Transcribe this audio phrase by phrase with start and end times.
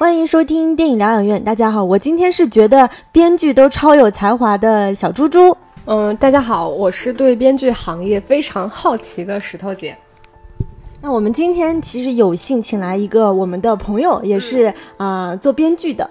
[0.00, 1.44] 欢迎收听电影疗养院。
[1.44, 5.54] 大家好，我今天是觉得编剧都超有才华的小猪猪。
[5.84, 9.94] 嗯，大家好，我是对编剧行业非常好奇的石头姐。
[11.02, 16.08] 那我们今天其实有幸请来一个我们的朋友，也是啊、做编剧的。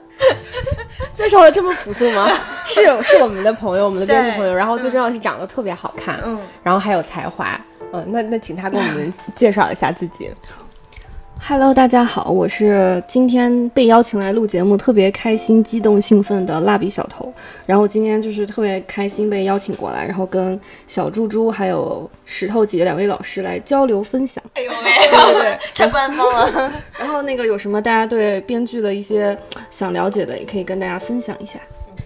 [1.12, 2.29] 介绍的这么朴素吗？
[2.67, 7.60] 是是我们的朋友，我们的编剧朋友，然后最重要的是长得特别好看，嗯，然后还有才华。
[7.91, 10.29] 嗯，那那请他给我们介绍一下自己。
[11.41, 17.34] Hello，大家好，我是今天被邀请来录节目，特别开心、激动、兴奋的蜡笔小头。
[17.65, 24.43] 然后今天就是特别开心被邀请过来，然后跟小猪猪还有石头姐两位老师来交流分享。
[24.54, 24.77] 哎呦喂，
[25.10, 26.71] 对对，太官方了。
[26.99, 29.35] 然后那个有什么大家对编剧的一些
[29.71, 31.60] 想了解的，也可以跟大家分享一下。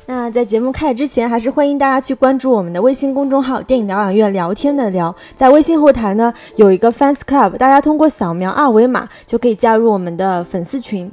[0.05, 5.15] 那在节目开始之前，还是欢迎大家去关注我们的微信公众号“电影疗养院聊天的聊”。
[5.35, 11.09] 在微信后台呢，有一个 fans club，大家通过扫描二维码就可以加入我们的粉丝群。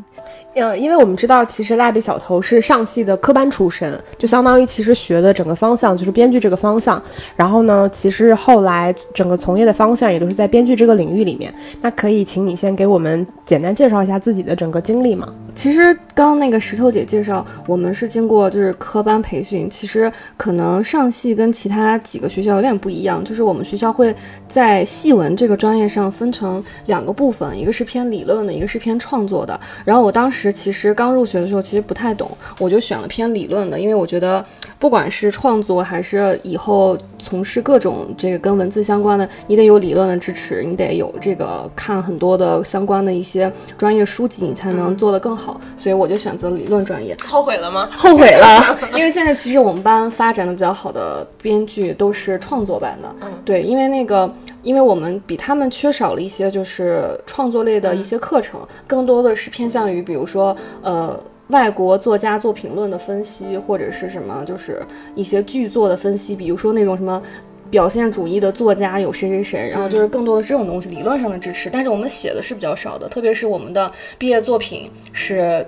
[0.54, 7.00] 呃，因为我们知道，其实蜡笔小头是上戏的科班出身，就相当于其实学的整个方向就是编剧这个方向。
[7.36, 11.54] 然后呢，其实后来整个从业的方向也都是在编剧这个领域里面。
[11.80, 15.32] 那可以请你先给我们简单介绍一下自己的整个经历吗？
[15.54, 19.70] 其实刚刚那个石头姐介绍，我们是经过就是科班培训。
[19.70, 24.14] 其实可能上戏跟其他几个学校有点不一样，就是我们学校会
[24.48, 29.58] 在戏文这个专业上分成两个部分，一个是偏理论的，一个是偏创作的。
[29.84, 34.44] 然后我当时其实刚入学的时候，其实不太懂，我就选了偏理论的，因为我觉得
[34.78, 45.60] 不管是创作还是以后从事各种这个跟文字相关的，你得有理论的支持，你得有这个看很多的相关的一些专业书籍，你才能做得更好。
[45.76, 47.16] 所以我就选择理论专业。
[47.26, 47.88] 后悔了吗？
[47.92, 54.32] 后悔了，因为现在其实我们班发展的比较好的编剧都是创作班的，对，因为那个，
[54.62, 61.22] 因为我们比他们缺少了一些就是创作类的一些课程，更多的是偏向于比如说呃。
[61.50, 64.80] 外国作家做评论的分析，或者是什么，就是
[65.16, 67.20] 一些剧作的分析，比如说那种什么
[67.68, 71.68] 表现主义的作家有谁谁谁，然后就是更多的是这种东西，理论上的支持。
[71.68, 75.66] 但是我们写的是比较少的，特别是我们的毕业作品是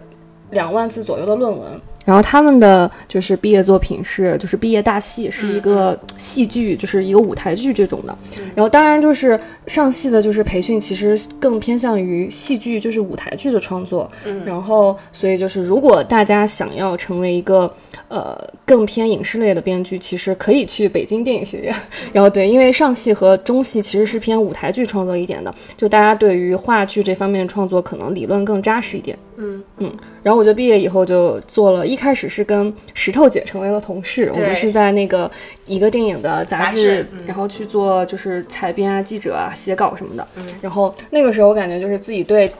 [0.50, 1.80] 两万字左右的论文。
[2.04, 8.16] 然后他们的就是毕业作品是就是毕业大戏，是一个戏剧，就是一个舞台剧这种的。
[8.54, 14.08] 然后当然就是上戏的，就是培训其实更偏向于戏剧，就是舞台剧的创作。
[14.44, 17.72] 然后所以就是如果大家想要成为一个
[18.08, 21.74] 呃更偏影视类的编剧，其实可以去北京电影学院。
[22.12, 29.16] 然后对，因为上戏和中戏其实是偏舞台剧创作一点的，就大家对于话剧这方面创作可能理论更扎实一点。
[29.36, 35.30] 嗯嗯，然后我就毕业以后就做了，一开始是跟石头姐成为了同事，我们是在那个
[35.66, 40.26] 一个电影的杂志，杂志嗯然后去做就是采编啊、记者啊、写稿什么的。
[40.60, 42.52] 然后那个时候我感觉就是自己对。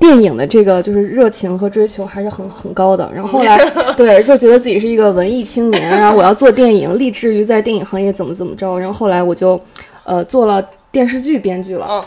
[0.00, 3.58] 电影的这个就是热情和追求还是很很高的，然后后来
[3.96, 9.60] 对就觉得自己是一个文艺青年，然后我要做电影，立志于在电影行业怎么怎么着，然后后来我就，
[10.04, 12.04] 呃，做了电视剧编剧了。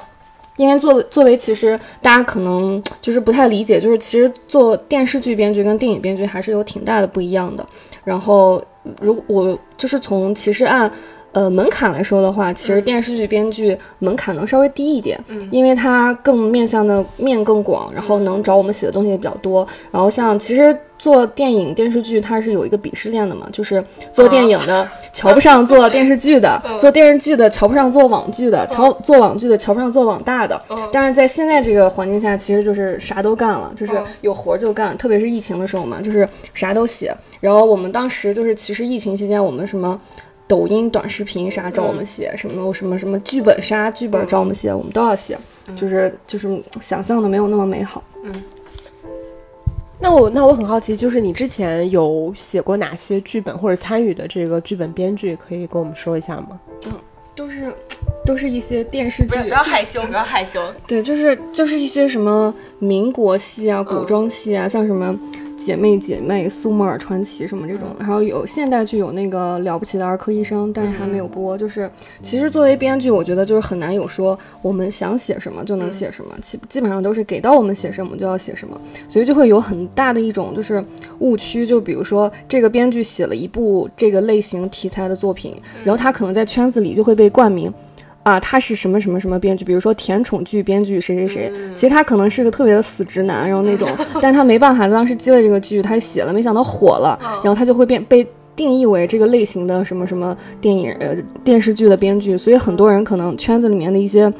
[0.51, 7.65] 哦因为作为作为，其实大家可能就是不太理解，就是其实做电视剧编剧跟电影编剧还是有挺大的不一样的。
[8.03, 8.61] 然后，
[8.99, 10.91] 如果我就是从其实按
[11.31, 15.19] 呃门槛来说的话，其实电视剧编剧门槛能稍微低一点，
[15.51, 19.65] 因为它更面向的面更广，然后能找我们写的东西也比较多。
[19.89, 30.61] 然后像其实做电影电视剧，它是有一个鄙视链的嘛，就是做电影的瞧不上做电视剧的， 做电视剧的瞧不上做网剧的，瞧做网剧的瞧不上做网大的。
[30.91, 37.11] 但是在现在这个环境下，其实就是啥都干了，就是有活就干，特别是疫情的时候嘛，就是啥都写。
[37.39, 39.99] 然后我们当时就是其实疫情期间，我们什么。
[40.47, 45.37] 抖音短视频啥找我们写，什么什么什么剧本杀剧本找我们写，我们都要写，
[45.77, 48.03] 就是就是想象的没有那么美好。
[50.01, 56.59] 那我那我很好奇，就是你之前有写过哪些剧本或者参与的这个剧本编剧，可以跟我们说一下吗？
[56.85, 56.91] 嗯
[57.33, 57.73] 都是
[58.25, 60.61] 都是一些电视剧不要，害羞，不要害羞。
[60.85, 65.17] 对，就是就是一些什么民国戏啊、古装戏啊，像什么
[65.63, 71.57] 姐妹姐妹、苏沫尔传奇什么这种，然后有现代剧有那个了不起的儿科医生，但是还没有播。
[71.57, 71.89] 就是
[72.21, 80.83] 其实作为编剧，我觉得就是很难有说我们想写什么就能写什么，基基本上都是给到我们写什么就要写什么，所以就会有很大的一种就是
[81.19, 81.65] 误区。
[81.65, 87.71] 就比如说这个编剧写了一部这个类型题材的作品，然后他可能在圈子里就会被冠名。
[88.23, 93.89] 啊，他是什么什么什么编剧，比如说甜宠剧编剧谁谁谁，其实他可能是个特别的死直男，然后那种，
[94.21, 98.25] 但是他没办法，当时接了这个剧，他写了，没想到火了，然后他就会变被
[98.55, 104.31] 定义为这个类型的什么什么电影呃电视剧的编剧，所以很多人可能圈子里面的一些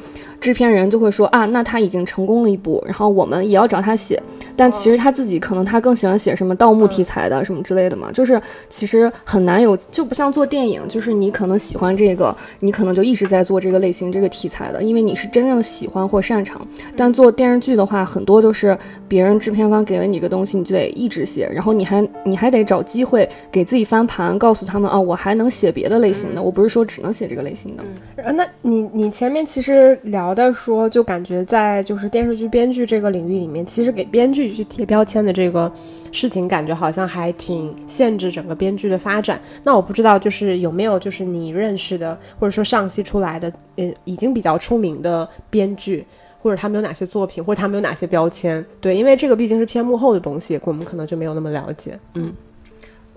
[0.42, 4.20] 制片人就会说啊，那他已经成功了一步，然后我们也要找他写。
[4.56, 16.60] 但其实他自己可能他更喜欢写什么盗墓题材的什么之类的嘛，就是其实很难有，就不像做电影，就是你可能喜欢这个，你可能就一直在做这个类型这个题材的，因为你是真正的喜欢或擅长。
[16.96, 27.84] 但做电视剧的话，很多都是别人制片方给了你一个东西，你就得一直写，然后你还你还得找机会给自己翻盘，告诉他们啊，我还能写别的类型的，我不是说只能写这个类型的。
[28.16, 35.70] 呃，那你你前面其实聊的说，就感觉在就是电视剧编剧这个领域里面，其实给编剧去贴标签的这个
[36.10, 39.40] 事情，感觉好像还挺限制整个编剧的发展。
[39.64, 46.04] 那我不知道，就是有没有就是你认识的，或者说上戏出来的，呃，已经比较出名的编剧，
[46.40, 48.64] 或者他们有哪些作品，或者他们有哪些标签？
[48.80, 51.98] 对，因为这个毕竟是偏幕后的东西，我们可能就没有那么了解。
[52.14, 52.32] 嗯。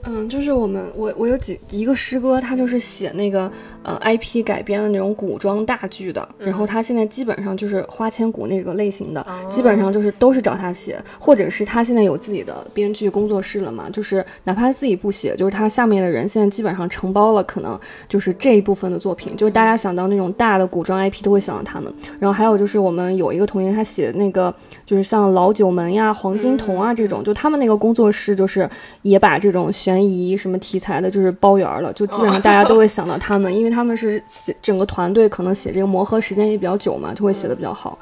[0.07, 21.91] 嗯，就是我们我我有几一个师哥，他就是写那个呃 IP 改编的那种古装大剧的，然后他现在基本上就是花千骨那个类型的，基本上就是都是找他写，或者是他现在有自己的编剧工作室了嘛，就是哪怕他自己不写，就是他下面的人现在基本上承包了，可能就是这一部分的作品，就是大家想到那种大的古装 IP 都会想到他们。
[22.19, 24.53] 然后还有就是我们有一个同学，他写的那个
[24.85, 28.69] 就是像老九门呀、黄金瞳啊这种，就他们那个工作室就是
[29.01, 37.97] 也把这种悬悬疑什么题材的，就是包圆了，就基本上大家都会想到他们，因为他们是写整个团队可能写这个磨合时间也比较久嘛，就会写的比较好。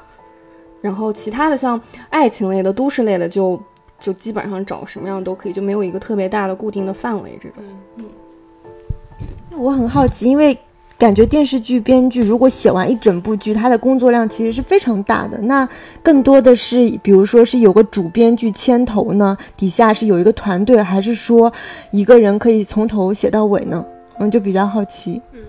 [0.80, 1.80] 然后其他的像
[2.10, 3.60] 爱情类的、都市类的，就
[4.00, 7.62] 就基本上找什么样都可以，就没有一个特别大的固定的范围这种。
[7.96, 8.04] 嗯，
[9.56, 10.58] 我很好奇，因为。
[11.04, 15.36] 感觉电视剧编剧如果写完一整部剧，他的工作量其实是非常大的。
[15.36, 15.68] 那
[16.02, 21.52] 更多的是，比如说是有个主编剧牵头呢，底下是有一个团队，还是说
[21.90, 23.84] 一个人可以从头写到尾呢？
[24.18, 25.20] 嗯，就比较好奇。
[25.32, 25.40] 嗯，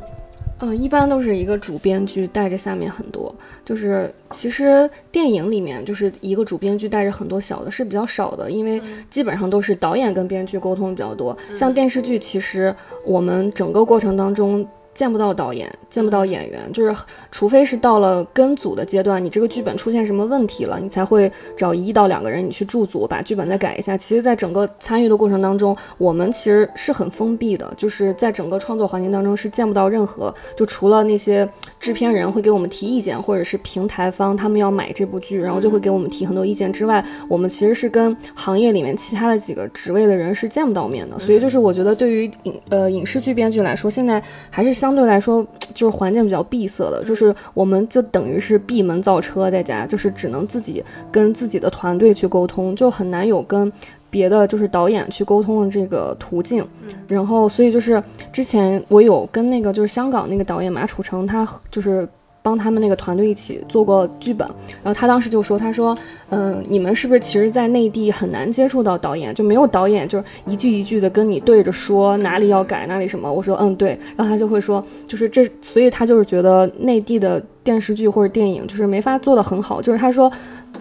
[0.57, 11.37] 呃，一般都是一个主编剧带着下面很多，就是其实电影里面就是一个主编剧带着很多小的是比较少的，因为基本上都是导演跟编剧沟通比较多。
[11.53, 12.75] 像电视剧，其实
[13.05, 14.67] 我们整个过程当中。
[14.95, 16.95] 见不到导演，见不到演员，就是
[17.29, 23.95] 除非是到了跟组的阶段，你这个剧本出现什么问题了，你才会找一到两个人，你去驻组把剧本再改一下。
[23.97, 31.47] 其实，在整个参与的过程当中，我们其实是很封闭的，就是在整个创作环境当中是见不到任何，就除了那些
[31.79, 41.19] 制片人会给我们提意见，或者是平台方他们要买这部剧，然后就会给我们提很多意见之外，我们其实是跟行业里面其他的几个职位的人是见不到面的。
[41.19, 53.71] 所以，就是我觉得对于影呃影视剧编剧来说，现在还是相对来说，就是环境比较闭塞的，就是我们就等于是闭门造车在家，就是只能自己跟自己的团队去沟通，就很难有跟
[54.09, 56.67] 别的就是导演去沟通的这个途径。
[57.07, 62.05] 然后，所以就是之前我有跟那个就是香港那个导演马楚成，他就是。
[62.45, 64.47] 帮他们那个团队一起做过剧本，
[64.83, 65.97] 然后他当时就说：“他说，
[66.29, 79.81] 嗯，你们是不是其实，在内地很难接触到导演，就没有导演，就是一句一句的跟你对着说哪里要改哪里什么。”我说：“嗯，对。”然后他就会说：“就是这，所以他就是觉得内地的电视剧或者电影就是没法做得很好。
[79.81, 80.31] 就是他说，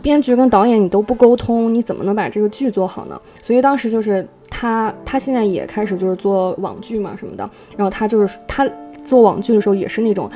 [0.02, 3.18] 编剧跟导演你都不沟通，你怎么能把这个剧做好呢？
[3.42, 7.48] 所以当时就是他，他现在也开始就是做网剧嘛什么的。
[7.74, 8.68] 然后他就是他
[9.02, 10.30] 做网剧的时候也是那种。”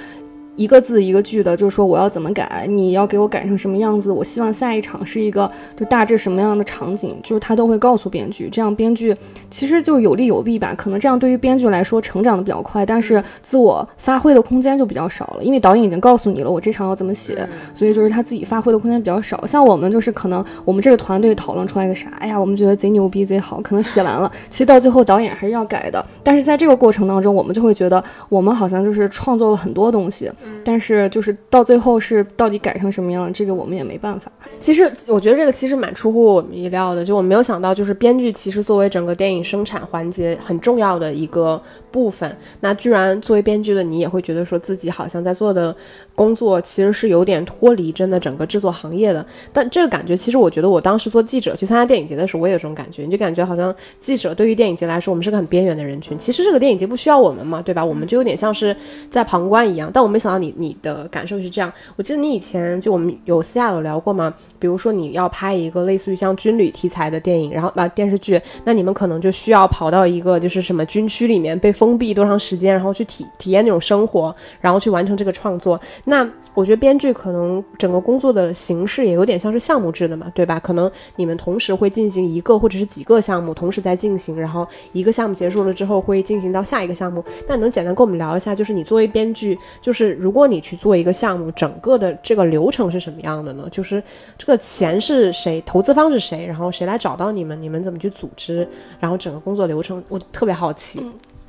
[0.58, 4.10] 一个字一个句的，就是说我要怎么改，你要给我改成什么样子？
[4.10, 9.16] 我希望下一场是一个就大致什么样的场景，就是他都会告诉编剧，这样编剧
[9.48, 10.74] 其实就有利有弊吧。
[10.76, 19.46] 可能这样对于编剧来说成长的比较快，但是自我发挥的空间就比较少了，因为导演已经告诉你了，我这场要怎么写，所以就是他自己发挥的空间比较少。
[19.46, 26.04] 像我们就是可能我们这个团队讨论出来个啥，哎呀，我们觉得贼牛逼贼好，可能写完了，其实到最后导演还是要改的。
[26.24, 30.28] 但是在这个过程当中，我们就会觉得我们好像就是创作了很多东西。
[30.64, 34.30] 但是就是到最后是到底改成什么样，这个我们也没办法。
[34.60, 45.74] 其实我觉得这个其实蛮出乎我们意料的，就我没有想到，就是编剧其实作为整个电影生产环节很重要的一个部分，那居然作为编剧的你也会觉得说自己好像在做的
[46.14, 49.24] 工作其实是有点脱离真的整个制作行业的。
[49.52, 56.16] 但这个感觉其实我觉得我当时做记者去参加电影节的时候，我也有这种感觉，你就感觉好像记者对于电影节来说，我们是个很边缘的人群。
[56.18, 57.84] 其实这个电影节不需要我们嘛，对吧？
[57.84, 58.76] 我们就有点像是
[59.10, 59.90] 在旁观一样。
[59.92, 60.74] 但我没想到你你。
[60.80, 64.32] 的感受是这样，我记得你以前就我们有私下有聊过吗？
[64.60, 75.80] 比如说你要拍一个类似于像军旅题材的电影，然后啊电视剧，那你们可能就需要跑到一个就是什么军区里面被封闭多长时间，然后去体体验那种生活，然后去完成这个创作。
[76.04, 80.60] 那我觉得编剧可能整个工作的形式也有点像是项目制的嘛，对吧？
[80.60, 87.24] 可能你们同时会进行一个或者是几个项目同时在进行，然后一个项目结束了之后会进行到下一个项目。
[87.48, 93.68] 那能简单跟我们聊一下，就是你作为编剧，就是如果你去做一个项目，整个的这个流程是什么样的呢？
[93.70, 94.02] 就是
[94.36, 98.68] 这个钱是谁，投资方是谁，然后谁来找到你们，你们怎么去组织，
[99.00, 101.00] 然后整个工作流程，我特别好奇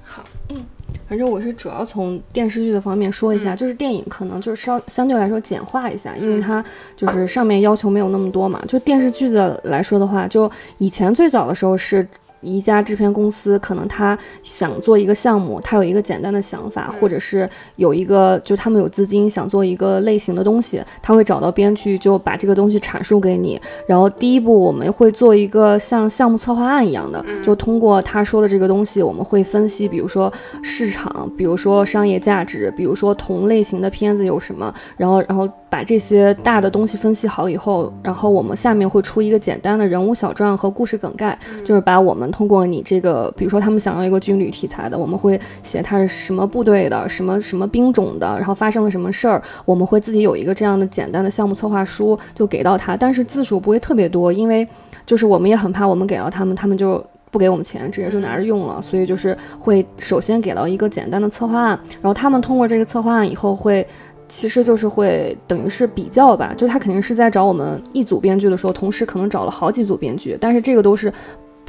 [0.04, 0.64] 好嗯。
[1.08, 6.64] 反正我是主要从电视剧的方面说一下，就是电影可能就是稍相对来说简化一下，因为它
[6.96, 8.64] 就是上面要求没有那么多嘛。
[8.68, 12.08] 就电视剧的来说的话，就以前最早的时候是。
[12.42, 23.60] 一家制片公司可能他想做一个项目，他有一个简单的想法，或者是有一个就他们有资金想做一个类型的东西，他会找到编剧就把这个东西阐述给你。
[23.86, 30.32] 然后第一步我们会做一个像项目策划案一样的，就通过他说的这个东西，我们会分析，比如说
[30.62, 42.29] 市场，比如说商业价值，比如说同类型的片子有什么，然后然后把这些大的东西分析好以后，然后我们下面会出一个简单的人物小传和故事梗概，就是把我们。
[42.32, 54.68] 通过你这个，比如说他们想要一个军旅题材的，我们会写他是什么部队的，什么什么兵种的，然后发生了什么事儿，我们会自己有一个这样的简单的项目策划书就给到他，但是字数不会特别多，因为
[55.06, 63.86] 就是我们也很怕我们给到他们，他们就不给我们钱，直接就拿着用了，所以就是会首先给到一个简单的策划案，然后他们通过这个策划案以后会，
[64.28, 71.12] 其实就是会等于是比较吧，就他肯定是在找我们一组编剧的时候，同时可能找了好几组编剧，但是这个都是。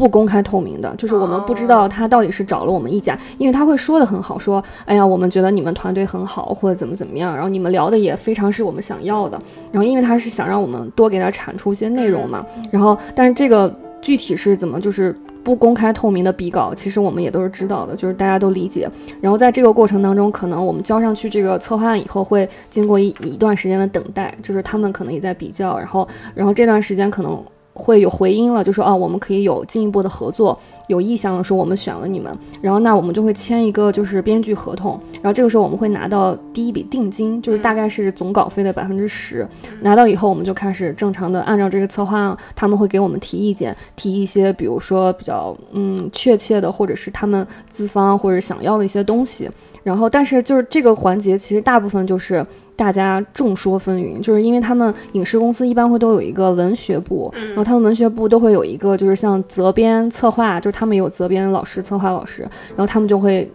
[0.00, 9.38] 不公开透明的，就是我们不知道他到底是找了我们一家，因为他会说的很好，说，哎呀，我们觉得你们团队很好，或者怎么怎么样，然后你们聊的也非常是我们想要的，
[9.70, 15.14] 然后因为他是想让我们多给他产出一些内容嘛，然后但是这个具体是怎么就是
[15.44, 18.90] 不公开透明的比稿，其实我们也都是知道的，就是大家都理解，
[19.20, 27.38] 然后在这个过程当中，可能我们交上去这个策划案以后，会经过一一段时间的等待，就是他们可能也在比较，然后然后这段时间可能。
[27.80, 30.56] 会有回音了，就说啊，我们可以有进一步的合作，
[30.88, 39.48] 有意向的说我们选了你们，然后那我们就会签一个就是编剧合同，然后这个时候我们会拿到第一笔定金，就是大概是总稿费的百分之十，
[39.80, 49.48] 拿到以后我们就开始正常的按照这个策划案，他们会给我们提意见，提一些比如说比较嗯确切的或者是他们资方或者想要的一些东西，
[49.82, 52.44] 然后但是就是这个环节其实大部分就是。
[52.80, 62.40] 大家众说纷纭，就是因为他们影视公司一般会都有一个文学部，然后他们文学部都会有一个就是像责编策划，就是他们有责编老师、策划老师，
[62.74, 63.46] 然后他们就会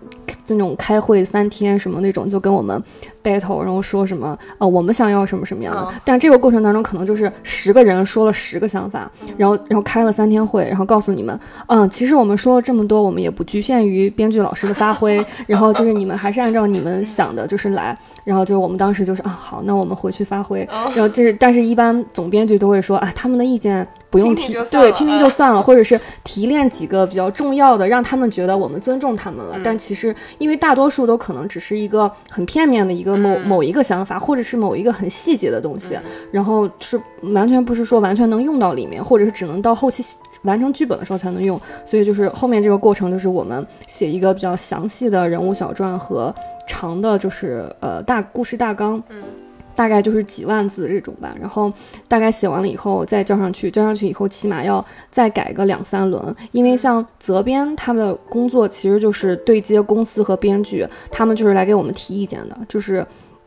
[0.50, 2.80] 那种开会三天什么那种，就跟我们。
[3.26, 4.38] battle，然后说什么？
[4.60, 5.88] 呃，我们想要什么什么样的？
[6.06, 29.58] 但这个过程当中，可能就是十个人说了十个想法，然后然后开了三天会，然后告诉你们，嗯，其实我们说了这么多，我们也不局限于编剧老师的发挥， 然后就是你们还是按照你们想的，就是来，然后就我们当时就是啊，好，那我们回去发挥，然后就是，但是一般总编剧都会说啊，他们的意见不用提，对，听听就算了，或者是提炼几个比较重要的，让他们觉得我们尊重他们了。
[29.64, 33.15] 但其实因为大多数都可能只是一个很片面的一个。
[33.18, 35.98] 某某一个想法，或者是某一个很细节的东西，
[36.32, 37.00] 然后是
[37.34, 40.04] 完全不是说完全能用到里面，或者是只能到后期
[40.44, 41.60] 完成剧本的时候才能用。
[41.86, 46.34] 所以就是后面这个过程，就是我们写一个比较详细的人物小传和
[46.68, 49.02] 长的，就是呃大故事大纲。
[49.76, 51.72] 大概就是几万字这种吧，然后
[52.08, 63.06] 大概写完了以后再交上去，交上去以后起码要再改个两三轮，因为像责编他们的工作其实就是对接公司和编剧，他们就是来给我们提意见的，就是。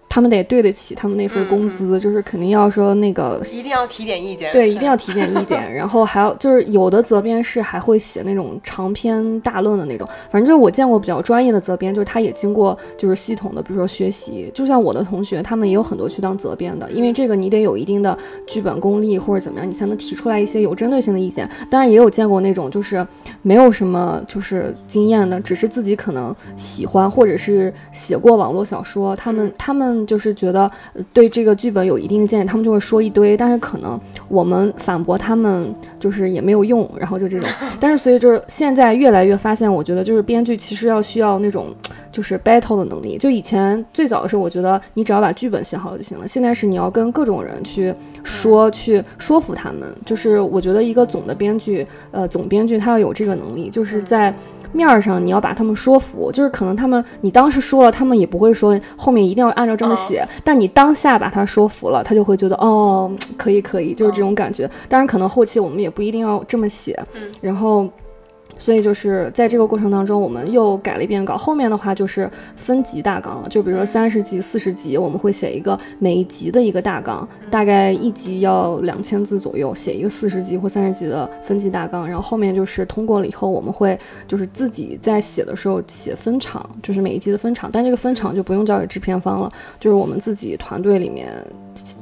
[0.09, 4.51] 他们得对得起他们那份工资，就是肯定要说那个，一定要提点意见。
[4.53, 5.59] 对，一定要提点意见。
[5.73, 14.51] 然后还有就是有的责编是还会写那种长篇大论的那种，反正就是我见过比较专业的责编，就是他也经过就是系统的，比如说学习。
[14.55, 21.49] 就像我的同学，他们也有很多去当责编的，因为这个你得有一定的剧本功力或者怎么样，你才能提出来一些有针对性的意见。
[21.71, 23.07] 当然也有见过那种就是
[23.43, 29.98] 没有什么就是经验的，只是自己可能喜欢或者是写过网络小说，他们他们。
[30.07, 30.71] 就是觉得
[31.13, 37.49] 对这个剧本有一定的见解，他们就会说一堆，但是可能我们反驳他们就是也没有用，然后就这种。
[37.81, 41.75] 但是所以就是现在越来越发现，我觉得就是编剧其实要需要那种
[42.11, 43.17] 就是 battle 的能力。
[43.19, 46.27] 就以前最早的时候，我觉得你只要把剧本写好就行了。
[46.27, 49.89] 现在是你要跟各种人去说，去说服他们。
[50.05, 54.35] 就是我觉得一个总的编剧，呃，总编剧他要有这个能力，就是在。
[54.73, 64.71] 面儿上你要把他们说服，就是可能他们你当时说了，他们也不会说后面一定要按照这么写，但你当下把他说服了，他就会觉得哦，可以可以，就是这种感觉。
[64.89, 66.99] 当然可能后期我们也不一定要这么写，
[67.41, 67.89] 然后。
[68.59, 71.37] 所以就是在这个过程当中，我们又改了一遍稿。
[71.37, 82.07] 后面的话就是分级大纲了，就比如说三十集、四十集，我们会写一个每一集的一个大纲，大概一集要两千字左右，写一个四十集或三十集的分级大纲。
[82.07, 91.33] 然后后面就是通过了以后，我们会就是自己在写的时候写分场，就是每一集的分场，但这个分场就不用交给制片方了，就是我们自己团队里面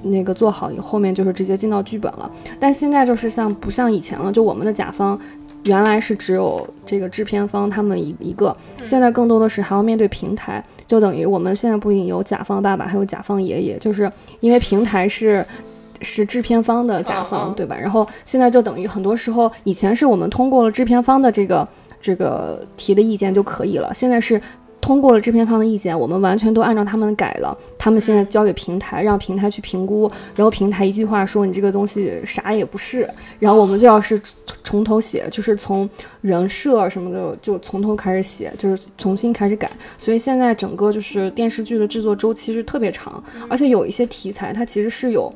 [0.03, 2.31] 那个做好以后，后面就是直接进到剧本了。
[2.59, 5.19] 但现在就是像不像以前了，就我们的甲方。
[5.67, 15.45] 原来是只有这个制片方他们一一个，现在更多的是还要面对平台，就等于我们现在不仅有甲方爸爸，还有甲方爷爷，就是因为平台是
[16.01, 17.77] 是制片方的甲方，对吧？
[17.77, 21.69] 然后现在就等于很多时候，以前是我们通过了制片方的这个
[22.01, 24.41] 这个提的意见就可以了，现在是。
[24.87, 27.59] 通过了制片方的意见，我们完全都按照他们改了。
[27.77, 34.21] 他们现在交给平台，让平台去评估，然后平台一句话说你这个东西啥也不是，然后我们就要是
[34.63, 35.91] 从头写，就是从
[36.21, 39.69] 人设什么的就从头开始写，就是重新开始改。
[39.99, 45.35] 所以现在整个就是电视剧的制作周期是特别长，而且有一些题材它其实是有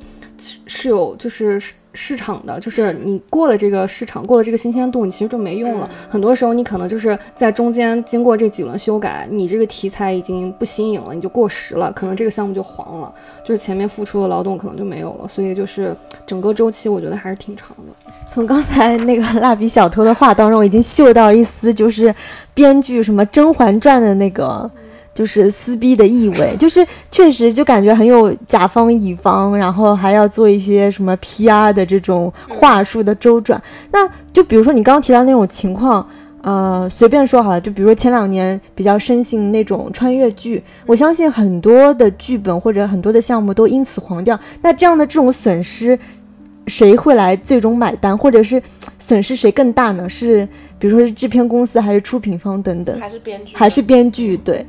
[0.66, 1.60] 是有就是。
[1.92, 5.88] 市场的就是你过了这个市场，过了这个新鲜度，你其实就没用了。
[6.08, 13.12] 很多时候你可能就是在中间经过这几轮修改，你这个题材已经不新颖了，你就过时了，可能这个项目就黄了，
[13.44, 15.26] 就是前面付出的劳动可能就没有了。
[15.26, 18.12] 所以就是整个周期，我觉得还是挺长的。
[18.28, 22.14] 从刚才那个蜡笔小偷的话当中，我已经嗅到一丝就是
[22.54, 24.70] 编剧什么《甄嬛传》的那个。
[25.12, 33.60] 就是撕逼的意味，就是确实就感觉很有甲方乙方，然后还要做一些什么 PR 的这种话术的周转。
[33.92, 36.06] 那就比如说你刚刚提到那种情况，
[36.42, 44.38] 呃，随便说好了，就比如说前两年比较盛行那种穿越剧，我相信很多的剧本或者很多的项目都因此黄掉。
[44.62, 45.98] 那这样的这种损失，
[46.66, 48.62] 谁会来最终买单，或者是
[48.98, 50.08] 损失谁更大呢？
[50.08, 52.98] 是比如说是制片公司，还是出品方等等？
[52.98, 53.56] 还是编剧？
[53.56, 54.36] 还是编剧？
[54.38, 54.64] 对。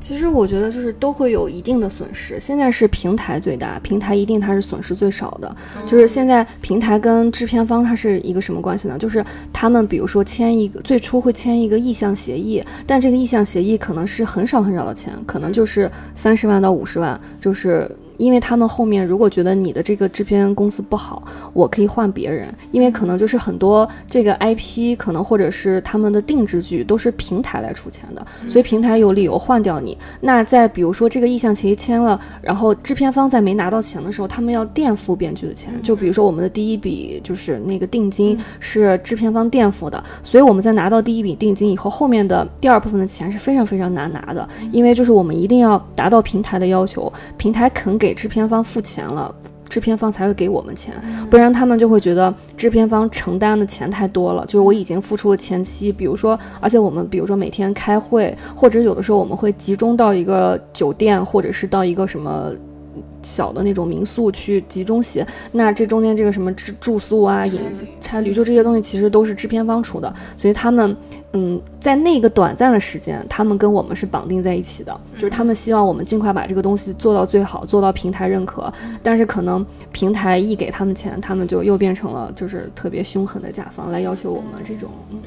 [0.00, 2.40] 其实我觉得就是都会有一定的损失。
[2.40, 5.54] 现在是平台最大，平台一定它是损失最少的。
[5.86, 8.98] 就是现在平台跟制片方它是一个什么关系呢？
[8.98, 17.90] 就是他们比如说签一个最初会签一个意向协议，但这个意向协议可能是很少很少的钱，可能就是三十万到五十万，就是。
[18.20, 21.22] 因为他们后面如果觉得你的这个制片公司不好，
[21.54, 29.96] 我可以换别人，因为可能就是很多这个 IP 可能或者是他们的定制剧都是平台来出钱的，所以平台有理由换掉你。
[30.20, 35.72] 那在比如说这个意向协议签了，然后制片方在没拿到钱的时候，他们要垫付编剧的钱。
[35.82, 48.09] 就比如说我们的第一笔就是那个定金是制片方垫付的，所以我们在拿到第一笔定金以后，后面的第二部分的钱是非常非常难拿的，因为就是我们一定要达到平台的要求，平台肯给。
[48.10, 49.32] 给制片方付钱了，
[49.68, 50.92] 制片方才会给我们钱，
[51.30, 54.44] 不然他们就会觉得制片方承担的钱太多了。
[54.46, 62.50] 就是我已经付出了前期，比如说，而且我们比如说每天开会，或者有的时候我们会集中到一个酒店，或者是到一个什么。
[63.22, 67.60] 小的那种民宿去集中写，那这中间这个什么住住宿啊、饮
[68.00, 70.96] 差旅，就这些东西其实都是制片方出的，所以他们，
[71.32, 85.18] 嗯，在那个短暂的时间，他们跟我们是绑定在一起的，就是他们希望我们尽快把这个东西做到最好，做到平台认可，但是可能平台一给他们钱，他们就又变成了就是特别凶狠的甲方来要求我们这种，嗯。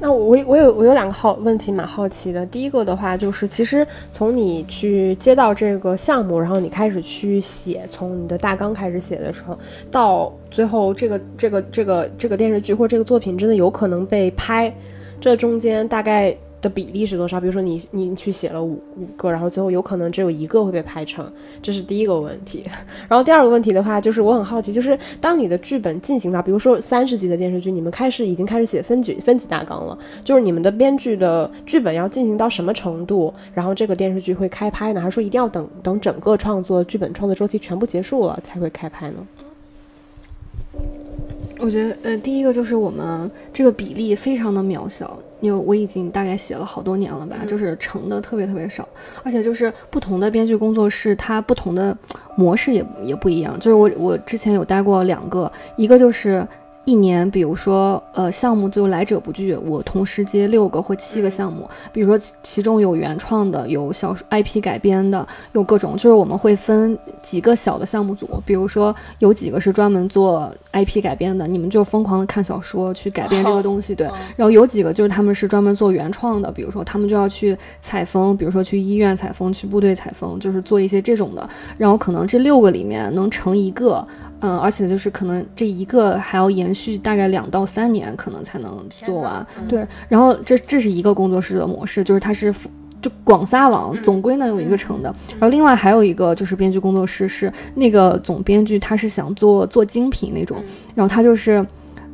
[0.00, 2.46] 那我我有我有两个好问题蛮好奇的。
[2.46, 9.58] 第一个的话就是，其实从你去接到这个项目，然后你开始去写，从你的大纲开始写的时候，
[9.90, 14.72] 到最后这个这个这个这个电视剧或这个作品真的有可能被拍，
[15.20, 16.36] 这中间大概。
[16.60, 17.40] 的比例是多少？
[17.40, 21.30] 比如说你你去写了五五个，然后最后有可能只有一个会被拍成，
[21.62, 22.64] 这是第一个问题。
[23.08, 35.00] 然后第二个问题的话，就是我很好奇，就是当你的剧本进行到，比如说三十集的电视剧，你们开始已经开始写分级分级大纲了，就是你们的编剧的剧本要进行到什么程度，然后这个电视剧会开拍呢？
[35.00, 39.26] 还是说一定要等等整个创作剧本创作周期全部结束了才会开拍呢？
[41.60, 48.88] 我觉得，呃，第一个就是我们这个比例非常的渺小，因为我已经大概写了好多年了吧，就是成的特别特别少，
[49.22, 51.96] 而且就是不同的编剧工作室，它不同的
[52.36, 53.58] 模式也也不一样。
[53.58, 56.46] 就是我我之前有待过两个，一个就是。
[56.88, 61.68] 一年，比如说，呃，项目就来者不拒，我同时接六个或七个项目。
[61.92, 68.26] 比如说，其中有原创的，有小 IP 改编的，有各种，就是我们会分几个小的项目组。
[68.46, 74.06] 比如说，有几个是专门做 IP 改编的，你们就疯狂的看小说去改编这个东西，对。
[74.34, 81.46] 然后有几个就是他们是专门做原创的，比如说他们就要去采风，比如说去医院采风，去部队采风，就是做一些这种的。
[81.76, 84.06] 然后可能这六个里面能成一个。
[84.40, 88.72] 嗯，而且就是可能这一个还要延续大概两到三年，可能才能
[89.02, 89.46] 做完。
[89.68, 92.54] 对，然后这这是一个工作室的模式，就是它是
[93.00, 95.14] 就广撒网，总归能有一个成的。
[95.32, 100.56] 然后另外还有一个就是编剧工作室，是那个总编剧他是想做做精品那种，
[100.94, 101.64] 然后他就是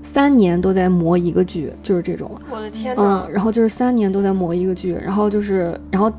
[0.03, 2.31] 三年都在磨一个剧，就是这种。
[2.51, 6.13] 我的天嗯，然后就是三年都在磨一个剧，然后就是，然后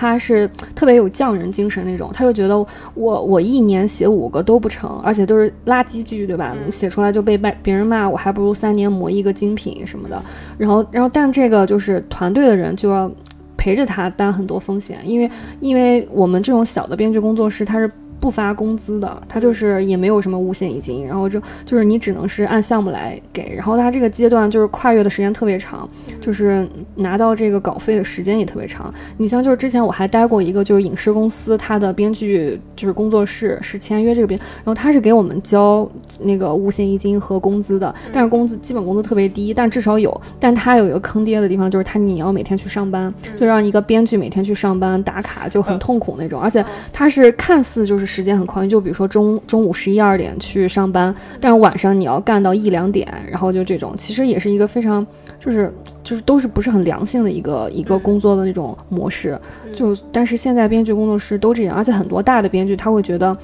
[0.00, 2.56] 他是特别有匠人精神那种，他就觉得
[2.94, 6.54] 我我一年写五个都不成，而且都是垃圾剧，对吧？
[6.70, 10.22] 写出来就被别别人骂，我还不如三年磨一个精品什么的。
[10.56, 13.10] 然后，然后但这个就是团队的人就要
[13.56, 17.90] 陪着他担很多风险，因为因为我们这种小的编剧工作室，他是。
[18.20, 25.88] 不发工资的，他就是也没有什么五险一金，然后就就是你只能是按项目来给，然后他这个阶段就是跨越的时间特别长，
[26.20, 28.92] 就是拿到这个稿费的时间也特别长。
[29.16, 48.07] 你像就是之前我还待过一个就是影视公司，他的编剧就是工作室是签约这个编，然后他是给我们交那个五险一金和工资的，但是工资基本工资特别低，但至少有，但他有一个坑爹的地方就是他你要每天去上班，就让一个编剧每天去上班打卡就很痛苦那种，而且他是看似就是。
[48.08, 55.06] 时间很宽裕，就比如说中中午十一二点去上班，但是晚上你要干到一两点，然后就这种，其实也是一个非常
[55.38, 59.38] 就是就是都是不是很良性的一个一个工作的那种模式。
[59.76, 63.36] 就但是现在编剧工作室都这样，而且很多大的编剧他会觉得。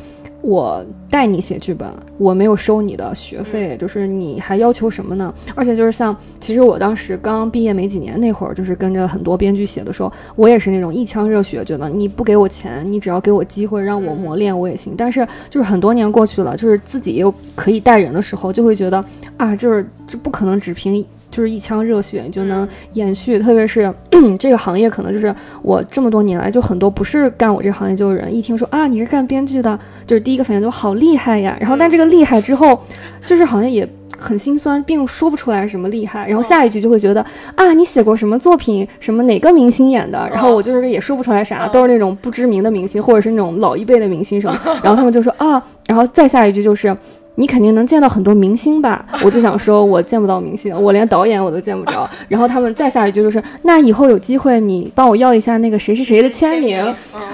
[0.45, 5.33] 我带你写剧本，我没有收你的学费，就是你还要求什么呢？
[5.55, 14.93] 而且就是像，其实我当时刚毕业没几年那会儿，就是跟着很多编剧写的时候，我也是那种一腔热血，觉得你不给我钱，你只要给我机会让我磨练，我也行。
[14.95, 19.03] 但是就是很多年过去了，就是自己又可以带人的时候，就会觉得
[19.39, 21.05] 啊，就是这不可能只凭。
[21.35, 23.93] 就是一腔热血就能延续，特别是
[24.39, 31.57] 这个行业，可能就是我这么多年来，就很多不是干我这行业就有人一听说啊你是干编剧的，就是第一个反应就好厉害呀。
[31.59, 32.81] 然后但这个厉害之后，
[33.25, 36.25] 就是好像也很心酸，并说不出来什么厉害。
[36.29, 37.21] 然后下一句就会觉得
[37.57, 40.29] 啊你写过什么作品，什么哪个明星演的？
[40.31, 44.57] 然后我就是也说不出来啥，都是那种不知名的明星，或者是那种老一辈的明星什么。
[44.83, 46.97] 然后他们就说啊，然后再下一句就是。
[47.37, 49.05] 你肯定能见到很多明星吧？
[49.25, 52.09] 我就想说，我见不到明星，我连导演我都见不着。
[52.29, 56.81] 然后他们再下一句就是，那以后有机会你帮我要一下那个谁谁谁的签名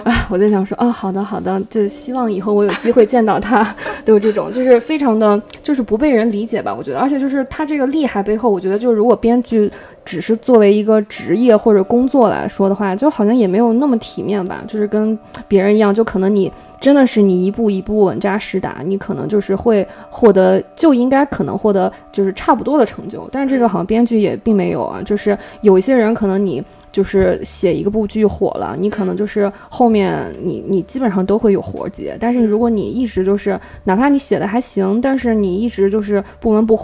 [0.04, 0.26] 啊！
[0.30, 3.62] 我在想说，啊，好的好的，就希望以后我有机会见到他。
[4.04, 6.74] 都有这种，就是非常的，就是不被人理解吧？
[6.74, 9.70] 我觉得，而且就是他这个厉害背后，我觉得就是如果编剧
[10.04, 14.62] 只是作为一个职业或者工作来说的话，就好像也没有那么体面吧？
[14.66, 19.86] 就是跟别人一样，就可能你真的是你一步一步稳扎实打，你可能就是会。
[20.10, 36.78] 获得就应该可能获得就是差不多的成就，但是这个好像编剧也并没有啊，就是有一些人可能你就是写一个部剧火了，你可能就是后面你你基本上都会有活接，但是如果你一直就是哪怕你写的还行，但是你一直就是不温不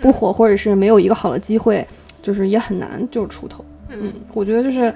[0.00, 1.86] 不火，或者是没有一个好的机会，
[2.22, 3.64] 就是也很难就出头。
[3.90, 4.92] 嗯，我觉得就是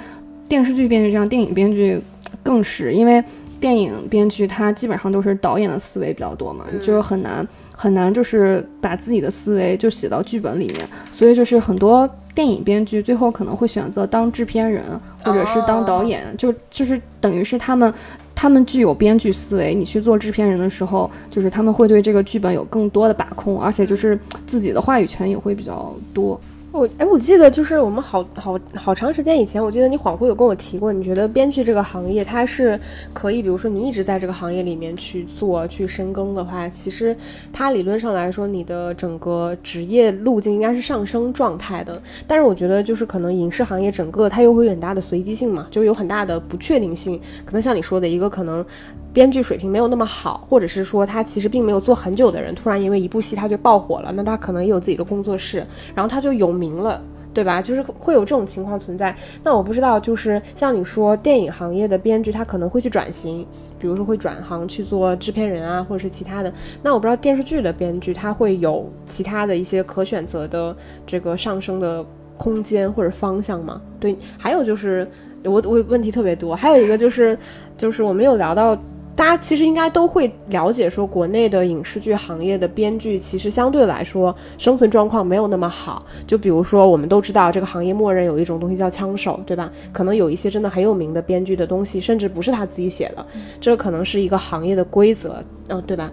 [0.49, 2.01] 电视剧编剧这样，电影编剧
[2.43, 3.23] 更是因为。
[3.63, 10.81] 电影编剧他基本上都是导演的思维比较多嘛，就是很难很难，就是把自己的思维就写到剧本里面，
[11.13, 14.83] 所以就是很多电影编剧最后可能会选择当制片人
[15.23, 17.95] 或者是当导演，就就是等于是他们
[18.35, 26.41] 他们具有编剧思维，你去做制片人的时候，就是他们会对这个剧本有更多的把控，而且就是自己的话语权也会比较多。
[26.73, 32.81] 我哎，我记得就是我们好好好长时间以前，我记得你恍惚有跟我提过，你觉得编剧这个行业它是
[33.13, 37.15] 可以，比如说你一直在这个行业里面去做去深耕的话，其实
[37.53, 42.01] 它理论上来说，你的整个职业路径应该是上升状态的。
[42.27, 47.21] 但是我觉得就是可能影视行业整个它又会有很大的随机性嘛，就有很大的不确定性。
[47.45, 48.65] 可能像你说的一个可能。
[49.13, 57.01] 编剧水平没有那么好，或者是说他其实并没有做很久的人，突然因为一部戏他就爆火了，那他可能也有自己的工作室，然后他就有名了，
[57.35, 57.61] 对吧？
[57.61, 59.15] 就是会有这种情况存在。
[59.45, 63.47] 那我不知道，就是像你说电影行业的编剧，他可能会去转型，
[63.79, 66.53] 比如说会转行去做制片人啊，或者是其他的。
[66.83, 70.75] 那我不知道电视剧的编剧他会有其他的一些可选择的
[71.07, 72.03] 这个上升的
[72.39, 73.81] 空间或者方向吗？
[74.01, 75.07] 对，还有就是
[75.45, 77.37] 我我问题特别多，还有一个就是
[77.77, 78.75] 就是我们有聊到。
[79.15, 86.05] 大家其实应该都会了解，说国内的影视剧行业的编剧其实相对来说生存状况没有那么好。
[86.27, 89.71] 就比如说，我们都知道这个行业默认有一种东西叫枪手，对吧？
[89.93, 93.27] 可能有一些真的很有名的编剧的东西，甚至不是他自己写的，
[93.61, 96.11] 这可能是一个行业的规则，嗯，对吧？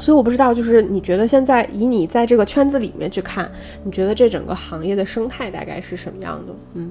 [0.00, 3.50] 所以我不知道，就是你觉得现在以你在这个圈子里面去看，
[3.84, 6.52] 你觉得这整个行业的生态大概是什么样的？
[6.74, 6.90] 嗯。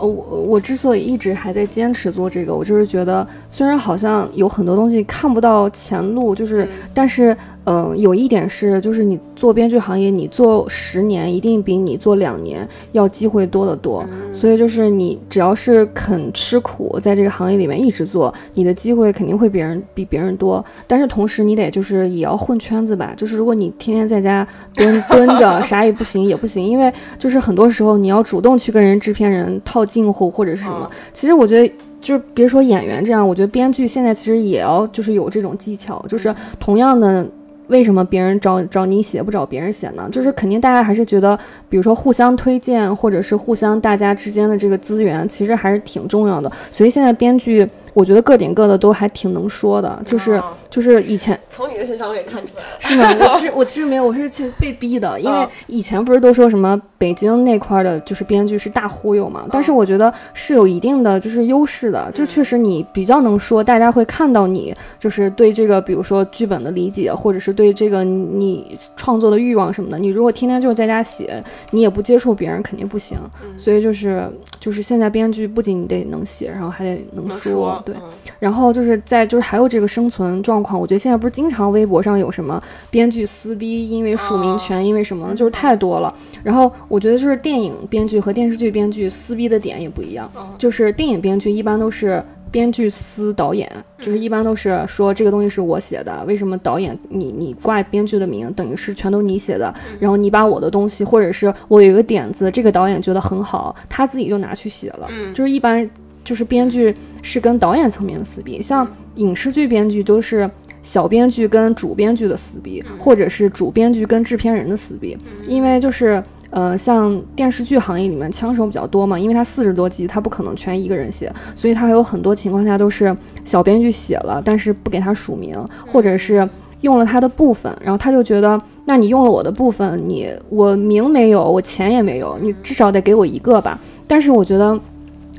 [0.00, 14.04] 呃，我我之所以一直还在坚持做这个，我就是觉得虽然好像有很多东西看不到前路，就是，但是，嗯、有一点是，就是你做编剧行业，你做十年一定比你做两年要机会多得多。
[14.32, 20.64] 所以就是你只要是肯吃苦，在这个行业里面一直做，你的机会肯定会别人比别人多。
[20.86, 30.90] 但是同时你得就是也要混圈子吧，就是如果你天天在家蹲 蹲着，啥也不行也不行，因为就是很多时候你要主动去跟人制片人套近乎或者是什么。
[31.12, 31.74] 其实我觉得。
[32.00, 37.26] 就是别说演员这样，我觉得编剧现在其实也要就是有这种技巧，就是同样的。
[37.68, 40.08] 为什么别人找找你写不找别人写呢？
[40.10, 46.50] 就是肯定大家还是觉得，比如说互相推荐，或者是互相大家之间的这个资源，其实还是挺重要的。
[46.72, 47.68] 所以现在编剧，
[48.00, 52.70] 我觉得各顶各的都还挺能说的，就是就是以前从你的身上我也看出来了。
[52.80, 53.28] 是吗？
[53.30, 59.44] 我其实 我其实没有，我是其实被逼的，因为以前不是都说什么北京那块儿的，就是编剧是大忽悠嘛。
[59.52, 69.98] 但是我觉得是有一定的就是优势的，就确实你比较能说，大家会看到你就是对这个，比如说剧本的理解，或者是对这个你创作的欲望什么的。
[69.98, 73.18] 你如果天天就是在家写，你也不接触别人，肯定不行。
[73.58, 74.26] 所以就是
[74.58, 78.34] 就是现在编剧不仅你得能写，然后还得能说，对。
[78.38, 86.14] 然后就是在就是还有这个生存状况，我觉得现在不是经常微博上有什么编剧撕逼，因为署名权，因为什么，就是太多了。
[86.42, 92.22] 然后我觉得就是电影编剧和电视剧编剧撕逼的点也不一样，就是电影编剧一般都是。
[92.52, 105.88] 编剧撕导演，就是一般都是说这个东西是我写的，为什么导演你你挂编剧的名，等于是全都你写的，然后你把我的东西，或者是我有一个点子，这个导演觉得很好，他自己就拿去写了，就是一般
[106.30, 110.48] 就是编剧是跟导演层面的撕逼，像影视剧编剧都是
[110.80, 116.22] 小编剧跟主编剧的撕逼，或者是主编剧跟制片人的撕逼，因为就是。
[116.52, 125.54] 呃，像电视剧行业里面枪手比较多嘛，因为他四十多集，他不可能全一个人写，所以他还有很多情况下都是小编剧写了，但是不给他署名，
[125.86, 133.78] 或者是用了他的部分，然后他就觉得，那你用了我的部分，你我名没有，我钱也没有，你至少得给我一个吧。
[134.08, 134.76] 但是我觉得。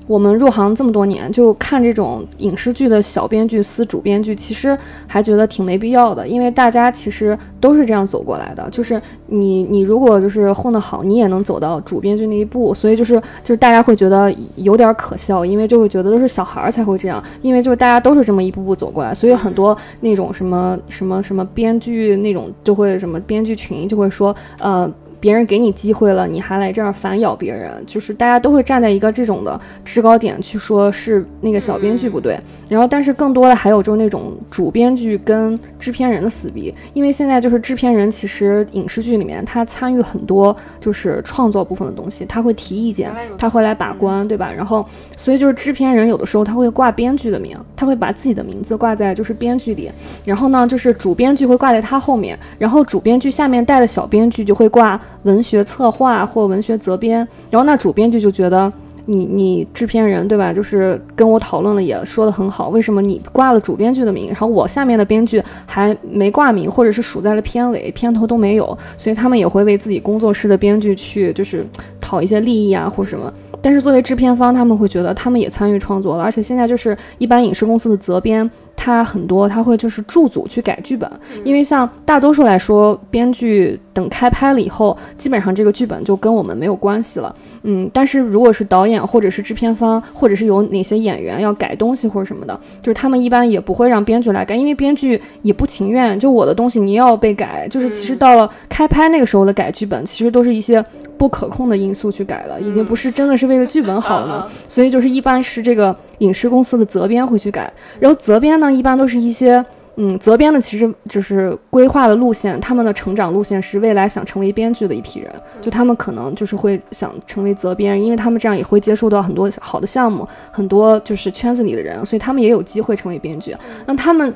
[0.07, 8.69] 我们入行这么多年，就看这种影视剧的小编剧撕主编剧，其实还觉得挺没必要的，因为大家其实都是这样走过来的。
[8.71, 12.73] 就是你，你如果就是混得好，你也能走到主编剧那一步。
[12.73, 24.91] 所以就是就是大家会觉得有点可笑，因为就会觉得都是小孩儿才会这样，因为就是大家都是这么一步步走过来，所以很多那种什么什么什么编剧那种就会什么编剧群就会说，呃。
[25.21, 32.37] 别人给你机会了，你还来这儿反咬别人，就是大家都会站在一个这种的制高点去说，是那个小编剧不对。
[32.67, 44.51] 然后，但是更多的还有就是那种主编剧跟制片人的撕逼，因为现在就是制片人其实影视剧里面他参与很多就是创作部分的东西，他会提意见，他会来把关，对吧？
[44.51, 44.83] 然后，
[45.15, 49.91] 所以就是制片人有的时候他会挂编剧的名，他会把自己的名字挂在就是编剧里，
[50.25, 54.99] 然后呢，就是主编剧会挂在他后面，然后主编剧下面带的小编剧就会挂。
[55.23, 58.71] 文学策划或文学责编，然后那主编剧就觉得
[59.05, 60.53] 你你制片人对吧？
[60.53, 71.65] 就是跟我讨论了，也说的很好，为什么你挂了主编剧的名，然后我下面的编剧还没挂名，或者是数在了片尾，片头都没有，所以他们也会为自己工作室的编剧去就是
[71.99, 73.31] 讨一些利益啊或什么。
[73.63, 78.49] 但是作为制片方，他们会觉得他们也参与创作了，而且现在就是一般影视公司的责编。
[78.75, 81.07] 他很多，他会就是驻组去改剧本，
[81.43, 87.35] 因为像大多数来说，编剧等开拍了以后，基本上这个剧本就跟我们没有关系了。
[87.63, 96.19] 嗯，但是如果是导演或者是制片方，或者是有哪些演员要改东西或者什么的，就是他们一般也不会让编剧来改，因为编剧也不情愿。
[96.19, 100.83] 就我的东西你要被改，就是其实到了开拍那个时候的改剧本，其实都是一些
[101.17, 104.49] 不可控的因素去改了，已经不是真的是为了剧本好了。
[104.67, 108.71] 所以就是一般是这个影视公司的责编会去改，然后责编呢。
[108.71, 109.63] 一般都是一些，
[110.03, 123.55] 嗯，责编的其实就是规划的路线，他们的成长路线是未来想成为编剧的一批人，就他们可能就是会想成为责编，因为他们这样也会接触到很多好的项目，很多就是圈子里的人，所以他们也有机会成为编剧。
[123.85, 124.33] 那他们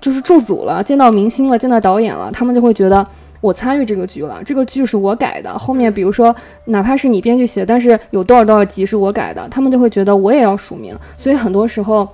[0.00, 3.06] 就是驻组了，见到明星了，见到导演了，他们就会觉得
[3.40, 12.08] 我参与这个剧了，这个剧是我改的，后面比如说哪怕是你编剧写，但是有多少多少集是我改的，他们就会觉得我也要署名，所以很多时候。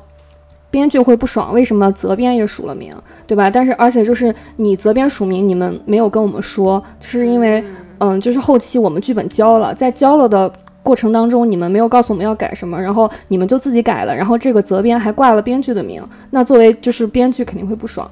[0.70, 2.94] 编剧会不爽，为什么责编也署了名，
[3.26, 3.50] 对吧？
[3.50, 7.64] 但是而且就是你责编署名，你们没有跟我们说，是因为，
[7.98, 10.52] 嗯，就是后期我们剧本交了，在交了的
[10.82, 18.10] 过程当中，你们没有告诉我们要改什么，然后你们就自己改了，然后这个责编还挂了编剧的名，那作为就是编剧肯定会不爽，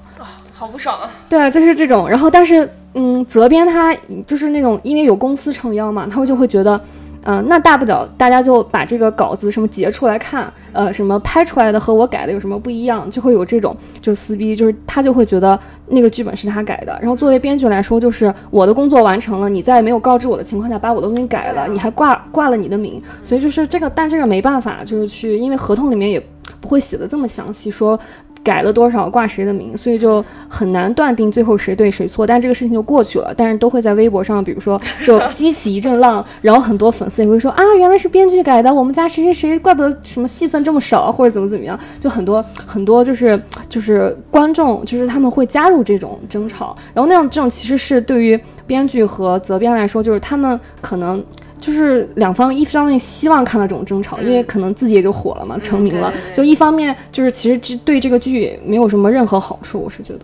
[0.55, 1.11] 好不爽啊！
[1.29, 2.09] 对啊，就是这种。
[2.09, 3.95] 然后但是，嗯，责编他
[4.27, 6.81] 就是那种因为有公司撑腰嘛，他会就会觉得。
[7.29, 15.59] 嗯、那大不了大家就把这个稿子什么截出来看，呃，什么拍出来的和我改的有什么不一样，就会有这种就撕逼，就是他就会觉得
[15.89, 16.97] 那个剧本是他改的。
[17.01, 26.25] 然后作为编剧来说，就是我的工作完成了，你在没有告知我的情况下把我的东西改了，你还挂挂了你的名，所以就是这个，但这个没办法，就是去，因为合同里面也
[26.61, 27.99] 不会写的这么详细，说
[28.47, 32.25] 改了多少挂谁的名，所以就很难断定最后谁对谁错。
[32.25, 51.21] 但这个事情就过去了，但是都会在微博上，比如说就激起一阵浪，然后很多粉丝也会说啊，原来是编剧改的，我们家谁谁谁，怪不得什么戏份这么少，或者怎么怎么样，就很多很多就是就是观众就是他们会加入这种争吵，然后那种这种其实是对于编剧和责编来说，就是他们可能。
[51.59, 56.13] 就是两方面，一方面希望看到这种争吵，因为可能自己也就火了嘛，成名了。
[56.35, 60.21] 就一方面就是其实这对这个剧没有什么任何好处，我是觉得。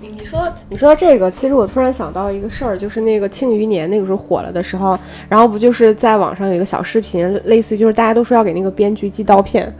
[0.00, 9.72] 你你说你说到这个，其实我突然想到一个事儿，就是那个《庆余年》那个时候火了的时候，然后不就是在网上有一个小视频，类似于就是大家都说要给那个编剧寄刀片。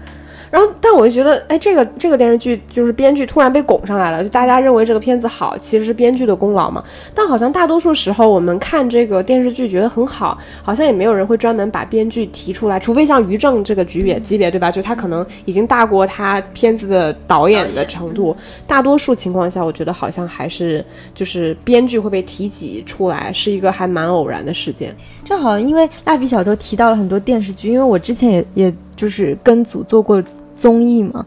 [0.53, 6.85] 然后，但我就觉得，哎，这个这个电视剧就是编剧突然被拱上来了，就大家认为这个片子好，其实是编剧的功劳嘛。
[7.15, 14.71] 但好像大多数时候，我们看这个电视剧觉得很好，好像也没有人会专门把编剧提出来，除非像于正这个级别级别，对吧？
[14.71, 18.37] 就他可能已经大过他片子的导演的程度。
[18.67, 20.85] 大多数情况下，我觉得好像还是
[21.15, 24.95] 就是编剧会被提及出来，是一个还蛮偶然的事件。
[25.25, 30.23] 正好因为蜡笔小头提到了很多电视剧，因为我之前也也就是跟组做过
[30.55, 31.25] 综艺嘛。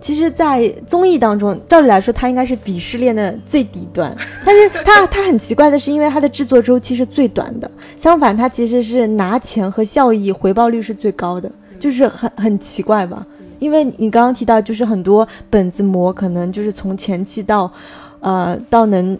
[0.00, 13.26] 其实，在综艺当中，照理来说，它应该是鄙视链的最底端， 但是它它很奇怪的是，因为它的制作周期是最短的，相反，它其实是拿钱和效益回报率是最高的，就是很很奇怪吧？
[13.58, 17.72] 因为你刚刚提到，就是很多本子模可能就是从前期到，
[18.20, 19.18] 呃，到能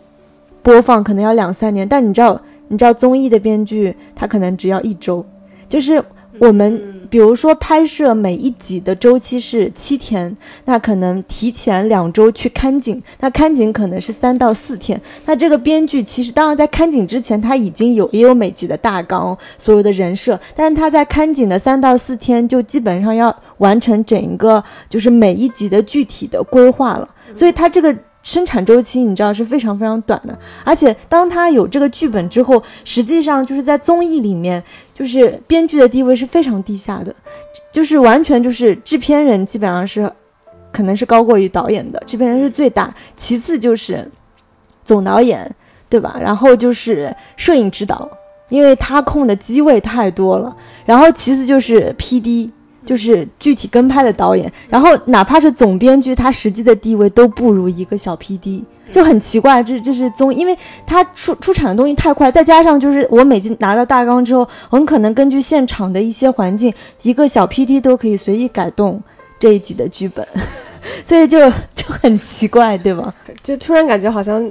[0.62, 2.38] 播放可能要两三年，但你知道，
[2.68, 5.24] 你知道综艺的编剧他可能只要一周，
[5.66, 6.04] 就是
[6.38, 15.00] 我们比如说拍摄每一集的周期是七天，那可能提前两周去看景，那看景可能是三到四天。
[15.24, 27.94] 那这个编剧其实当然在看景之前他已经有也有每集的大纲，所有的人设，但是他在看景的三到四天就基本上要完成整一个就是每一集的具体的规划了，所以他这个。
[28.24, 34.60] 生产周期你知道是非常非常短的，而且当他有这个剧本之后，实际上就是在综艺里面，
[34.94, 37.14] 就是编剧的地位是非常低下的，
[37.70, 40.10] 就是完全就是制片人基本上是
[40.72, 44.10] 可能是高过于导演的，制片人是最大，其次就是
[44.82, 45.54] 总导演，
[45.88, 46.16] 对吧？
[46.18, 48.10] 然后就是摄影指导，
[48.48, 50.56] 因为他控的机位太多了，
[50.86, 52.50] 然后其次就是 P.D。
[52.84, 59.62] 就是具体跟拍的导演，然后哪怕是总编剧，他实际的地位都不如一个小 PD，就很奇怪。
[59.62, 69.02] 这这是综，因为他出出产的东西太快，再加上就是我每集拿到大纲之后，很可能根据现场的一些环境，一个小 PD 都可以随意改动
[69.38, 70.26] 这一集的剧本，
[71.04, 71.38] 所以就
[71.74, 73.14] 就很奇怪，对吧？
[73.42, 74.50] 就突然感觉好像。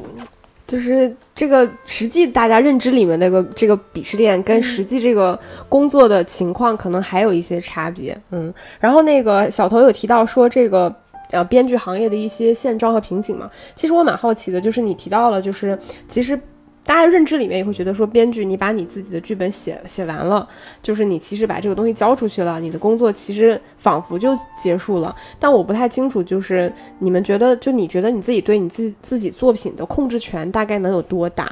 [0.65, 8.17] 就是这个实际大家认知里面那个这个鄙视链，跟实际这个工作的情况可能还有一些差别。
[8.31, 10.93] 嗯，然后那个小头有提到说这个
[11.31, 16.39] 呃编剧行业的一些现状和瓶颈嘛，其实我蛮好奇的，就是你提到了，就是其实。
[16.85, 20.47] 大家认知里面也会觉得说，编剧你把你自己的剧本写写完了，
[20.81, 25.15] 就是你其实把这个东西交出去了，你的工作其实仿佛就结束了。
[25.39, 31.49] 但我不太清楚，就是你们觉得，就你觉得你自己对你自自己作品的控制权大概能有多大？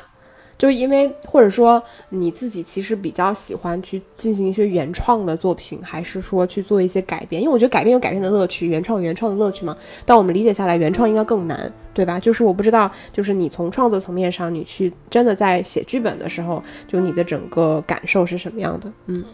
[0.62, 7.42] 就因为，或者说你自己其实比较喜欢去进行一些原创的作品，还是说去做一些改编？
[7.42, 9.76] 因为我觉得改编有改编的乐趣，原创有原创的乐趣嘛。
[10.06, 12.20] 但我们理解下来，原创应该更难，对吧？
[12.20, 18.94] 就是我不知道，就是你从创作层面上，你去真的在写剧本的时候，就你的整个感受是什么样的？
[19.08, 19.26] 嗯。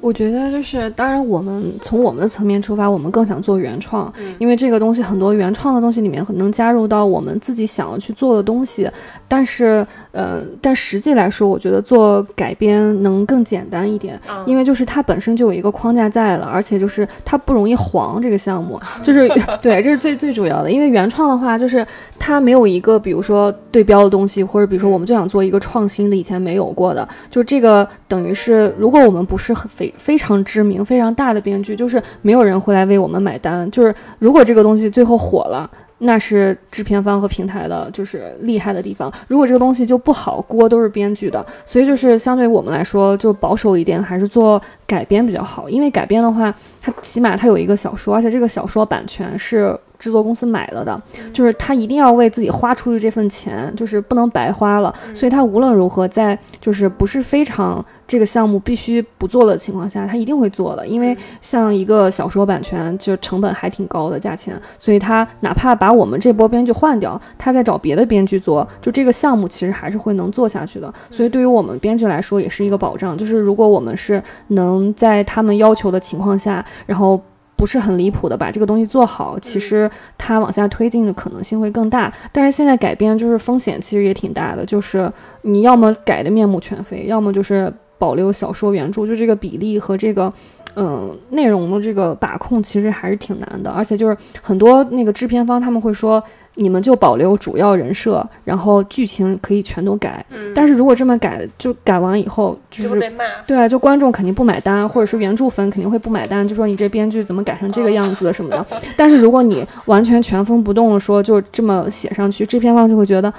[0.00, 8.88] 我觉得就是，当然我们从我们的层面出发，我们更想做原创，因为这个东西很多原创的东西里面能加入到我们自己想要去做的东西。
[9.26, 18.20] 但是，呃，但实际来说，我觉得做改编能更简单一点，因为就是它本身就有一个框架在了，而且就是它不容易黄。
[18.22, 19.28] 这个项目就是
[19.60, 20.70] 对，这是最最主要的。
[20.70, 21.86] 因为原创的话，就是
[22.18, 30.18] 它没有一个比如说对标的东西，或者比如说我们就想做一个创新的，以前没有过的，就这个等于是如果我们不是很非。
[30.18, 33.70] 常知名、非常大的编剧，就是没有人会来为我们买单。
[33.70, 39.10] 就是如果这个东西最后火了，那是制片方和平台的，就是厉害的地方。
[39.28, 41.46] 如果这个东西就不好，锅都是编剧的。
[41.64, 45.70] 所以就是相对于我们来说，就保守一点，还是做改编比较好。
[45.70, 51.00] 因为改编的话，它起码它有一个小说，而且这个小说版权是制作公司买了的，
[51.32, 54.94] 就是他一定要为自己花出去这份钱，就是不能白花了。
[55.12, 60.86] 所以他无论如何，在就是不是非常这个项目必须不做的情况下，他一定会做的。
[60.86, 70.92] 因为像一个小说版权，就成本还挺高的价钱，所以他哪怕把我们这波编剧换掉，他再找别的编剧做，就这个项目其实还是会能做下去的。
[71.10, 73.18] 所以对于我们编剧来说，也是一个保障。
[73.18, 77.20] 就是如果我们是能在他们要求的情况下，然后。
[77.58, 82.10] 不是很离谱的把这个东西做好，其实它往下推进的可能性会更大。
[82.32, 90.32] 但是现在改编就是风险其实也挺大的，就是你要么改的面目全非，要么就是保留小说原著，就这个比例和这个
[90.76, 93.70] 嗯内容的这个把控其实还是挺难的。
[93.70, 96.22] 而且就是很多那个制片方他们会说。
[96.60, 100.24] 你们就保留主要人设，然后剧情可以全都改。
[100.52, 103.24] 但是如果这么改，就改完以后就是被骂。
[103.46, 108.66] 对啊，就观众肯定不买单，或者是原著粉肯定会不买单，就说你这编剧怎么改成这个样子什么的。
[108.96, 113.32] 但是如果你完全全封不动的说就这么写上去，制片方就会觉得，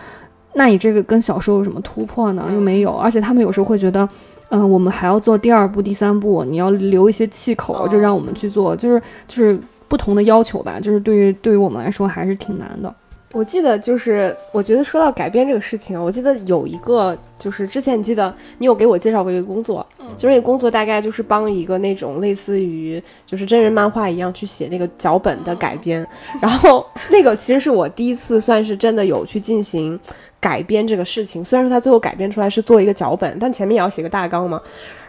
[0.54, 2.46] 那你这个跟小说有什么突破呢？
[2.54, 4.08] 又没有，而且他们有时候会觉得，
[4.50, 10.80] 嗯，我们还要做第二部、第三部，你要留一些气口，就让我们去做，就是就是不同的要求吧。
[10.80, 12.94] 就是对于对于我们来说还是挺难的。
[13.32, 19.86] 我记得就是，我觉得说到改编这个事情，我记得有一个，就是之前你记得你有给我介绍过一个工作，
[20.18, 26.06] 就是那个工作大概就是帮一个那种类似于就是真人漫画一样去写那个脚本的改编，
[26.42, 30.00] 然后那个其实是我第一次算是真的有去进行
[30.40, 34.62] 改编这个事情，虽然说他最后改编出来是做一个脚本，但前面也要写个大纲嘛。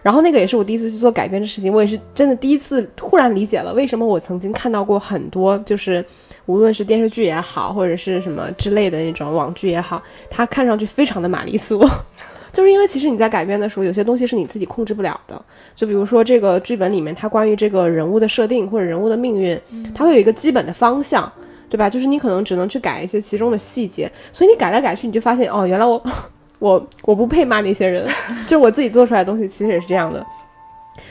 [0.03, 6.05] 然后那个也是我第一次去做改编的事情，我也是真的第一次突然理解了为什么我曾经看到过很多，就是
[6.47, 11.78] 无论是电视剧也好，或者是什么之类的那种网剧也好，它看上去非常的玛丽苏，
[12.51, 15.41] 就是因为其实你在改编的时候，有些东西是你自己控制不了的。
[15.74, 19.61] 就比如说这个剧本里面，它关于这个人物的设定或者人物的命运，
[19.95, 21.31] 它会有一个基本的方向，
[21.70, 21.88] 对吧？
[21.88, 26.02] 就是你可能只能去改一些其中的细节，所以你改来改去，你就发现哦，原来我。
[26.60, 28.06] 我我不配骂那些人，
[28.46, 30.22] 就我自己做出来的东西，其实也是这样的。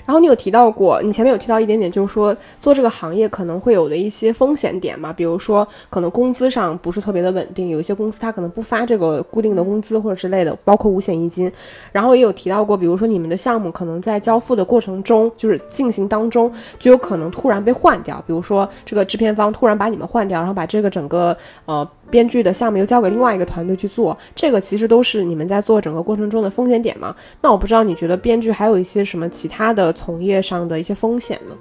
[0.09, 11.51] 然后你有提到过，你前面有提到一点点，就是说做这个行业可能会有的一些风险点嘛，比如说可能工资上不是特别的稳定，有一些公司它可能不发这个固定的工资或者之类的，包括五险一金。
[11.91, 21.87] 然后也有提到过，比如说你们的项目可能在交付的过程中，就是进行当中就有可能突然被换掉，比如说这个制片方突然把你们换掉，然后把这个整个呃。
[22.09, 27.15] 编剧的项目又交给另外一个团队去做，这个其实都是你们在做整个过程中的风险点嘛？
[27.39, 31.55] 那我不知道你觉得编剧还有一些什么其他的从业上的一些风险呢？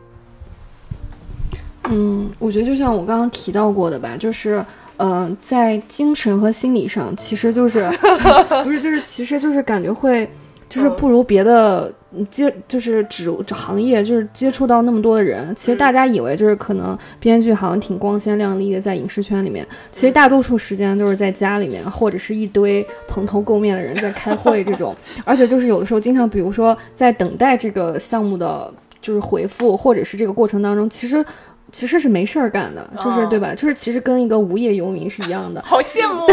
[1.90, 4.64] 嗯，我觉得就像我刚刚提到过的吧，就是，
[4.98, 7.90] 嗯，在精神和心理上，其实就是，
[8.62, 10.28] 不是，就是，其实就是感觉会。
[10.68, 11.90] 就是不如别的
[12.30, 15.54] 接，就是指行业，就是接触到那么多的人。
[15.54, 24.96] 其实大家以为就是可能编剧好像挺光鲜亮丽的，在影视圈里面，其实大多数时间都是在家里面，或者是一堆蓬头垢面的人在开会这种。
[25.24, 31.24] 而且就是有的时候经常，比如说在等待这个项目的就是回复，或者是这个过程当中，其实。
[31.70, 33.52] 其实是没事儿干的，就是对吧？
[33.54, 35.62] 就是其实跟一个无业游民是一样的。
[35.66, 36.26] 好羡慕。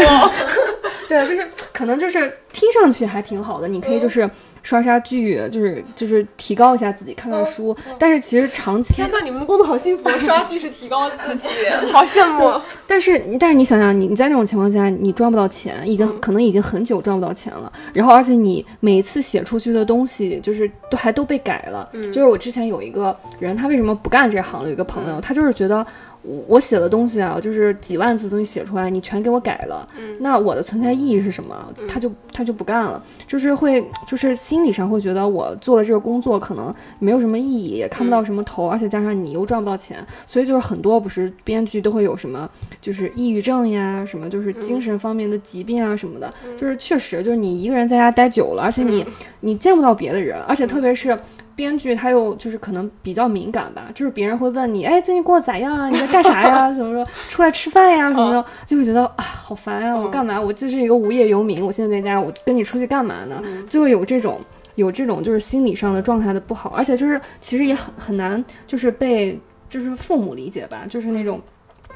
[1.06, 4.28] 对，就是可能就是听上去还挺好的，你可以就是
[4.62, 7.76] 刷刷剧，就是就是提高一下自己，看看书。
[7.98, 11.48] 但是其实长期，天呐，你们的工作好幸福，刷剧是提高自己，
[11.92, 12.58] 好羡慕。
[12.86, 17.70] 但是但是你想想，你你在这种情况下，你赚不到钱，已经可能已经很久赚不到钱了。
[17.92, 21.86] 然后而且你每一次写出去的东西，就是都还都被改了。
[21.92, 24.66] 就是我之前有一个人，他为什么不干这行了？
[24.66, 25.20] 有一个朋友。
[25.20, 25.86] 他就是觉得
[26.26, 29.86] 我我写的东西啊，就是几万字东西写出来，你全给我改了，
[30.18, 31.72] 那我的存在意义是什么？
[31.88, 42.50] 他就他就不干了，就是会就是心理上会觉得我做了这个工作可能没有什么意义，也看不到什么头，而且加上你又赚不到钱，所以就是很多不是编剧都会有什么
[42.80, 49.06] 就是抑郁症呀，什么就是精神方面的疾病啊什么的，就是确实就是你一个人在家待久了，而且你
[49.40, 51.16] 你见不到别的人，而且特别是。
[51.56, 55.88] 编剧他又就是可能比较敏感吧，就是别人会问你，哎，最近过得咋样啊？
[55.88, 56.70] 你在干啥呀？
[56.70, 58.10] 怎么说出来吃饭呀？
[58.10, 59.96] 什么的，就会觉得啊，好烦呀！
[59.96, 60.38] 我干嘛？
[60.38, 63.42] 我就是一个无业游民，我现在在家，我跟你出去干嘛呢？
[63.68, 64.38] 就会有这种
[64.74, 71.40] 有这种就是心理上的状态的不好，而且就是其实也很很难，就是被就是父母理解吧，就是那种。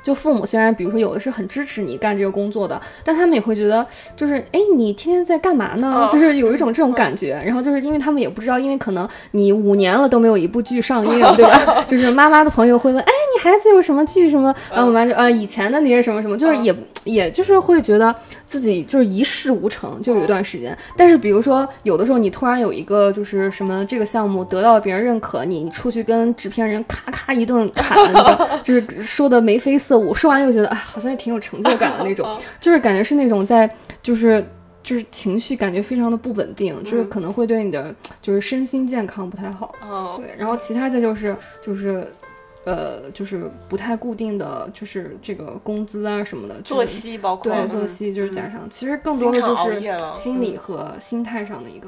[0.03, 3.87] 就父母虽然比如说有的是很支持你干这个工作的，但他们也会觉得
[4.17, 6.09] 就是哎你天天在干嘛呢？
[6.11, 7.31] 就是有一种这种感觉。
[7.45, 11.83] 然后就是因为他们也不知道，因为可能你五年了都没有一部剧上映，对吧？
[11.87, 14.55] 就是妈妈的朋友会问，哎你孩子有什么剧什么？
[14.71, 16.75] 然后我妈就呃以前的那些什么什么，就是也
[17.05, 20.77] 也就是会觉得自己就是一事无成，就有一段时间。
[20.97, 27.97] 但是比如说有的时候你突然有一个就是什么这个项目得到了别人认可，你你出去跟制片人咔咔一顿砍，
[28.63, 33.73] 就是说的眉飞我说完又觉得啊，好像也挺有成就感的那种， 就是感觉是那种在
[34.03, 34.45] 就是。
[34.83, 39.75] 就是情绪感觉非常的不稳定，就是可能会对你的就是身心健康不太好。
[39.83, 42.09] 哦，对，然后其他的就是就是，
[42.65, 49.83] 呃，就是不太固定的，就是这个工资啊什么的，作息包括对作息就是加上，其实更多的就是
[50.15, 51.87] 心理和心态上的一个，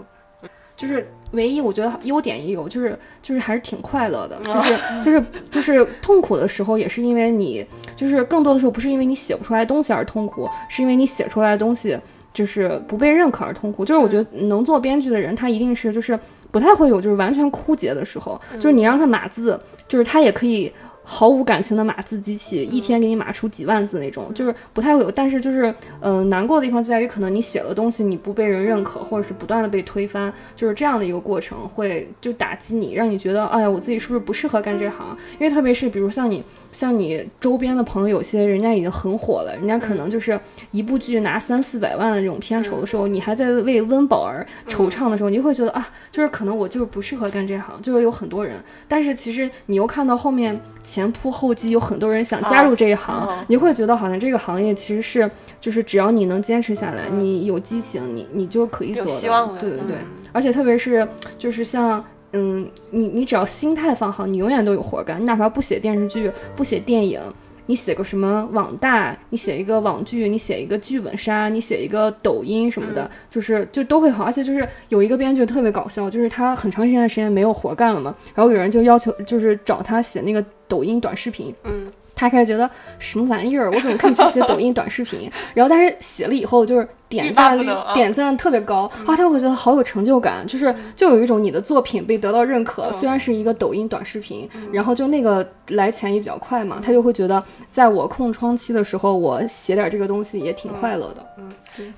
[0.82, 7.64] 就是唯一我觉得优点也有，就是就是还是挺快乐的，就是 就是就是痛苦的时候也是因为你，
[7.94, 11.96] 就是更多的时候不是因为你写不出来东西而痛苦，是因为你写出来的东西。
[12.34, 16.18] 就是不被认可而痛苦，就是我觉得能做编剧的人，他一定是就是
[16.50, 20.72] 不太会有就是完全枯竭的时候，就是你让他码字，就是他也可以
[21.04, 25.10] 毫无感情的码字机器，一天给你码出几万字那种，就是不太会有。
[25.10, 25.66] 但是就是
[26.00, 35.16] 嗯、呃难过的地方就在于可能你写的东西你不被人认可，或者是不断的被推翻，就是这样的一个过程会就打击你，让你觉得哎呀我自己是不是不适合干这行？
[35.38, 36.42] 因为特别是比如像你
[36.72, 40.38] 像你周边的朋友，有些人家已经很火了，人家可能就是
[40.72, 48.56] 一部剧拿三四百万的这种片酬的时候，你还在为温饱而惆怅的时候，你会觉得啊，就是可能我就是不适合干这行，就是有很多人，
[48.88, 60.22] 但是其实你又看到后面前仆后继，有很多人想加入这一行，你会觉得好像这个行业其实是就是只要你能坚持下来，你有激情，你你就可以做的，有希望的对对对，嗯。
[60.32, 61.06] 而且特别是
[61.38, 62.02] 就是像。
[62.32, 65.20] 嗯，你你只要心态放好，你永远都有活干。
[65.20, 67.20] 你哪怕不写电视剧，不写电影，
[67.66, 74.24] 你写个什么网大，你写一个网剧，你写一个剧本杀，你写一个抖音什么的，就是就都会好。
[74.24, 85.30] 而且就是有一个编剧特别搞笑，就是他很长时间的时间没有活干了嘛，然后有人就要求就是找他写那个抖音短视频，嗯，他开始觉得什么玩意儿，我怎么可以去写抖音短视频？
[85.54, 101.26] 然后但是写了以后就是点赞率点赞特别高，啊，他会觉得好有成就感，就是就有一种你的作品被得到认可，虽然是一个抖音短视频，然后就那个来钱也比较快嘛，他就会觉得在我空窗期的时候，我写点这个东西也挺快乐的。
[101.38, 101.52] 嗯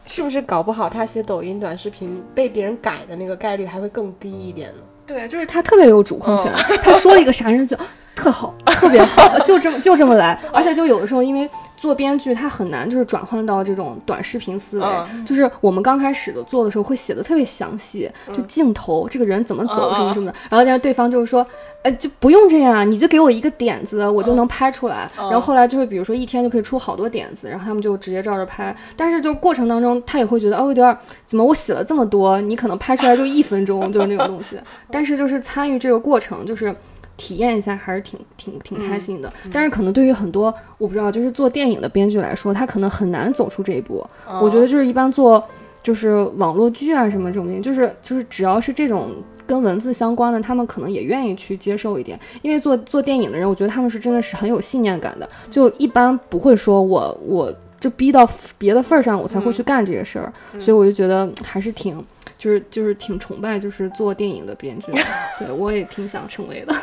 [0.06, 4.82] 是不是搞不好他写抖音短视频被别人改的那个概率还会更低一点呢？
[5.04, 7.76] 对，就是他特别有主控权，他说一个啥人就
[8.14, 10.38] 特好，特别好， 就这么就这么来。
[10.52, 14.86] 而且就有的时候，因为做编剧，他很难就是转换到这种短视频思维。
[15.24, 20.34] 就是我们刚开始的做的时候，会写的特别详细，就镜头这个人怎么走什么什么的。
[20.48, 21.46] 然后但是对方就是说，
[21.82, 25.10] 哎，就不用这样，你就给我一个点子，我就能拍出来。
[25.16, 28.74] 然后后来就会比如说一天就可以出好多点子，然后他们就直接照着拍。
[28.96, 30.96] 但是就过程当中，他也会觉得哦，有点儿
[31.26, 34.56] 怎么我写了这么多，你可能拍出来就一分钟，就是那种东西。
[34.90, 36.74] 但是就是参与这个过程，就是
[37.16, 39.32] 体验一下，还是挺挺挺开心的。
[39.52, 44.06] 但是可能对于很多我不知道，就是做电影的编剧来说，他可能很难走出这一步。
[44.40, 45.42] 我觉得就是一般做
[45.82, 49.10] 就是网络剧啊什么这种电影，就是就是只要是这种。
[49.46, 57.54] 跟文字相关的，他们可能也愿意去接受一点，因为做做电影的人，我觉得他们是真的是很有信念感的，就一般不会说我我
[57.84, 58.26] 就逼到
[58.56, 62.02] 别的份儿上，我才会去干这些事儿，所以我就觉得还是挺
[62.38, 64.90] 就是就是挺崇拜就是做电影的编剧，
[65.38, 66.74] 对我也挺想成为的。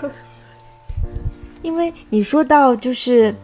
[1.60, 3.34] 因为你说到就是。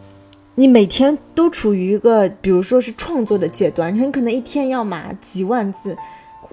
[0.58, 5.94] 你每天都处于一个，比如说是创作的阶段，你很可能一天要码几万字，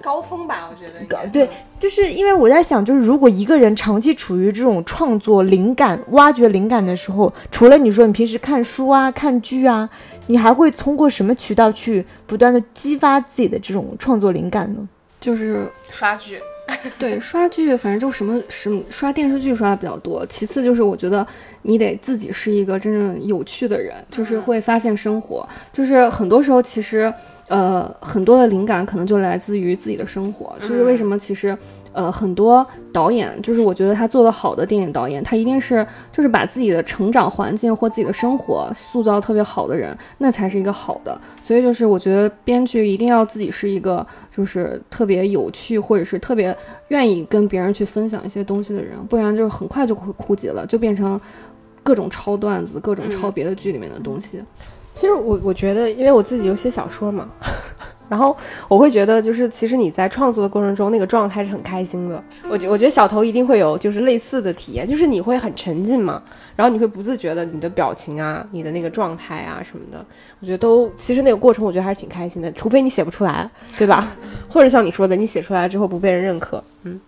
[0.04, 1.18] 高峰吧，我觉得高。
[1.32, 1.48] 对，
[1.78, 9.88] 就是因为我在想，就是如果一个人长期处于这种创作灵感、挖掘灵感的时候，除了你说你平时看书啊、看剧啊，
[10.26, 14.86] 你还会通过什么渠道去不断的激发自己的这种创作灵感呢？
[15.18, 16.38] 就是刷剧，
[16.98, 20.24] 对刷剧，反正就什么什么刷电视剧刷的比较多。
[20.26, 21.26] 其次就是我觉得
[21.62, 25.46] 你得自己是一个真正有趣的人，就是会发现生活。
[25.72, 27.12] 就是很多时候其实
[27.48, 30.56] 呃很多的灵感可能就来自于自己的生活。
[30.60, 31.56] 就是为什么其实
[31.94, 41.18] 呃很多导演，就是我觉得他做的好的电影导演，他一定是就是把自己的成长环境或自己的生活塑造特别好的人，那才是一个好的。
[41.40, 46.54] 所以就是我觉得编剧一定要自己是一个就是特别有趣或者是特别
[46.88, 51.18] 愿意跟别人去分享一些东西的人，不然就是很快就会枯竭了，就变成
[51.82, 54.42] 各种抄段子、各种抄别的剧里面的东西。
[54.92, 57.28] 其实我我觉得，因为我自己有写小说嘛，
[58.08, 58.36] 然后
[58.68, 62.22] 我会觉得，就是其实你在创作的过程中，那个状态是很开心的。
[62.48, 66.22] 我觉我觉得小头一定会有就是类似的体验，就是你会很沉浸嘛，
[66.54, 70.04] 然后你会不自觉的你的表情啊、你的那个状态啊什么的，
[70.40, 74.16] 我觉得都其实那个过程我觉得还是挺开心的，除非你写不出来，对吧？
[74.48, 77.00] 或者像你说的，你写出来之后不被人认可，嗯。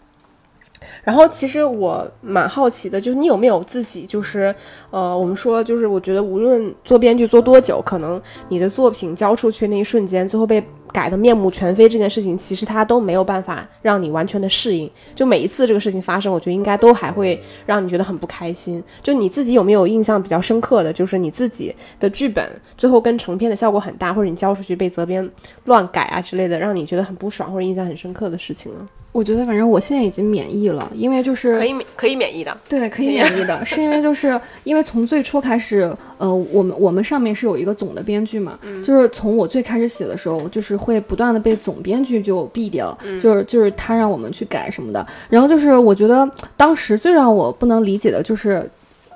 [1.02, 4.54] 然后其实我蛮好奇的，就是你有没有自己就是，
[4.90, 10.62] 呃，我们说就是，我觉得无论做编剧做多久，可能你的作品交出去那一瞬间，最后被
[10.96, 14.90] 改的面目全非这件事情，其实它都没有办法让你完全的适应。
[15.14, 18.82] 就每一次这个事情发生，我觉得应该都还会让你觉得很不开心。
[19.02, 22.42] 就你自己有没有印象比较深刻的，就是你自己的剧本
[22.78, 25.30] 最后跟成片的效果很大，或者你交出去被责编
[25.64, 28.88] 乱改啊之类的，让你觉得很不爽或者印象很深刻的事情呢？
[29.16, 32.54] 我觉得反正我现在已经免疫了，因为就是可以免可以免疫的。
[32.68, 48.68] 对，可以免疫的， 是因为就是因为从最初开始，呃，我们我们上面是有一个总的编剧嘛，就是从我最开始写的时候，就是会不断的被总编剧就毙掉，就是就是他让我们去改什么的，然后就是我觉得当时最让我不能理解的就是。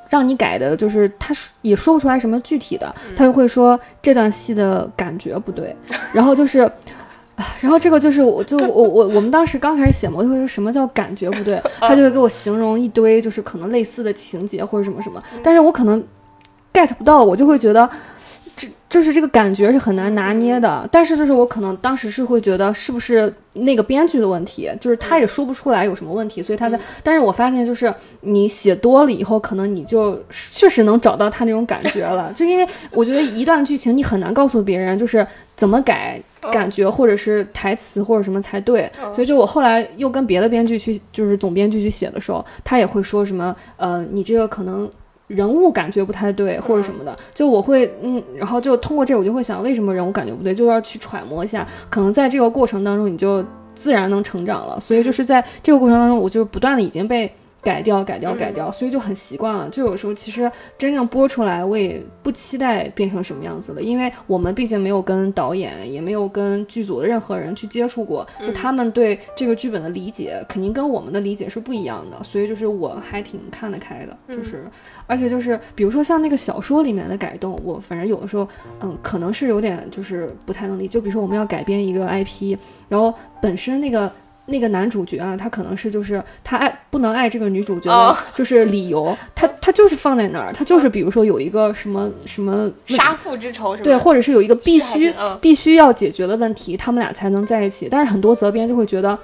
[0.08, 5.72] 让你改的，就是他说也说不出来什么具体的，他就会说这段戏的感觉不对，
[6.12, 6.72] 然后就是，啊
[7.60, 16.02] 然后这个就是我就我我我们当时刚开始写嘛，我就会说什么叫感觉不对， 他就会给我形容一堆就是可能类似的情节或者什么什么，但是我可能
[16.72, 17.88] get 不到，我就会觉得。
[18.56, 26.78] 这就是这个感觉是很难拿捏的，但是就是我可能当时是会觉得是不是那个编剧的问题，就是他也说不出来有什么问题，所以他在。
[27.02, 35.26] 但是我发现就是你写多了以后，可能你就确实能找到他那种感觉了，就因为我觉得一段剧情你很难告诉别人就是
[35.56, 36.20] 怎么改
[36.52, 44.90] 感觉或者是台词或者什么才对，所以就我后来又跟别的编剧去就是总编剧去写的时候，他也会说什么呃你这个可能。
[45.30, 53.40] 人物感觉不太对，或者什么的，就我会嗯，然后就通过这，我就会想，为什么人物感觉不对，就要去揣摩一下，可能在这个过程当中，你就
[53.72, 54.80] 自然能成长了。
[54.80, 57.32] 所以就是在这个过程当中，我就不断的已经被
[57.62, 59.68] 改掉、改掉、改掉，所以就很习惯了。
[59.70, 74.64] 就有时候其实真正播出来，我也不期待变成什么样子的，因为我们毕竟没有跟导演，也没有跟剧组的任何人去接触过，就他们对这个剧本的理解肯定跟我们的理解是不一样的，所以就是我还挺看得开的，就是。
[75.06, 78.48] 而且就是，比如说像那个小说里面的改动，我反正有的时候，
[78.80, 80.94] 嗯，可能是有点就是不太能理解。
[80.94, 82.56] 就比如说我们要改编一个 IP，
[82.88, 84.10] 然后本身那个
[84.46, 93.84] 那个男主角啊，他可能是就是他爱不能爱这个女主角哦的， 就是理由，他他就是放在那儿，他就是比如说有一个什么什么杀父之仇什么的？
[93.84, 97.88] 对，或者是有一个必须必须要解决的问题，他们俩才能在一起。
[97.90, 99.18] 但是很多责编就会觉得。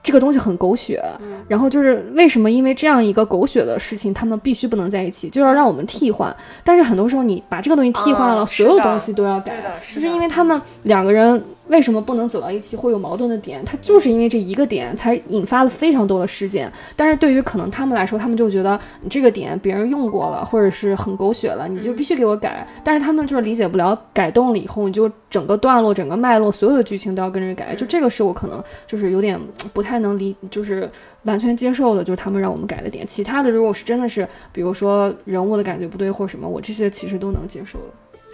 [0.00, 2.48] 这个东西很狗血，嗯然后就是为什么？
[2.50, 6.34] 因为这样一个狗血的事情，他们必须不能在一起，就要让我们替换。
[6.64, 9.52] 但是很多时候，你把这个东西替换了，所有东西都要改，
[9.82, 16.70] 是就是因为他们两个人为什么不能走到一起，会有矛盾的点，它就是因为这一个点才引发了非常多的事件。
[16.96, 22.66] 但是对于可能他们来说，他们就觉得你这个点别人用过了，或者是很狗血了，你就必须给我改。
[22.82, 27.74] 但是他们就是理解不了，改动了以后，你就整个段落、整个脉络，所有的剧情都要跟着改。
[27.74, 29.38] 就这个是我可能就是有点
[29.72, 30.90] 不太能理，就是
[31.24, 33.06] 完全接受的，就是他们让我们改的点。
[33.06, 37.84] 其他的，如果是真的是，比如说人物的感觉不对或者什么，我这些其实都能接受的。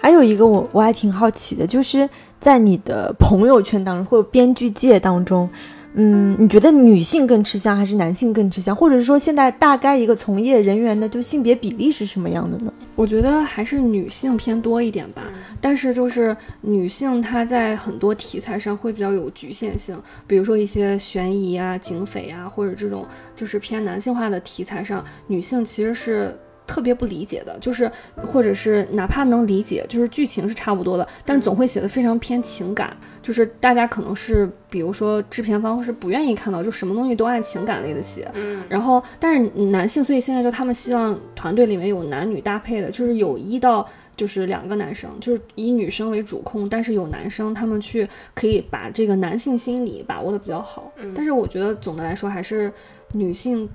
[0.00, 5.48] 还有一个我我还挺好奇的，就是在你的朋友圈当中或者编剧界当中，
[5.94, 8.76] 嗯，你觉得女性更吃香还是男性更吃香？
[8.76, 12.70] 或者是说现在大概一个从业人员的就性别比例是什么样的呢？
[12.96, 15.22] 我觉得还是女性偏多一点吧，
[15.60, 26.36] 但是就是女性她在很多题材上会比较有局限性，比如说一些悬疑啊、警匪啊，或者这种就是偏男性化的题材上，女性其实是。
[26.66, 43.86] 特别不理解的，就是或者是哪怕能理解，就是剧情是差不多的，但总会写的非常偏情感，就是大家可能是比如说制片方是不愿意看到，就什么东西都按情感类的写，嗯，然后，但是男性，所以现在就他们希望团队里面有男女搭配的，就是有一到
[44.16, 50.90] 就是两个男生，就是以女生为主控，但是有男生他们去可以把这个男性心理把握的比较好。
[50.96, 52.72] 嗯但是我觉得总的来说还是
[53.12, 53.68] 女性。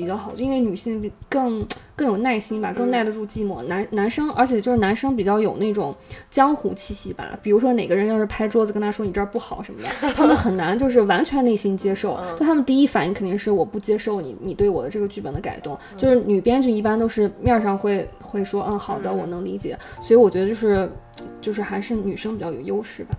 [0.00, 3.62] 比较好，因为女性比更更有耐心吧，更耐得住寂寞。
[3.64, 5.94] 男男生，而且就是男生比较有那种
[6.30, 7.38] 江湖气息吧。
[7.42, 12.18] 比如说哪个人要是拍桌子跟他说你这儿不好什么的， 他们很难就是完全内心接受。
[12.38, 15.78] 就他们第一反应肯定是我不接受你你对我的这个剧本的改动。
[15.96, 20.90] 就是女编剧一般都是面上会会说嗯好的我能理解，所以我觉得就是
[21.40, 23.16] 就是还是女生比较有优势吧。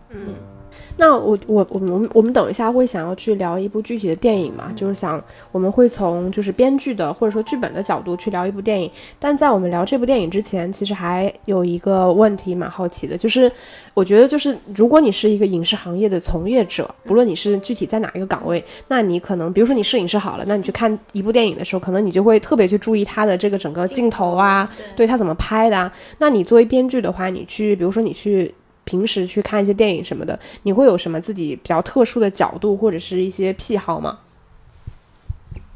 [0.99, 8.91] 那我我我们我们等一下会想要去聊一部具体的电影嘛，就是想我们会从就是编剧的或者说剧本的角度去聊一部电影。
[9.17, 13.49] 但在我们聊这部电影之前，其实还有一个问题蛮好奇的，就是
[13.93, 25.89] 我觉得就是如果你是一个影视行业的从业者，不论你是具体在哪一个岗位，那你可能比如说你摄影师好了，那你去看一部电影的时候，可能你就会特别去注意它的这个整个镜头啊，对它怎么拍的啊。
[26.17, 28.53] 那你作为编剧的话，你去比如说你去。
[28.85, 34.19] 平时去看一些电影什么的，你会有什么自己比较特殊的角度或者是一些癖好吗？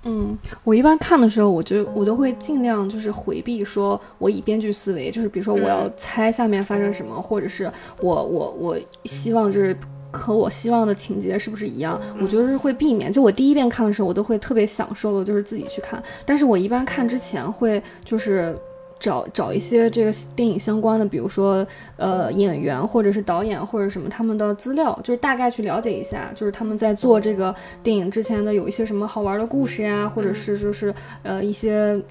[0.06, 9.74] 嗯，我一般看的时候，我就我都会尽量就是回避说，我以编剧思维，就是比如说我要猜下面发生什么，或者是我我我希望就是
[10.12, 11.98] 和我希望的情节是不是一样？
[12.22, 13.14] 我觉得是会避免。
[13.14, 16.04] 就我第一遍看的时候，我都会特别享受的，就是自己去看。
[16.26, 18.58] 但是我一般看之前会就是。
[19.04, 32.02] 找找一些这个电影相关的，比如说呃演员或者是导演或者什么他们的资料，就是大概去了解一下，就是他们在做这个电影之前的有一些什么好玩的故事呀，或者是就是呃一些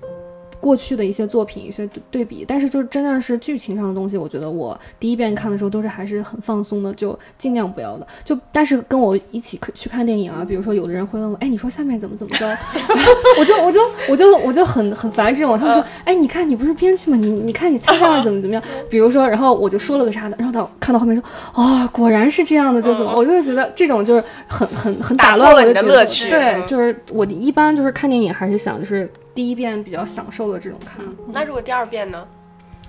[0.62, 2.44] 过去的一些作品一些对对比。
[2.46, 8.06] 但是就是真正是剧情上的东西，我觉得我第一遍看的时候都是还是很放松的，就尽量不要的。
[8.24, 12.56] 就但是跟我一起去看电影啊，比如说有的人会问我，哎，你说下面怎么怎么着，
[13.38, 15.58] 我就我就我就我就很很烦这种。
[15.58, 17.16] 他们说，哎，你看你不是编剧吗？
[17.16, 18.62] 你你看你猜下面怎么怎么样？
[18.88, 31.04] 比如说，然后我就说了个啥的，然后到看到后面说，哦，果然是这样的，就怎么，我就觉得这种就是很很很打乱我你的乐趣对，嗯就是我一般就是看电影还是想就是第一遍比较享受的这种看。
[31.28, 32.26] 那如果第二遍呢？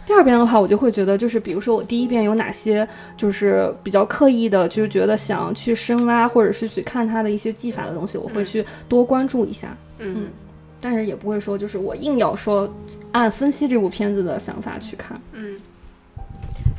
[0.06, 2.86] 第二遍的话，我就会觉得，就是比如说我第一遍有哪些
[3.16, 9.76] 就是比较刻意的，就是觉得想去深挖或者是去看它的一些技法的东西，我会去多关注一下。
[10.00, 10.28] 嗯
[10.82, 12.70] 但是也不会说就是我硬要说
[13.14, 15.18] 按分析这部片子的想法去看。
[15.32, 15.58] 嗯。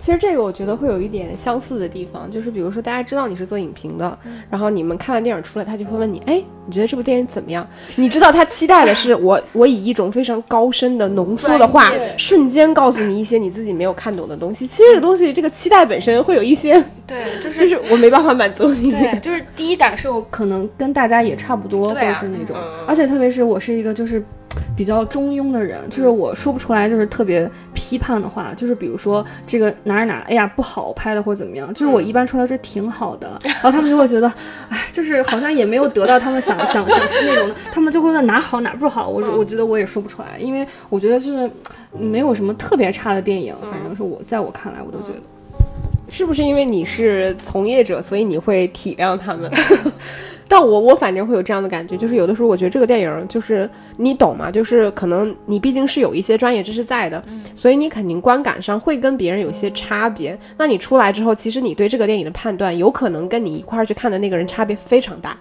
[0.04, 4.18] 其实这个我觉得会有一点相似的地方，就是比如说大家知道你是做影评的，
[4.50, 7.66] 然后你们看完电影出来，他就会问你，哎，你觉得这部电影怎么样？
[7.96, 14.66] 你知道他期待的是我，我以一种非常高深的浓缩的话，瞬间告诉你一些你自己没有看懂的东西。
[14.66, 16.74] 其实这东西，这个期待本身会有一些，
[17.06, 18.90] 对，就是就是我没办法满足你。
[18.90, 24.22] 对，就是第一感受可能跟大家也差不多，或者是那种，嗯而且特别是我是一个就是
[24.76, 34.26] 比较中庸的人，就是我说不出来就是特别批判的话，就是比如说这个哪儿哪儿，哎呀不好拍的或怎么样，就是我一般出来是挺好的， 然后他们就会觉得，
[34.68, 41.50] 哎，就是好像也没有得到他们想想想去那种的，他们就会问哪好哪不好，我我觉得我也说不出来，因为我觉得就是
[41.98, 45.20] 没有什么特别差的电影，反正是我在我看来我都觉得。
[46.06, 49.50] 是不是因为你是从业者，所以你会体谅他们？
[50.54, 54.52] 但我我反正会有这样的感觉，就是有的时候我觉得这个电影就是你懂吗？
[54.52, 57.20] 就是可能你毕竟是有一些专业知识在的，
[57.56, 60.38] 所以你肯定观感上会跟别人有些差别。
[60.56, 65.36] 那你出来之后，其实你对这个电影的判断有可能跟你一块儿去看的那个人差别非常大。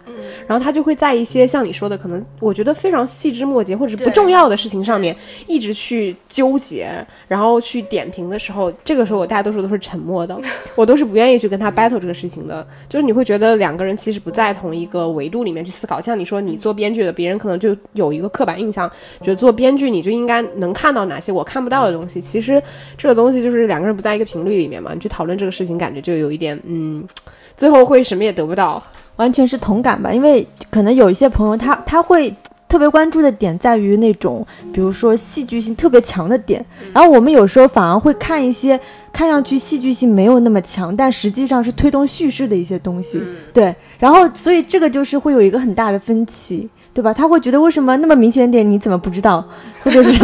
[0.47, 6.89] 然后他就会在一些像你说的，可能我觉得非常细枝末节或者是不重要的事情上面一直去纠结，
[7.27, 10.35] 然后去点评的时候，这个时候我大多数都是沉默的，
[10.73, 12.65] 我都是不愿意去跟他 battle 这个事情的。
[12.89, 16.01] 就是你会觉得两个人其实不在同一个维度里面去思考。
[16.01, 18.89] 像你说你做编剧的，别人可能就有一个刻板印象，
[19.21, 22.19] 觉得做编剧你就应该能看到哪些我看不到的东西。
[22.21, 22.61] 其实
[22.97, 27.07] 这个东西就是两个人不在一个频率里面嘛，你去讨论这个事情，感觉就有一点嗯，
[27.55, 28.81] 最后会什么也得不到。
[29.17, 32.33] 完全是同感吧，因为可能有一些朋友他他会
[32.73, 34.43] 特别关注的点在于那种，
[34.73, 38.79] 比如说戏剧性特别强的点，然后我们有时候反而会看一些
[39.11, 43.21] 看上去戏剧性没有那么强，但实际上是推动叙事的一些东西，
[43.53, 47.13] 对，然后所以这个就是会有一个很大的分歧，对吧？
[47.13, 49.47] 他会觉得为什么那么明显的点你怎么不知道，
[49.83, 50.23] 或者是，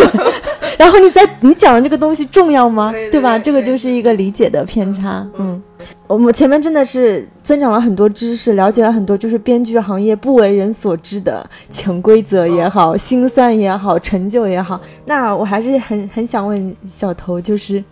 [0.79, 2.89] 然后你在你讲的这个东西重要吗？
[2.91, 3.37] 对对吧？
[3.37, 5.61] 这个就是一个理解的偏差，嗯。
[6.09, 14.81] 我们前面真的是增长了很多知识，了解了很多就是编剧行业不为人所知的潜规则也好、心酸也好、成就也好。
[15.05, 17.83] 那我还是很很想问小头，就是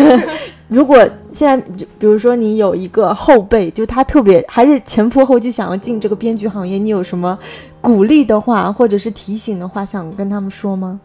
[0.68, 0.98] 如果
[1.32, 7.38] 现在就比如说你有一个后辈，就他特别还是前仆后继想要进这个编剧行业，你有什么
[7.80, 11.00] 鼓励的话或者是提醒的话想跟他们说吗？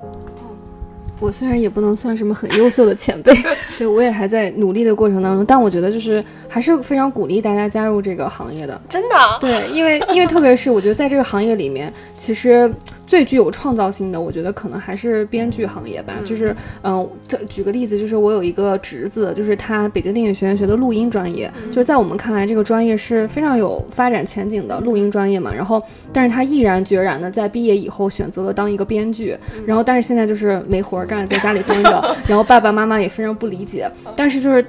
[1.21, 3.31] 我虽然也不能算什么很优秀的前辈，
[3.77, 8.81] 对我也还在努力的过程当中，但我觉得就是还是非常鼓励大家加入这个行业的。
[8.89, 12.69] 真的，对，因为因为特别是我觉得在这个行业里面，其实
[13.05, 16.13] 最具有创造性的，我觉得可能还是编剧行业吧。
[16.25, 25.53] 就是嗯，这举个例子，就是我有一个侄子，就是他北京电影学院学的录音专业，就是在我们看来这个专业是非常有发展前景的录音专业嘛。
[25.53, 34.65] 然后，但是他毅然决然的在毕业以后选择了当一个编剧，然后但是现在就是没活儿干，在家里蹲着，然后爸爸妈妈也非常不理解，但是就是。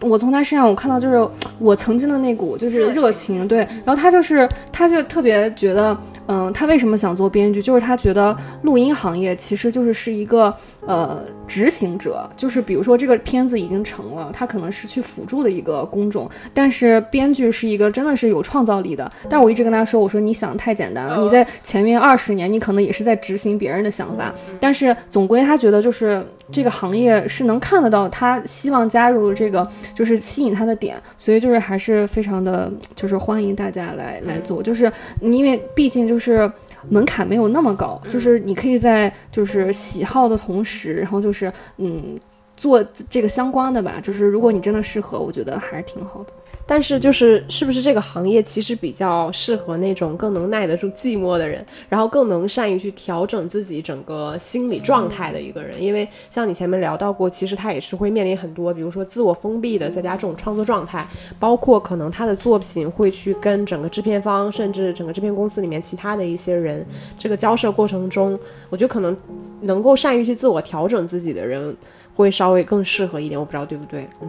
[0.00, 1.28] 我从他身上我看到就是
[1.58, 5.96] 我曾经的那股就是热情，对，然后他就是他就特别觉得，
[6.26, 10.54] 嗯、他为什么想做编剧，就是他觉得录音行业其实就是是一个
[10.86, 19.10] 呃执行者，就是比如说这个片子已经成了，他可能是去辅助的一个工种，但是编剧是一个真的是有创造力的。
[19.28, 36.50] 但我一直跟他说，我说你想太简单了，你在前面二十年你可能也是在执行别人的想法，但是总归他觉得就是这个行业是能看得到他希望加入这个就是吸引他的点，所以就是还是非常的就是欢迎大家来来做，就是因为毕竟就是。
[36.90, 42.16] 门槛没有那么高，就是你可以在就是喜好的同时，然后就是嗯
[42.56, 46.32] 做这个相关的吧，就是如果你真的适合，我觉得还是挺好的。
[46.70, 55.82] 但是就是是不是这个行业其实比较适合那种更能耐得住寂寞的人，然后更能善于去调整自己整个心理状态的一个人。
[55.82, 61.08] 因为像你前面聊到过，其实他也是会面临很多，比如说自我封闭的，在家这种创作状态，
[61.38, 66.86] 包括可能他的作品会去跟整个制片方，甚至整个制片公司里面其他的一些人
[67.18, 68.38] 这个交涉过程中，
[68.68, 69.16] 我觉得可能
[69.62, 71.74] 能够善于去自我调整自己的人。
[72.14, 74.04] 会稍微更适合一点，我不知道对不对。
[74.20, 74.28] 嗯，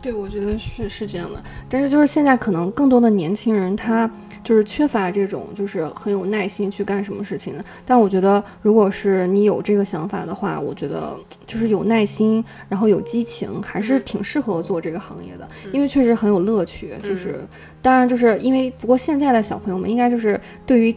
[0.00, 1.42] 对，我觉得是是这样的。
[1.68, 4.08] 但是就是现在可能更多的年轻人他
[4.44, 7.64] 就是缺乏这种就是很有耐心去干什么事情的。
[7.84, 16.94] 但我觉得如果是你有这个想法的话，我觉得就是有耐心，然后有激情，还是挺适合做这个行业的，因为确实很有乐趣。
[17.02, 17.44] 就是
[17.82, 20.94] 当然就是因为不过现在的小朋友们应该就是对于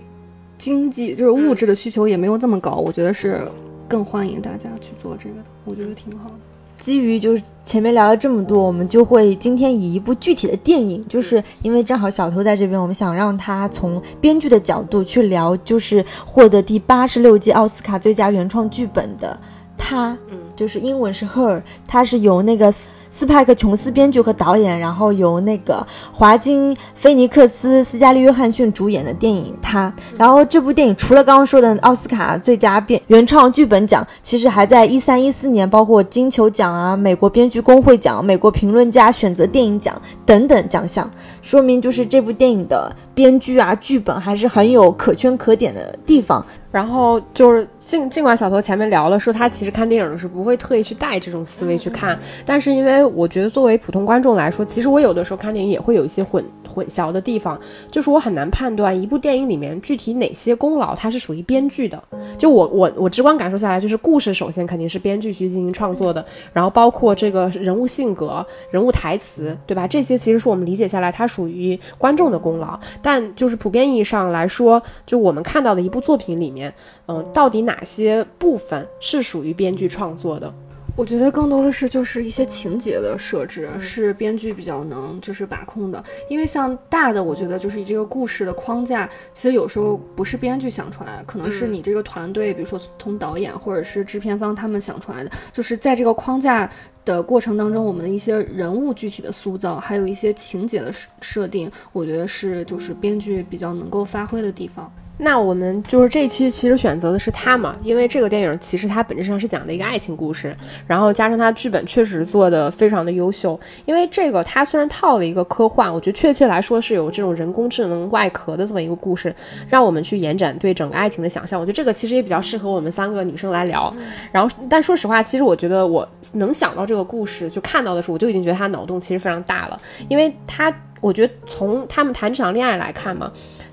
[0.58, 3.42] 经济就是物质的需求也没有这么高，我觉得是。
[3.90, 6.36] 更欢迎大家去做这个的，我觉得挺好的。
[6.82, 19.40] 基于就是前面聊了这么多，我们就会今天以一部具体的电影，就是因为正好小偷在这边，我们想让他从编剧的角度去聊，就是获得第八十六届奥斯卡最佳原创剧本的
[19.78, 22.74] 他，嗯，就是英文是 Her，他是由那个。
[23.12, 29.94] 斯派克·琼斯编剧和导演，然后由那个华金·菲尼克斯、斯嘉丽·约翰逊主演的电影《他》。
[30.18, 46.46] 然后这部电影除了刚刚说的奥斯卡最佳编原创剧本奖，其实还在一三一四年包括金球奖啊、美国编剧工会奖、美国评论家选择电影奖等等奖项，说明就是这部电影的编剧啊、剧本还是很有可圈可点的地方。
[46.72, 57.60] 然后就是尽尽管小头前面聊了，说他其实看电影的时候不会特意去带这种思维去看，但是因为我觉得作为普通观众来说，其实我有的时候看电影也会有一些混混淆的地方，
[57.92, 62.02] 就是我很难判断一部电影里面具体哪些功劳它是属于编剧的。
[62.38, 69.86] 就我我我直观感受下来，就是故事首先肯定是编剧去进行创作的，然后包括这个人物性格、人物台词，对吧？
[69.86, 76.61] 这些其实是我们理解下来它属于观众的功劳，但就是普遍意义上来说，就我们看到的一部作品里面。
[77.08, 80.54] 嗯，到底哪些部分是属于编剧创作的？
[80.98, 96.70] 我觉得更多的是就是一些情节的设置是编剧比较能就是把控的，因为像大的，我觉得就是以这个故事的框架，其实有时候不是编剧想出来，可能是你这个团队，比如说从导演或者是制片方他们想出来的，就是在这个框架
[97.06, 104.94] 的过程当中，我们的一些人物具体的塑造，还有一些情节的设定，我觉得是就是编剧比较能够发挥的地方。
[105.24, 110.56] 那我们就是这一期其实选择的是他嘛，因为这个电影其实它本质上是讲的一个爱情故事，
[110.88, 113.58] 然后加上它剧本确实做的非常的优秀。
[113.86, 119.34] 因为这个它虽然套了一个科幻，我觉得确切来说是有这种人工智能外壳的这么一个故事，
[119.70, 121.60] 让我们去延展对整个爱情的想象。
[121.60, 123.94] 我觉得这个其实也比较适合我们三个女生来聊。
[124.32, 133.32] 然后，但说实话，其实我觉得我能想到这个故事，就看到的时候，我就已经觉得他脑洞其实非常大了，因为他，我觉得从他们谈这场恋爱来看嘛。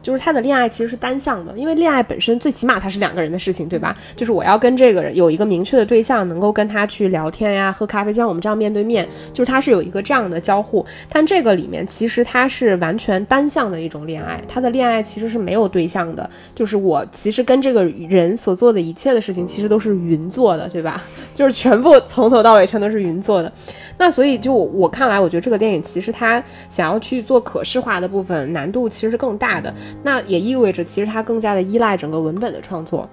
[0.08, 3.94] 就是他的恋爱其实是单向的，因为恋爱本身最起码它是两个人的事情，对吧？
[4.16, 10.82] 就是我要跟这个人有一个明确的对象，能够跟他去聊天呀、喝咖啡，像我们这样面对面，就是他是有一个这样的交互。
[11.10, 21.04] 但这个里面其实它是完全单向的一种恋爱，他的恋爱其实是没有对象的，就是我其实跟这个人所做的一切的事情，其实都是云做的，对吧？
[21.36, 23.52] 就是全部从头到尾全都是云做的。
[23.98, 29.74] 那所以就我看来，我觉得这个电影其实它想要去做可视化的部分，难度其实是更大的。
[30.02, 33.08] 那也意味着，其实它更加的依赖整个文本的创作，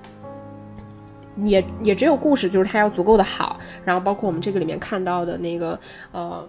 [1.44, 3.60] 也也只有故事，就是它要足够的好。
[3.84, 5.80] 然后包括我们这个里面看到的那个，
[6.12, 6.48] 呃。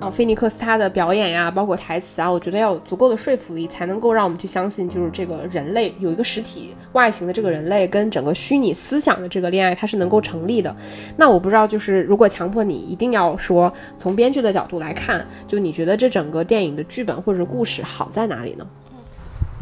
[0.00, 10.74] 啊，菲尼克斯他的表演呀，包括台词啊，我觉得要有足够的说服力，才能够让我们去相信，就是这个人类有一个实体外形的这个人类跟整个虚拟思想的这个恋爱，它是能够成立的。
[11.16, 18.66] 那我不知道，就是如果强迫你一定要说从编剧的角度来看，就你觉得这整个电影的剧本或者故事好在哪里呢？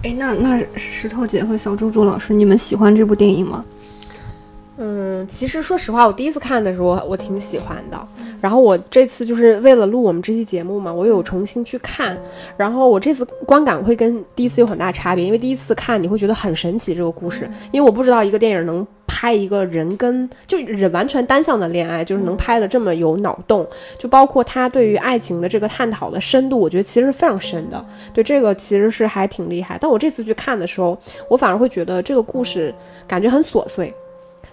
[0.03, 3.65] 哎，那那石头姐和小猪猪老师，你们喜欢这部电影吗？
[4.79, 8.09] 嗯，其实说实话，我第一次看的时候，我挺喜欢的。
[8.41, 12.19] 然后我这次就是为了录我们这期节目嘛，我有重新去看。
[12.57, 23.65] 然后我这次观感会跟第一次有很大差别，因为第一次看你会觉得很神奇这个故事，因为我不知道一个电影能拍一个人跟就人完全单向的恋爱，就是能拍的这么有脑洞，
[23.99, 27.85] 就包括他对于爱情的这个探讨的深度，我觉得其实是非常深的。
[28.13, 29.79] 对这个其实是还挺厉害。
[29.81, 30.99] 但我这次去看的时候，
[31.29, 32.75] 我反而会觉得这个故事
[33.07, 33.95] 感觉很琐碎。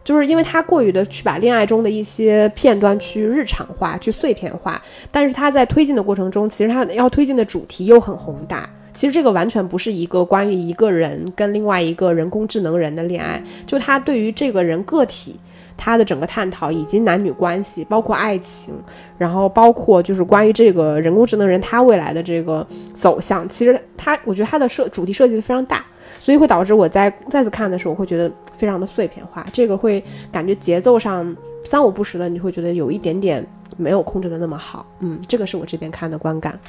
[0.04, 4.82] 就是因为他过于的去把恋爱中的一些片段去日常化、去碎片化，
[5.12, 8.70] 但是他在推进的过程中，其实他要推进的主题又很宏大。
[8.93, 15.36] 其实这个完全不是一个关于一个人跟另外一个人工智能人的恋爱，就他对于这个人个体。
[15.80, 18.73] 他的整个探讨，以及男女关系，包括爱情，
[19.17, 25.86] 然后包括就是关于这个人工智能人他未来的这个走向，其实他我觉得他的设主题设计的非常大，
[26.19, 33.45] 所以会导致我在再次看的时候，我会觉得非常的碎片化，这个会感觉节奏上三五不时的，你会觉得有一点点
[33.77, 36.59] 没有控制的那么好，嗯，这个是我这边看的观感。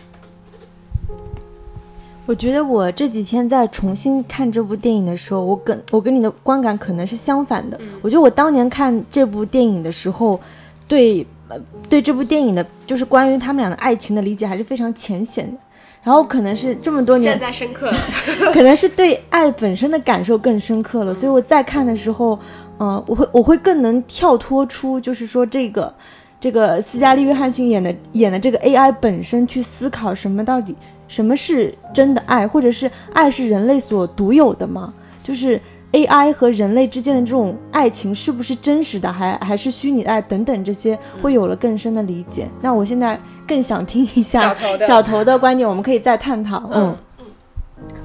[2.27, 7.81] 我觉得我这几天在重新看这部电影的时候，我跟我跟你的观感可能是相反的。
[8.03, 10.39] 我觉得我当年看这部电影的时候，
[10.87, 11.57] 对呃
[11.89, 15.59] 对这部电影的，就是关于他们俩的爱情的理解还是非常浅显的。
[16.03, 17.97] 然后可能是这么多年，现在深刻了，
[18.55, 21.15] 可能是对爱本身的感受更深刻了。
[21.15, 22.39] 所以我在看的时候，
[22.79, 25.93] 嗯、我会我会更能跳脱出，就是说这个
[26.41, 30.75] 这个斯嘉丽·约翰逊演的演的这个 AI 本身去思考什么到底
[31.07, 34.95] 什么是真的爱，或者是爱是人类所独有的吗？
[35.23, 35.61] 就是
[35.93, 42.49] AI 和人类之间的这种爱情是不是真实的，还还是虚拟的爱等等这些，会有了更深的理解。
[42.63, 46.71] 那我现在更想听一下小头的小头的观点，我们可以再探讨。
[46.73, 46.97] 嗯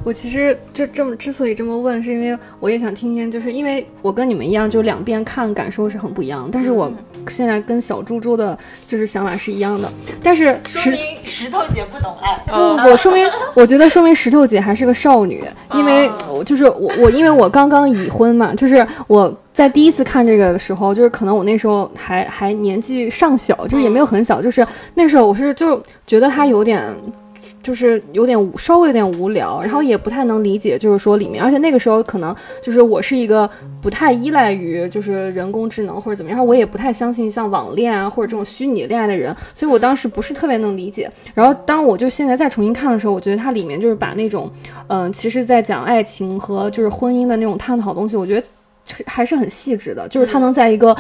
[0.04, 6.92] 我其实就这么之所以这么问，是因为我也想听听，就是因为我跟你们一样，就两边看感受是很不一样，但是我
[7.28, 8.56] 现在跟小猪猪的
[8.86, 12.38] 就是想法是一样的，但是石说明石头姐不懂爱。
[12.46, 12.54] 不，
[12.88, 26.96] 我说明， 我觉得说明石头姐还是个少女，因为我就是我我因为我刚刚已婚嘛，就是我在第一次看这个的时候，就是可能我那时候还还年纪尚小，就是也没有很小，就是那时候我是就觉得她有点。
[27.66, 33.50] 就是有点，稍微有点无聊，然后也不太能理解，就是说里面，而且那个时候可能就是我是一个
[33.82, 41.12] 不太依赖于就是人工智能或者怎么样，然后我也不太相信像网恋啊或者这种虚拟恋爱的人，所以我当时不是特别能理解。
[41.34, 44.48] 然后当我就现在再重新看的时候，我觉得它里面就是把那种，
[44.86, 48.48] 嗯、其实在讲爱情和就是婚姻的那种探讨东西，我觉得
[49.08, 50.96] 还是很细致的，就是它能在一个。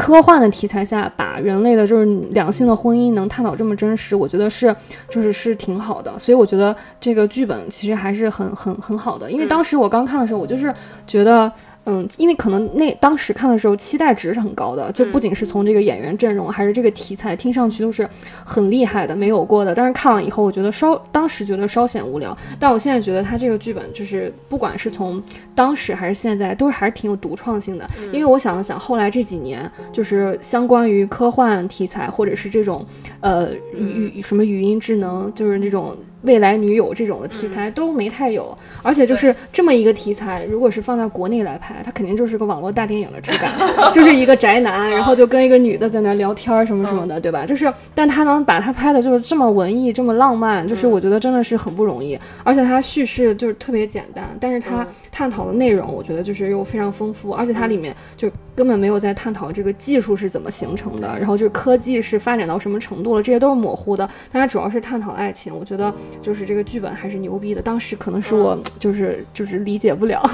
[0.00, 4.74] 科幻的题材下，把人类的就是两性的婚姻能探讨这么真实，我觉得是
[5.08, 6.18] 就是是挺好的。
[6.18, 9.30] 所以我觉得这个剧本其实还是很很很好的。
[9.30, 10.72] 因为当时我刚看的时候，我就是
[11.06, 11.52] 觉得。
[11.86, 18.08] 嗯，因为可能那当时看的时候期待值是很高的，就不仅是从这个演员阵容，还是这个题材，听上去都是
[18.44, 19.74] 很厉害的，没有过的。
[19.74, 25.22] 但是看完以后，我觉得稍当时觉得稍显无聊，但我现在觉得他这个剧本就是不管是从
[25.54, 27.88] 当时还是现在，都是还是挺有独创性的。
[28.12, 32.84] 因为我想了想，后来这几年就是相关于科幻题材或者是这种
[33.20, 35.96] 呃语语什么语音智能，就是那种。
[36.22, 43.52] 未来女友这种的题材都没太有，而且就是这么一个题材，如果是放在国内来拍，它肯定就是个网络大电影的质感，
[43.92, 47.46] 就是一个宅男，然后就跟一个女的在那聊天儿什么什么的，对吧？
[47.46, 70.22] 就是，但他能把它拍的就是这么文艺，这么浪漫，就是我觉得真的是很不容易，而且他叙事就是特别简单，但是他探讨的内容，我觉得就是又非常丰富，而且它里面就根本没有在探讨这个技术是怎么形成的，然后就是科技是发展到什么程度了，这些都是模糊的，但它主要是探讨爱情，我觉得就是这个剧本还是牛逼的，当时可能是我就是就是理解不了。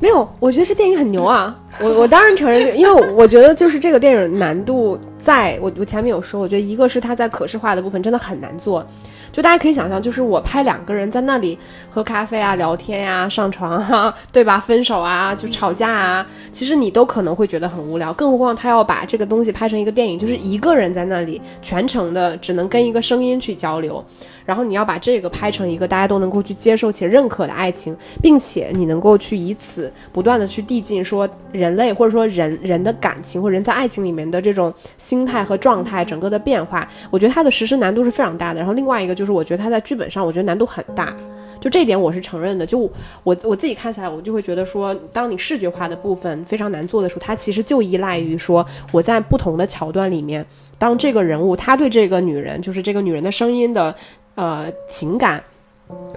[0.00, 1.56] 没有，我觉得这电影很牛啊！
[1.80, 8.84] 我我当然承认，因为我觉得就是这个电影难度在，我我前面有说，我觉得一个是它在可视化的部分真的很难做，
[9.32, 11.58] 就大家可以想象，就是我拍两个人在那里
[11.88, 14.58] 喝咖啡啊、聊天呀、上床啊， 对吧？
[14.58, 24.04] 分手啊，就吵架啊，其实你都可能会觉得很无聊，更何况他要把这个东西拍成一个电影，就是一个人在那里全程的只能跟一个声音去交流。
[24.44, 38.60] 然后你要把这个拍成一个大家都能够去接受且认可的爱情，并且你能够去以此不断的去递进说人类或者说人人的感情或人在爱情里面的这种心态和状态整个的变化，我觉得它的实施难度是非常大的。
[38.60, 41.14] 然后另外一个就是我觉得它在剧本上我觉得难度很大。
[41.60, 42.78] 就这点我是承认的，就
[43.22, 50.44] 我我自己看起来，我就会觉得说，当你视觉化的部分非常难做的时候，它其实就依赖于说我在不同的桥段里面，
[50.76, 53.94] 当这个人物他对这个女人，就是这个女人的声音的
[54.34, 55.42] 呃情感。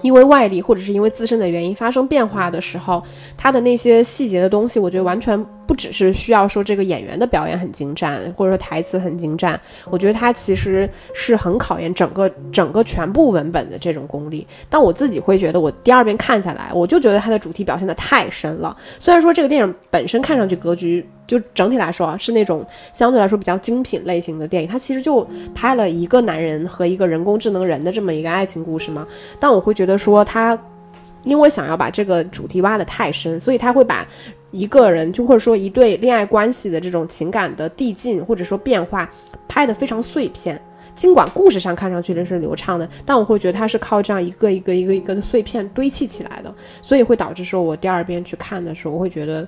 [0.01, 3.03] 因为外力或者是因为自身的原因发生变化的时候，
[3.38, 9.59] 他的那些细节的东西，我觉得完全不只是需要说这个演员的表演很精湛，或者说台词很精湛，
[9.89, 14.47] 我觉得他其实是很考验整个整个全部文本的这种功力。
[14.70, 18.76] 但我自己会觉得，我第二遍看下来，我就觉得它的主题表现的太深了。
[18.97, 29.05] 虽然说这个电影本身看上去格局就整体来说啊，是那种相对来说比较精品类型的电影，它其实就拍了一个男人和一个人工智能人的这么一个爱情故事嘛。
[29.39, 30.57] 但我会觉得说他，
[31.24, 34.07] 因为想要把这个主题挖得太深，所以他会把
[34.51, 39.09] 一个人就或者说一对恋爱关系的这种情感的递进或者说变化
[39.47, 40.61] 拍得非常碎片。
[40.95, 49.47] 尽管故事上看上去是流畅的，但我会觉得它是靠这样一个一个一个一个的碎片堆砌起来的，所以会导致说我第二遍去看的时候，我会觉得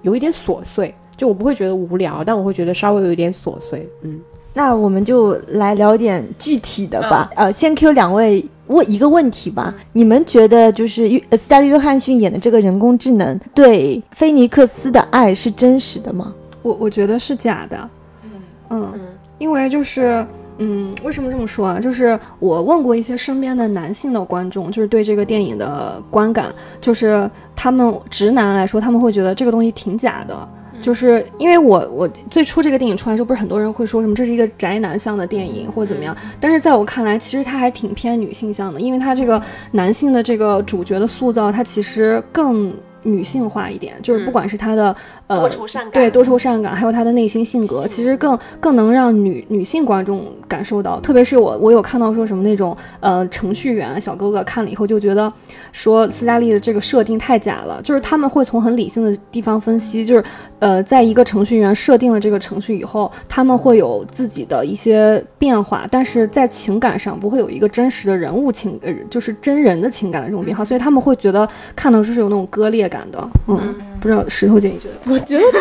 [0.00, 3.86] 有一点琐碎，就我不会觉得无聊，但我会觉得稍微有一点琐碎。
[4.00, 4.18] 嗯，
[4.58, 7.30] 那我们就来聊点具体的吧。
[7.36, 16.34] 呃，先 Q 两位问一个问题吧，你们觉得就是约斯嘉丽·约翰逊演的这个人工智能对菲尼克斯的爱是真实的吗？
[16.62, 17.90] 我我觉得是假的。
[18.24, 18.30] 嗯
[18.70, 18.92] 嗯，
[19.38, 20.26] 因为就是。
[20.60, 21.78] 嗯，为什么这么说啊？
[21.78, 30.48] 就是我问过一些身边的男性的观众，就是对这个电影的观感，就是他们直男来说，他们会觉得这个东西挺假的。
[30.80, 36.16] 就是因为我我最初这个电影出来时候，不是很多人会说什么这是一个宅男向的电影或者怎么样？
[36.40, 42.72] 但是在我看来，其实它还挺偏女性向的，因为它这个男性的这个主角的塑造，它其实更。
[43.08, 44.94] 女性化一点，就是不管是她的
[45.26, 50.98] 呃多愁善感，对多愁善感，还有她的内心性格，其实更更能让女女性观众感受到。
[51.00, 55.32] 特别是我我有看到说什么那种呃程序员小哥哥看了以后就觉得
[55.70, 60.24] 说斯嘉丽的这个设定太假了，就是他们会从很理性的地方分析，就是
[60.58, 72.78] 呃在一个程序员设定了这个程序以后，他们会有自己的一些变化，但是在情感上不会有一个真实的人物情呃就是真人的情感的这种变化，所以他们会觉得看到就是有那种割裂。
[72.88, 75.12] 感的，嗯，不知道石头姐你觉得？
[75.12, 75.58] 我觉得，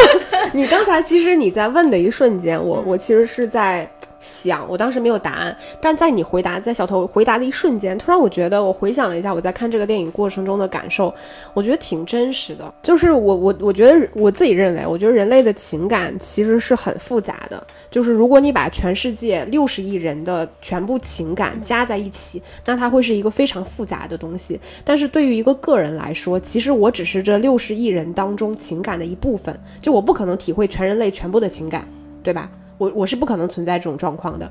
[0.52, 3.88] 你刚才其实你在问的一瞬间，我我其实是在。
[4.20, 11.12] 想，我当时没有答案，但在你回答，在小头回答的一瞬间，突然我觉得，我回想了一下我在看这个电影过程中的感受，
[11.54, 12.72] 我觉得挺真实的。
[12.82, 17.66] 就是我我我觉得我自己认为，我觉得人类的情感其实是很复杂的。
[17.90, 24.60] 就是如果你把全世界六十亿人的全部情感加在一起，那它会是一个非常复杂的东西。
[24.84, 31.88] 但是对于一个个人来说，其实我只是这六十亿人当中情感的一部分，就我不可能体会全人类全部的情感，
[32.22, 32.50] 对吧？
[32.80, 34.50] 我我是不可能存在这种状况的。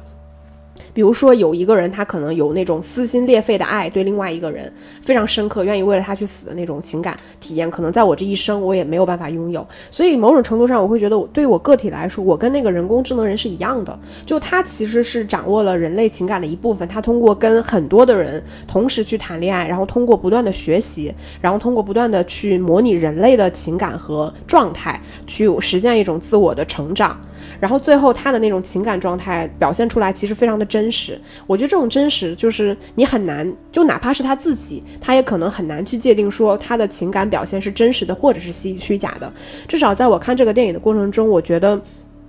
[0.94, 4.72] 比如说，有一个人，他可能有那种撕心裂肺的爱，对另外一个人
[5.02, 9.66] 非常深刻，愿意为了他去死的那种情感体验，可能在我这一生我也没有办法拥有。
[9.92, 16.88] 所以，某种程度上，我会觉得，我对我个体来说，我跟那个人工智能人是一样的，就他其实是掌握了人类情感的一部分。
[16.88, 27.20] 他通过跟很多的人同时去谈恋爱，然后通过不断的学习，然后通过不断的去模拟人类的情感和状态，去实现一种自我的成长。
[27.60, 31.20] 然后最后他的那种情感状态表现出来，其实非常的真实。
[31.46, 39.34] 我觉得这种真实，就是你很难，就哪怕是他自己，他也可能很难去界定说他的情感表现是真实的，或者是虚虚假的。
[39.68, 41.82] 至少在我看这个电影的过程中，我觉得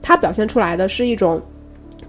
[0.02, 1.40] 他表现出来的是一种。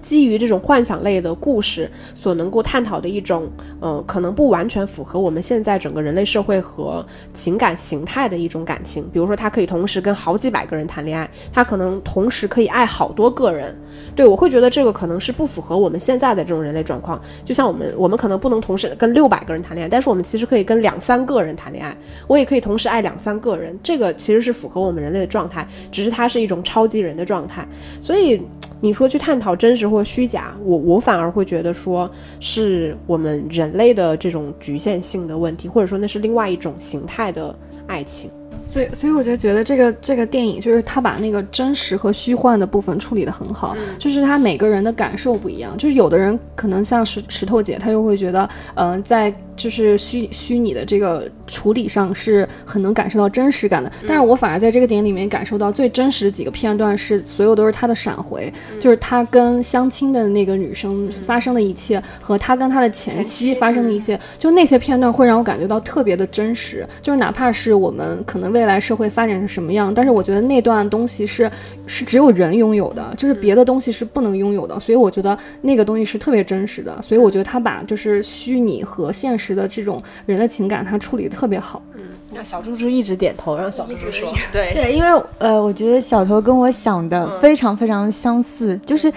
[0.02, 3.48] 基于这种幻想类的故事所能够探讨的一种，
[3.80, 9.08] 呃，可能不完全符合我们现在整个人类社会和情感形态的一种感情。
[9.14, 13.76] 比如说，他可以同时跟好几百个人谈恋爱，他可能同时可以爱好多个人。
[14.16, 17.22] 对我会觉得这个可能是不符合我们现在的这种人类状况。
[17.46, 21.96] 就像我们，我们可能不能同时跟六百个人谈恋爱，但是我们其实可以跟两三个人谈恋爱。
[22.28, 27.68] 我也可以同时爱两三个人，这个其实是符合我们人类的状态，只是它是一种超级人的状态。
[28.00, 28.42] 所以。
[28.82, 32.10] 你说去探讨真实或虚假，我我反而会觉得说
[32.40, 37.56] 是我们人类的这种局限性的问题，或者说那是另外一种形态的
[37.88, 38.30] 爱情。
[38.68, 49.34] 所以，所以我就觉得这个这个电影就是他把那个真实和虚幻的部分处理得很好，就是他每个人的感受不一样，就是有的人可能像石石头姐，她又会觉得，嗯，在。
[49.62, 71.52] 就是虚虚拟的这个处理上是很能感受到真实感的，但是我反而在这个电影里面感受到最真实的几个片段是所有都是他的闪回，就是他跟相亲的那个女生发生的一切和他跟他的前妻发生的一切，就那些片段会让我感觉到特别的真实，就是哪怕是我们可能未来社会发展成什么样，但是我觉得那段东西是
[71.86, 79.62] 是只有人拥有的，就是别的东西是不能拥有的，所以我觉得那个东西是特别真实的，所以我觉得他把就是虚拟和现实。
[79.62, 81.82] 的这种人的情感，他处理的特别好。
[81.94, 82.02] 嗯，
[82.34, 84.34] 那小猪猪一直点头，让小猪猪说。
[84.50, 88.80] 对对，因为呃，我觉得小头跟我想的非常非常相似。
[88.86, 89.12] 就是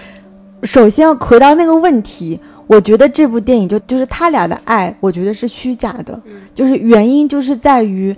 [0.63, 6.21] 首先要回到那个问题，我觉得这部电影就就是他俩的爱，我觉得是虚假的。
[6.25, 8.13] 嗯，就是原因就是在于，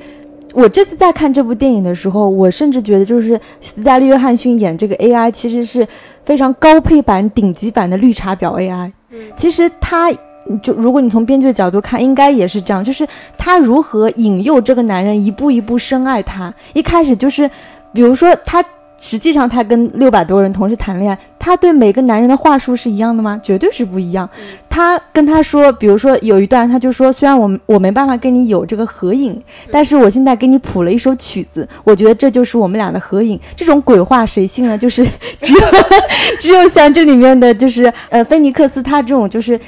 [0.53, 5.87] 我这次在看这部电影的时候，我甚至觉得就是斯嘉丽·约翰逊演这个 AI 其实是
[6.23, 8.91] 非常高配版、顶级版的绿茶婊 AI。
[9.11, 10.11] 嗯，其实他。
[10.61, 13.07] 就如果你从编剧的角度看，应该也是这样，就是
[13.37, 16.53] 他如何引诱这个男人一步一步深爱他。
[16.73, 17.49] 一开始就是，
[17.93, 18.63] 比如说他
[18.99, 23.39] 实际上他跟六百多人同时谈恋爱，他对每个男人的话术是一样的吗？
[23.43, 24.27] 绝对是不一样。
[24.69, 29.39] 他跟他说，比如说有一段，他就说，虽然我我没办法跟你有这个合影，
[29.71, 33.39] 但是我现在给你谱了一首曲子，我觉得这就是我们俩的合影。
[33.55, 34.77] 这种鬼话谁信呢？
[34.77, 35.05] 就是
[35.41, 35.61] 只有
[36.39, 39.59] 只有像这里面的就是呃菲尼克斯他这种就是。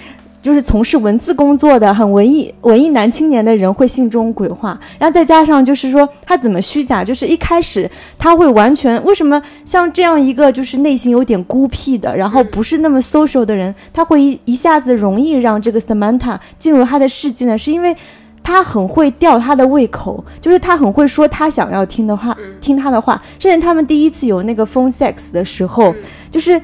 [0.41, 17.57] 就是从事文字工作的很文艺文艺男青年的人会信这种鬼话，然后再加上就是说他怎么虚假，就是一开始他会完全为什么像这样一个就是内心有点孤僻的，然后不是那么 social 的人，他会一一下子容易让这个 Samantha 进入他的世界呢？
[17.57, 17.95] 是因为
[18.41, 25.94] 他很会吊他的胃口，就是他很会说他想要听的话，听他的话，甚至他们第一次有那个 phone sex 的时候，
[26.32, 26.60] 就是。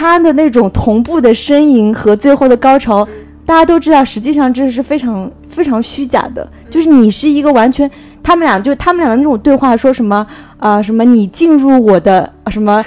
[0.00, 3.06] 他的那种同步的呻吟和最后的高潮，
[3.44, 6.48] 大家都知道，实际上这是非常非常虚假的。
[6.70, 7.88] 就是你是一个完全，
[8.22, 12.82] 他们俩就他们俩的那种对话，说什么啊什么你进入我的什么，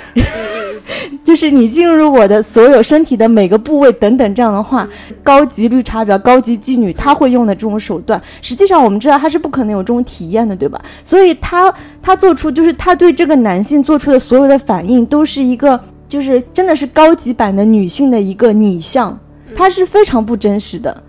[1.23, 4.90] 就是你进入我的所有身体的每个部位等等这样的话，
[5.22, 10.81] 高级绿茶婊、高级妓女他会用的这种手段，实际上我们知道他是不可能有这种体验的，对吧？
[11.03, 11.72] 所以他
[12.02, 15.80] 他做出就是他对这个男性做出的所有的反应都是一个。
[16.14, 19.19] 就是真的是高级版的女性的一个拟像，
[19.56, 21.03] 它是非常不真实的，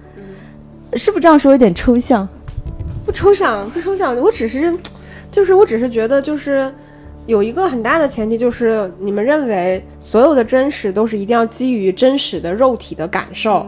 [0.94, 2.26] 是不是这样说有点抽象？
[3.04, 4.16] 不抽象，不抽象。
[4.16, 4.74] 我只是，
[5.30, 6.72] 就是我只是觉得，就是
[7.26, 13.66] 有一个很大的前提，就是你们认为所有的真实都是一定要基于真实的肉体的感受。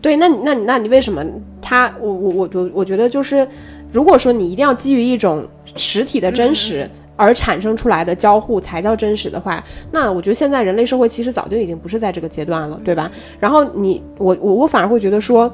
[0.00, 1.22] 对，那你那你那你为什么
[1.60, 3.46] 他我我我我我觉得就是，
[3.92, 5.46] 如果说你一定要基于一种
[5.76, 6.88] 实体的真实。
[7.18, 13.10] 而产生出来的交互才叫真实的话，那我觉得现在人类社会其实早就已经不是在这个阶段了，对吧？
[13.40, 15.52] 然后你我我我反而会觉得说，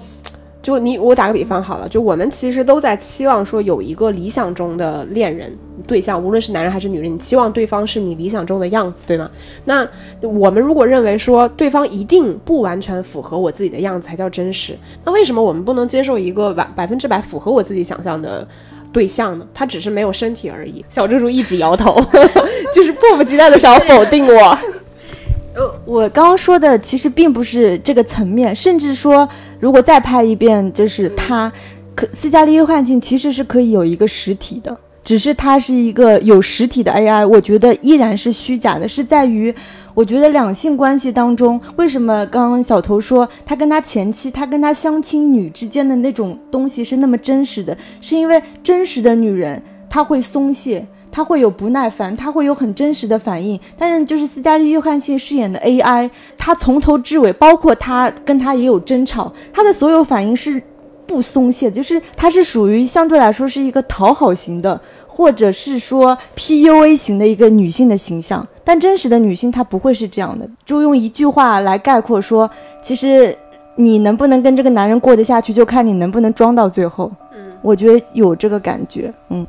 [0.60, 5.50] 就你我打个比方好了，就我们其实都在期望说有一个理想中的恋人
[5.86, 9.30] 对象，无论是男人还是女人，你期望对方是你理想中的样子，对吗？
[9.64, 9.88] 那
[10.20, 18.46] 我们如果认为说对方一定不完全符合我自己的样子才叫真实，那为什么我们不能接受一个百百分之百符合我自己想象的？
[18.94, 19.44] 对象呢？
[19.52, 20.82] 他只是没有身体而已。
[20.88, 22.00] 小蜘蛛一直摇头，
[22.72, 24.58] 就是迫不及待的想要否定我。
[25.56, 29.28] 呃，我刚刚说的其实并不是这个层面，甚至说，
[29.60, 31.52] 如果再拍一遍，就是他，
[31.94, 34.76] 可斯嘉丽约翰逊其实是可以有一个实体的。
[35.04, 38.88] 只是它是一个有实体的 AI，我觉得依然是虚假的。
[38.88, 39.54] 是在于，
[39.92, 47.76] 我觉得两性关系当中，为什么刚刚小头说他跟他前妻，他跟他相亲女之间的那种东西是那么真实的？
[48.00, 53.60] 是因为真实的女人她会松懈，她会有不耐烦，她会有很真实的反应。
[53.76, 56.08] 但是就是斯嘉丽约翰逊饰演的 AI，
[56.38, 60.62] 她从头至尾，包括他跟他也有争吵，他的所有反应是。
[61.06, 68.46] 不松懈，就是它是属于相对来说是一个讨好型的，或者是说 PUA 型的一个女性的形象。
[68.62, 70.48] 但真实的女性她不会是这样的。
[70.64, 72.50] 就用一句话来概括说，
[72.82, 73.36] 其实
[73.76, 77.10] 你能不能跟这个男人过得下去，就看你能不能装到最后。
[77.36, 79.12] 嗯，我觉得有这个感觉。
[79.28, 79.46] 嗯。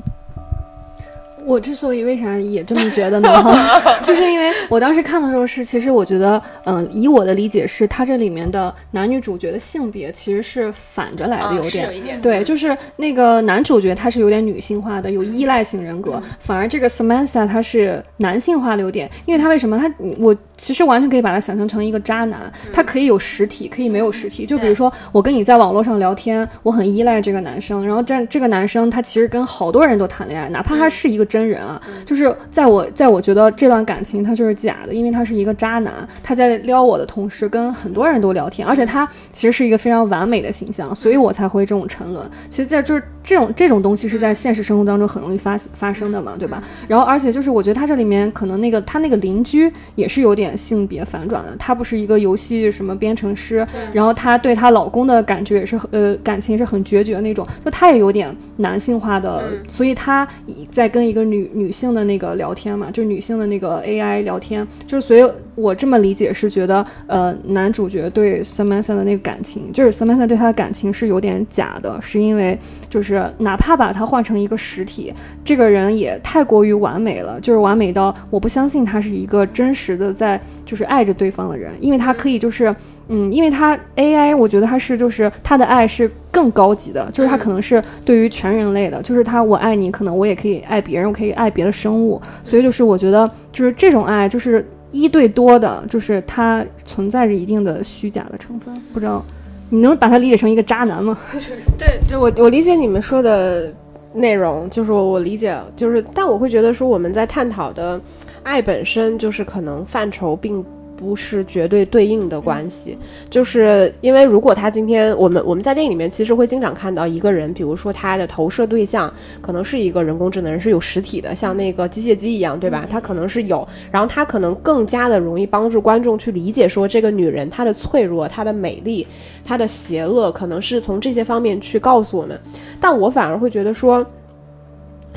[1.45, 3.30] 我之所以为啥也这么觉得呢？
[4.03, 19.77] 就是因为我当时看的时候是，其实我觉得，嗯，以我的理解是，它这里面的男女主角的性别其实是反着来的，有点，对，就是那个男主角他是有点女性化的，有依赖型人格，反而这个 Samantha 他是男性化的有点，因为他为什么？
[19.77, 31.26] 他我其实完全可以把他想象成一个渣男，他可以有实体，可以没有实体，就比如说我跟你在网络上聊天，我很依赖这个男生，然后这这个男生他其实跟好多人都谈恋爱，哪怕他是一个。
[31.35, 35.93] 真人啊，就是在我在我觉得这段感情他就是假的，因为他是一个渣男，
[36.23, 42.25] 他在撩我的同时跟很多人都聊天，而且他其实是一个非常完美的形象，所以我才会这种沉沦。
[42.49, 46.63] 其实，在就是这种这种东西是在现实生活当中很容易发发生的嘛，对吧？
[46.87, 60.25] 然后，而且就是我觉得他这里面可能那个他那个邻居也是有点性别反转的，他不是一个游戏什么编程师，然后他对她老公的感觉也是呃感情是很决绝那种，就他也有点男性化的，所以他
[60.69, 61.24] 在跟一个。
[61.26, 72.57] 女女性的那个聊天嘛，就是女性的那个 AI 聊天，就是所有我这么理解是觉得，呃，男主角对 Samantha 的那个感情，就是 Samantha 对他的感情是有点假的，是因为
[72.90, 75.14] 就是哪怕把他换成一个实体，
[75.44, 82.73] 这个人也太过于完美了，就是完美到我不相信他是一个真实的在就是爱着对方的人，因为他可以就是。
[83.07, 98.73] 嗯，因为他 AI，我觉得他是就是他的爱是更高级的，就是他可能是对于全人类的，就是他我爱你，可能我也可以爱别人，我可以爱别的生物，所以就是我觉得就是这种爱就是一对多的，就是它存在着一定的虚假的成分。
[98.93, 99.23] 不知道
[99.69, 101.17] 你能把它理解成一个渣男吗？
[101.77, 103.69] 对对，我我理解你们说的
[104.13, 107.99] 内容，就是我我理解就是，但我会觉得说我们在探讨的。
[108.43, 110.63] 爱本身就是可能范畴并。
[110.97, 112.97] 不是绝对对应的关系，
[113.30, 122.88] 就是因为如果他今天我们我们在电影里面其实会经常看到一个人，比如说他的投射对象可能是一个人工智能人，是有实体的，像那个机械姬一样，对吧？
[122.89, 129.05] 他可能是有，然后他可能更加的容易帮助观众去理解说这个女人她的脆弱、她的美丽、
[129.43, 132.39] 她的邪恶，可能是从这些方面去告诉我们。
[132.80, 134.05] 但我反而会觉得说，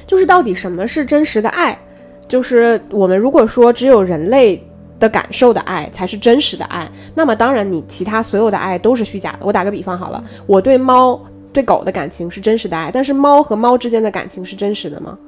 [0.07, 1.79] 就是到底什么是真实的爱？
[2.27, 4.61] 就是我们如果说只有人类。
[5.01, 9.39] 的感受的爱才是真实的爱，那么当然你其他所有的爱都是虚假的。
[9.43, 11.21] 我打个比方好了，我对猫
[11.53, 15.19] 对狗的感情是真实的爱，但是猫和猫之间的感情是真实的吗？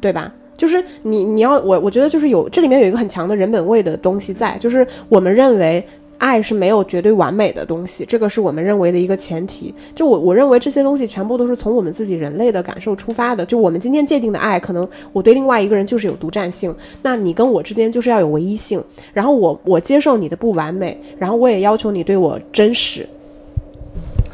[0.00, 0.32] 对吧？
[0.56, 5.84] 就是你你要我我觉得就是有这里面有一个很强的人本位的东西在，就是我们认为。
[6.18, 9.74] 爱是没有绝对完美的东西，这个是我们认为的一个前提。
[9.94, 13.44] 就我我认为这些东西全部都是从我们自己人类的感受出发的。
[13.44, 18.82] 就我们今天界定的爱，可能我对另外一个人就是有独占性，那你跟我之间就是要有唯一性。
[19.12, 23.06] 然后我我接受你的不完美，然后我也要求你对我真实。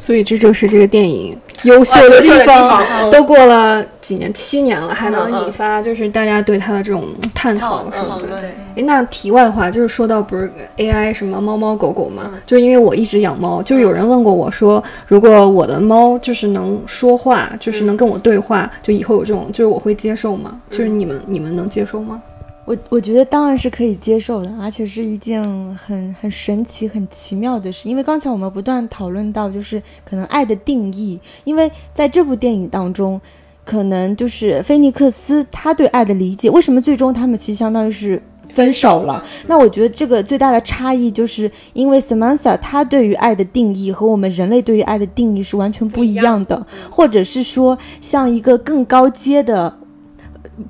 [0.00, 2.82] 所以这就是这个电影优秀的地方。
[3.10, 7.04] 都过了几年，七年了，还能引发就是大家对它的这种
[7.34, 8.32] 探讨，是不是？
[8.76, 20.58] 哎，那题外话就是说到不是 AI 什么猫猫狗狗嘛，就是因为我一直养猫，就有人问过我说，如果我的猫就是能说话，就是能跟我对话，就以后有这种，就是我会接受吗？
[20.70, 22.22] 就是你们你们能接受吗？
[22.70, 25.42] 我我觉得当然是可以接受的，而且是一件
[25.74, 27.88] 很很神奇、很奇妙的事。
[27.88, 31.18] 因为刚才我们不断讨论到，就是可能爱的定义。
[31.42, 33.20] 因为在这部电影当中，
[33.64, 39.20] 可能就是菲尼克斯他对爱的理解，为什么最终他们其实相当于是分手了？
[39.48, 49.79] 那我觉得这个最大的差异，就是因为 Samantha 他对于爱的定义和我们人类对于爱的定义是完全不一样的，或者是说像一个更高阶的。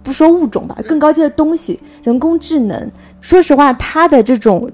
[0.03, 2.91] 不说物种吧，更高阶的东西，人工智能。
[3.21, 4.71] 说实话，它的这种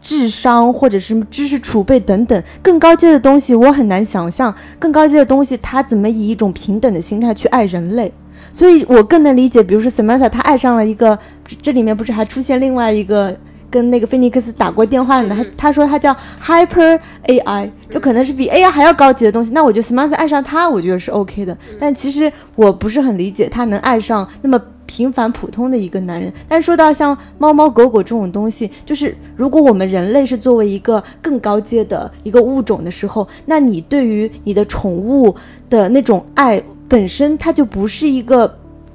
[0.00, 8.12] 智商或者是知识储备等等，更高阶的东西，我很难想象更高阶的东西它怎么以一种平等的心态去爱人类。
[8.52, 11.18] 所以我更能理解，比如说 Samantha，她爱上了一个，
[11.60, 13.36] 这里面不是还出现另外一个。
[13.70, 19.52] 跟那个菲尼克斯打过电话的，他他说他叫 Hyper AI，就可能是比 AI 还要高级的东西。
[19.52, 21.56] 那我觉得 Samantha 爱上他，我觉得是 OK 的。
[21.78, 26.32] 但其实我不是很理解他能爱上那么平凡普通的一个男人。
[26.48, 35.32] 但说到像猫猫狗狗这种东西，就是如果我们人类是作为一个更高阶的一个物种的时候，那你对于你的宠物
[35.68, 38.52] 的那种爱本身，它就不是一个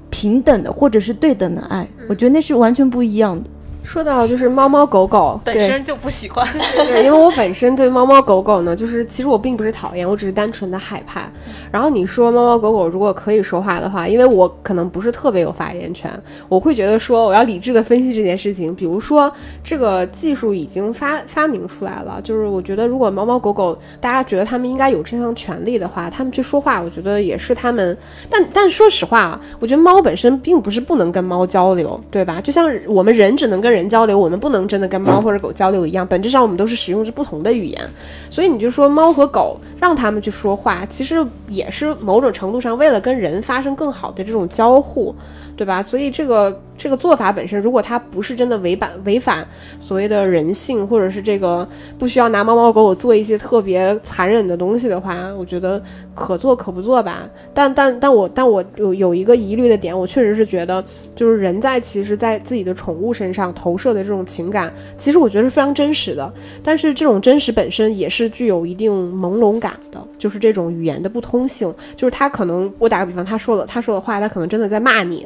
[0.10, 1.88] 平等的或者是对等的爱。
[2.10, 3.50] 我觉得那是完全不一样的。
[3.86, 6.46] 说到就是猫猫狗狗，本身就不喜欢。
[6.52, 11.30] 对对对，因为我本身对猫猫狗狗呢，就是其实我并不是讨厌，我只是单纯的害怕。
[11.72, 16.12] 然后你说猫猫狗狗如果可以说话的话，因为我可能不是特别有发言权，
[16.50, 18.74] 我会觉得说我要理智的分析这件事情。
[18.76, 19.32] 比如说
[19.64, 27.96] 这个技术已经发发明出来了，就是我觉得如果猫猫狗狗大家觉得他们应该有这项权利的话，他们去说话，我觉得也是他们。
[28.30, 32.42] 但但说实话啊，我觉得猫本身并不是不能跟猫交流，对吧？
[32.42, 37.88] 就像我们人只能跟人人交流，我们不能真的跟猫或者狗交流一样，本质上我们都是使用着不同的语言，
[38.30, 45.14] 所以你就说猫和狗让他们去说话，其实也是某种程度上为了跟人发生更好的这种交互，
[45.56, 45.82] 对吧？
[45.84, 46.62] 所以这个。
[46.78, 49.48] 这个做法本身，如果它不是真的违反违反
[49.80, 51.66] 所谓的人性，或者是这个
[51.98, 55.82] 不需要拿猫猫狗狗做一些特别残忍的东西的话，我觉得
[56.14, 57.30] 可做可不做吧。
[57.54, 60.84] 但但但我但我有有一个疑虑的点，我确实是觉得，
[61.16, 66.30] 就是人在其实，在自己的宠物身上投射的这种情感，其实我觉得是非常真实的。
[66.62, 75.26] 但是这种真实本身也是具有一定朦胧感的，就是这种语言的不通性，就是他可能我打个比方，他说了他说的话，他可能真的在骂你，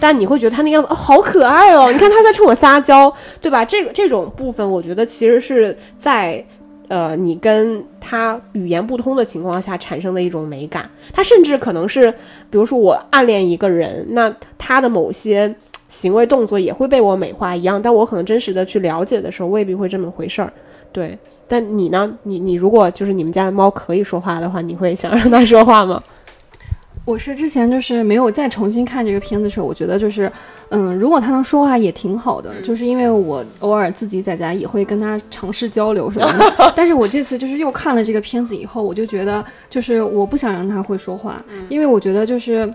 [0.00, 0.88] 但你会觉得他那样子。
[0.90, 1.90] 哦，好可爱哦！
[1.92, 3.64] 你看他在冲我撒娇，对吧？
[3.64, 6.44] 这个这种部分，我觉得其实是在，
[6.88, 10.88] 呃，你跟他语言不通的情况下产生的一种美感。
[11.12, 12.10] 他甚至可能是，
[12.50, 15.54] 比如说我暗恋一个人，那他的某些
[15.88, 17.80] 行为动作也会被我美化一样。
[17.80, 20.52] 但我可能真实的去了解的时候，未必会这么回事儿。
[20.92, 21.16] 对，
[21.46, 22.12] 但你呢？
[22.24, 26.02] 你你如果就是你们家的猫可以说话的话，你会想让它说话吗？
[27.04, 30.30] 我是之前就是没有再重新看这个片子的时候，我觉得就是，
[30.68, 36.72] 嗯，如果他能说话也挺好的，就是因为我偶尔自己在家也会跟他尝试交流什么的。
[36.76, 42.72] 但是我这次就是又看了这个片子以后，我就觉得就是我不想让他会说话，因为我觉得就是。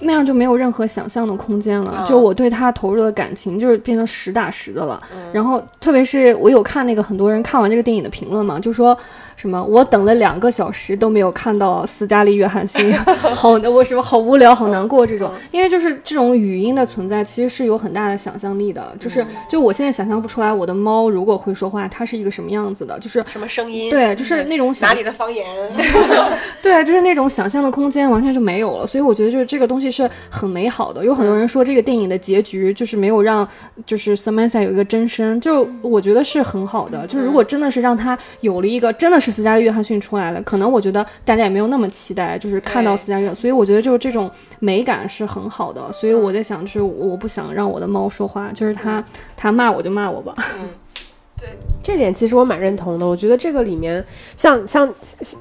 [0.00, 1.96] 那样就没有任何想象的空间了。
[1.98, 5.00] 嗯就我对他投入的感情就是变成实打实的了。
[5.32, 8.96] 然后特别是我有看那个很多人看完这个电影的评论嘛，就说
[9.36, 12.92] 什么我等了两个小时都没有看到斯嘉丽·约翰逊，
[13.34, 15.30] 好的我什么好无聊，好难过这种。
[15.50, 18.92] 因为就是这种语音的存在，其实是有很大的想象力的。
[18.98, 23.22] 就是就我现在想象不出来，我的猫如果会说话，它是一个什么样子的，就是。
[23.26, 23.90] 什么声音？
[23.90, 25.46] 对，就是那种想哪里的方言？
[26.62, 31.04] 对，就是那种想象的空间完全就没有了，所以我觉得就是这个东西是很美好的。
[31.04, 33.46] 有很多人说这个电影的结局就是没有让
[33.84, 37.06] 就是 Samantha 有一个真身，就我觉得是很好的。
[37.06, 45.90] 就是如果真的是让他有了一个真的是斯嘉丽·约翰逊出来了，可能我觉得大家也没有那么期待，就是看到斯嘉丽，所以我觉得就是这种美感是很好的。
[45.92, 49.02] 所以我在想，就是我不想让我的猫说话，就是它
[49.36, 50.34] 它骂我就骂我吧。
[51.82, 53.06] 这点其实我蛮认同的。
[53.06, 54.04] 我觉得这个里面，
[54.36, 54.92] 像像，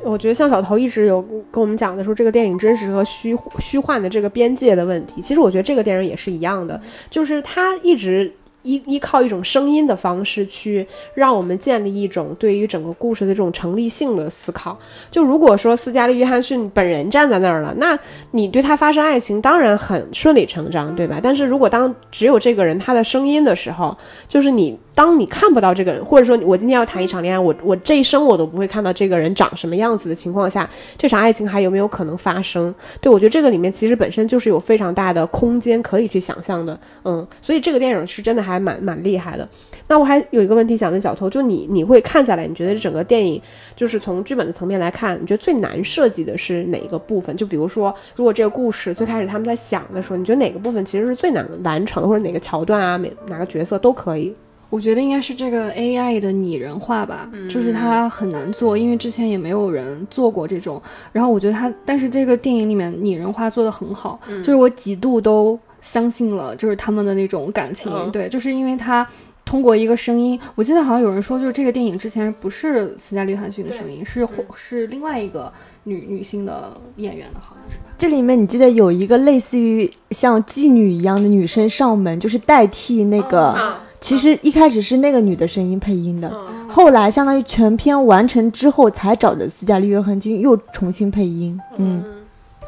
[0.03, 1.21] 我觉得像小头一直有
[1.51, 5.21] 跟我们讲的说，这个电影真实和虚虚幻的这个边界的问题。
[5.21, 8.31] 其实我觉得这个电影也是一样的，就是它一直。
[8.63, 14.77] 依依靠一种声音的方式去让我们建立一种对于整个故事的这种成立性的思考。
[15.09, 17.97] 就如果说斯嘉丽·约翰逊本人站在那儿了，那
[18.31, 21.21] 你对他发生爱情当然很顺理成章，对吧？
[21.23, 23.97] 但是如果当只有这个人他的声音的时候，
[24.27, 32.75] 就是你当你看不到这个人，或者说我今天要谈一场恋爱，我我这一生我都不会看到这个人长什么样子的情况下，这场爱情还有没有可能发生？
[32.99, 39.47] 对我觉得这个里面其实本身就是有非常大的空间可以去想象的，嗯，所以这个电影是真的还蛮蛮厉害的。
[39.87, 43.41] 那我还有一个问题想问小偷，就你你会看下来，你觉得整个电影
[43.77, 47.33] 就是从剧本的层面来看，你觉得最难设计的是哪一个部分？
[47.37, 54.35] 就比如说，如果这个故事最开始他们在想的时候，你觉得哪个部分其实是最难完成，或者哪个桥段啊，每哪个角色都可以？
[54.69, 60.81] 我觉得应该是这个 AI 的拟人化吧，就是它很难做，因为之前也没有人做过这种。
[61.11, 67.91] 然后我觉得它，但是这个电影里面拟人化做的很好，就是我几度都相信了，就是他们的那种感情。
[67.91, 69.07] 嗯对，就是因为它
[69.43, 75.51] 通过一个声音，我记得好像有人说，就是这个电影之前不是斯嘉丽·约翰逊的声音，是或是另外一个
[75.85, 77.85] 女女性的演员的，好像是吧？
[77.97, 83.47] 这里面你记得有一个类似于像妓女一样的女生上门，就是代替那个。
[83.47, 91.59] 啊，其实一开始是那个女的声音配音的，嗯后来相当于全片完成之后才找的斯嘉丽·约翰逊又重新配音。
[91.77, 92.03] 嗯，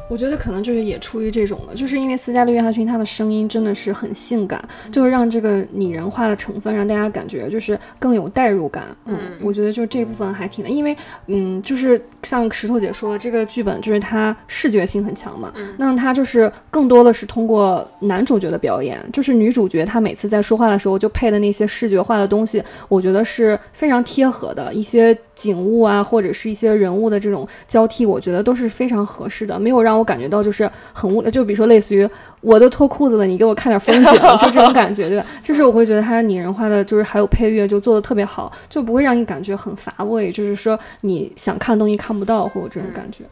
[0.08, 8.94] 我觉得可能就是也出于这种的，就是因为斯嘉丽·约翰逊她的声音真的是很性感，就是让这个拟人化的成分让大家感觉就是更有代入感。
[9.06, 10.94] 嗯，我觉得就这部分还挺的，因为
[11.28, 31.30] 嗯，就是像石头姐说的，这个剧本就是它视觉性很强嘛，那它就是更多的是通过男主角的表演，就是女主角她每次在说话的时候就配的那些视觉化的东西，我觉得是非常贴合的一些景物啊，或者是一些人物的这种交替，我觉得都是非常合适的，没有让我感觉到就是很无聊。
[31.30, 32.08] 就比如说类似于
[32.40, 35.26] 我都脱裤子了，你给我看点风景， 就这种感觉，对吧？
[35.42, 43.24] 就是我会觉得它拟人化的，就是还有配乐就做的特别好，就不会让你感觉很乏味，就是说你想看的东西看不到或者这种感觉。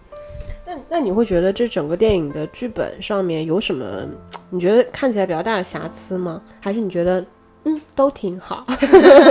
[0.67, 3.85] 那那你会觉得这整个电影的剧本上面有什么
[4.51, 6.41] 你觉得看起来比较大的瑕疵吗？
[6.61, 7.25] 还是你觉得
[7.65, 8.65] 嗯都挺好？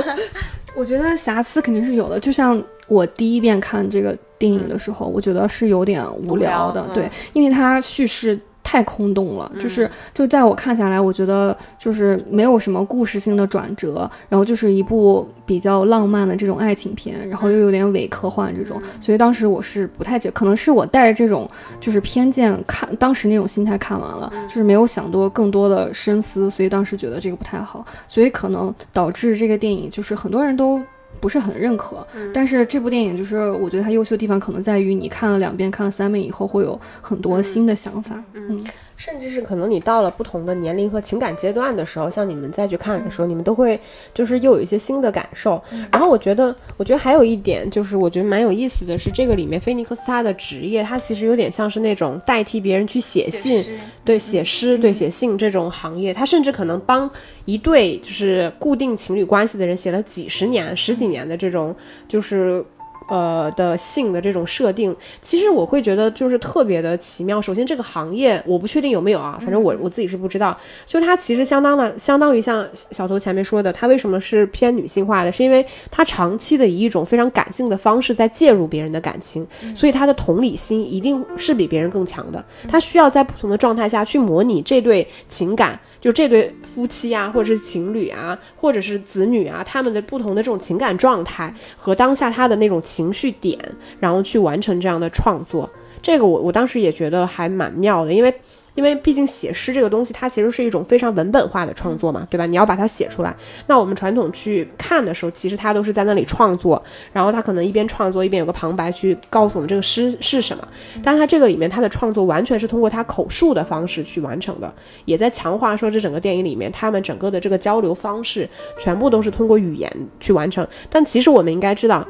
[0.76, 21.50] 我觉得瑕疵肯定是有的，就像我第一遍看这个电影的时候，我觉得是有点无聊的，对，因为它叙事太空洞了，就是就在我看下来，我觉得就是没有什么故事性的转折，然后就是一部比较浪漫的这种爱情片，然后又有点伪科幻这种，所以当时我是不太解，可能是我带着这种
[21.80, 30.80] 就是偏见看当时那种心态看完了，就是没有想多更多的深思，所以当时觉得这个不太好，所以可能导致这个电影就是很多人都。
[31.20, 38.22] 不是很认可，但是这部电影就是我觉得它优秀的地方可能在于你看了两遍、看了三遍以后会有很多新的想法。
[38.34, 38.64] 嗯，
[39.00, 43.80] 甚至是可能你到了不同的年龄和情感阶段的时候，像你们再去看的时候，你们都会
[44.14, 45.60] 就是又有一些新的感受。
[45.90, 53.66] 然后我觉得，我觉得还有一点就是，我觉得蛮有意思的是，这个里面菲尼克斯他的职业，他其实有点像是那种代替别人去写信，
[54.04, 57.10] 对写诗、对写信这种行业，他甚至可能帮
[57.46, 61.74] 一对就是固定情侣关系的人写了几十年、十几年的这种
[62.06, 62.62] 就是。
[63.10, 67.42] 呃的性的这种设定，其实我会觉得就是特别的奇妙。
[67.42, 70.58] 首先，这个行业我不确定有没有啊，反正我我自己是不知道。
[70.86, 79.46] 就它其实相当的，相当于像小头前面说的，它为什么是偏女性化的，是因为它长期的以一种非常感性的方式在介入别人的感情，
[79.76, 82.44] 所以他的同理心一定是比别人更强的。
[82.68, 85.80] 他需要在不同的状态下去模拟这对情感。
[86.02, 93.60] 就这对夫妻啊，或者是情侣啊，或者是子女啊，他们的不同的这种情感状态和当下他的那种情绪点，
[94.00, 95.70] 然后去完成这样的创作。
[96.02, 98.34] 这个我我当时也觉得还蛮妙的，因为
[98.76, 102.46] 因为毕竟写诗这个东西，它其实是一种非常文本化的创作嘛，对吧？
[102.46, 103.36] 你要把它写出来。
[103.68, 106.82] 那我们传统去看的时候，其实他都是在那里创作，
[107.12, 110.68] 然后他可能一边创作一边有个旁白去告诉我们这个诗是什么。
[111.04, 114.74] 但他这个里面他的创作完全是通过他口述的方式去完成的，
[115.06, 120.66] 也在强化说这整个电影里面他们整个的这个交流方式全部都是通过语言去完成。
[120.90, 122.06] 但其实我们应该知道。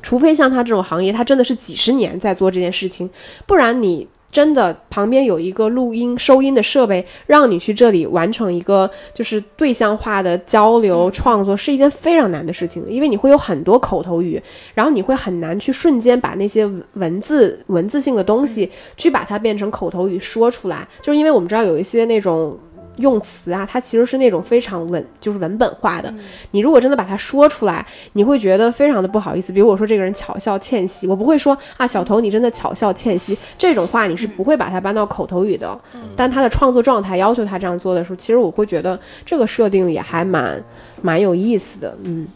[0.00, 3.10] 除非像他这种行业，他真的是几十年在做这件事情，
[3.46, 14.40] 不然你真的旁边有一个录音收音的设备，让你去这里完成一个就是对象化的交流创作，是一件非常难的事情，因为你会有很多口头语，
[14.74, 22.58] 然后你会很难去瞬间把那些文字文字性的东西去把它变成口头语说出来，就是因为我们知道有一些那种。
[22.98, 26.12] 用词啊，它其实是那种非常文，就是文本化的。
[26.50, 29.52] 你如果真的把它说出来，你会觉得非常的不好意思。
[29.52, 35.78] 比如我说这个人巧笑倩兮，我不会说啊，小头你真的巧笑倩兮这种话，你是不会把它搬到口头语的。
[36.16, 40.62] 但他的创作状态要求他这样做的时候，其实我会觉得这个设定也还蛮
[41.00, 41.96] 蛮有意思的。
[42.02, 42.26] 嗯，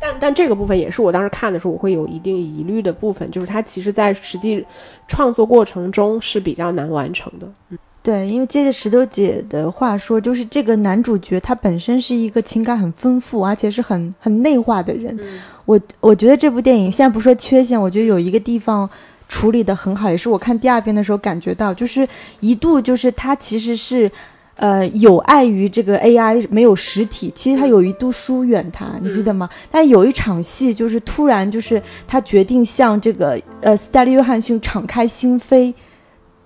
[0.00, 4.64] 但但这个部分也是我当时看的时候我会有一定疑虑的部分，就是他其实在实际
[5.06, 7.46] 创作过程中是比较难完成的。
[7.68, 7.78] 嗯。
[8.02, 15.16] 对，因为接着石头姐的话说，就是这个男主角他本身是一个情感很丰富，而且是很很内化的人。
[15.64, 18.90] 我我觉得这部电影现在不说缺陷，我觉得有一个地方
[19.28, 22.06] 处理的很好，也是我看第二遍的时候感觉到，就是
[22.40, 24.10] 一度就是他其实是，
[24.56, 29.48] 呃，有碍于这个 AI 没有实体，其实他有一度疏远他，你记得吗？
[29.70, 35.72] 但有一场戏就是突然就是他决定向这个呃斯嘉丽约翰逊敞开心扉。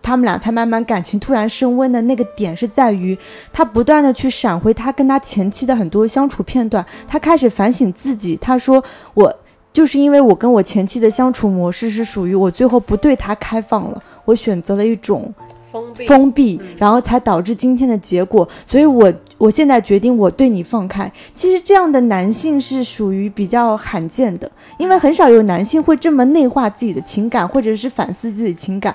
[0.06, 3.18] 他们俩才慢慢感情突然升温的那个点是在于，
[3.52, 8.36] 他不断的去闪回他跟他前妻的很多相处片段，他开始反省自己。
[8.36, 8.80] 他说
[9.14, 9.36] ：“我
[9.72, 15.34] 就是因为我跟我前妻的相处模式是属于我最后不对他开放了，我选择了一种
[15.72, 18.48] 封闭，封闭，然后才导致今天的结果。
[18.64, 21.10] 所以，我我现在决定我对你放开。
[21.34, 28.94] 其实这样的男性是属于比较罕见的，因为很少有男性会这么内化自己的情感，或者是反思自己的情感。”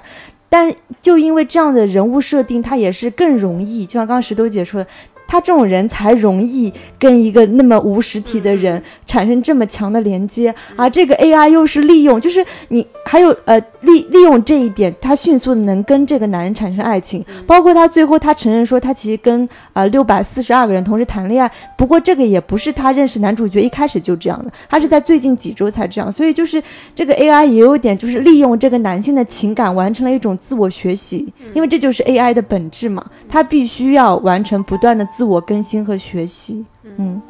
[0.53, 0.69] 但
[1.02, 4.90] 就因为这样的人物设定，他也是更容易，就像刚刚石头姐说的。
[5.32, 26.62] 他这种人才容易跟一个那么无实体的人产生这么强的连接，而这个 AI 又是利用，就是你还有呃利利用这一点，他迅速的能跟这个男人产生爱情，包括他最后他承认说他其实跟呃六百四十二个人同时谈恋爱，不过这个也不是他认识男主角一开始就这样的，他是在最近几周才这样，所以就是
[26.94, 35.20] 这个 AI 也有点就是利用这个男性的情感完成了一种自我学习，因为这就是 AI 的本质嘛，他必须要完成不断的自。
[35.22, 36.65] 自我更新和学习，
[36.98, 37.22] 嗯。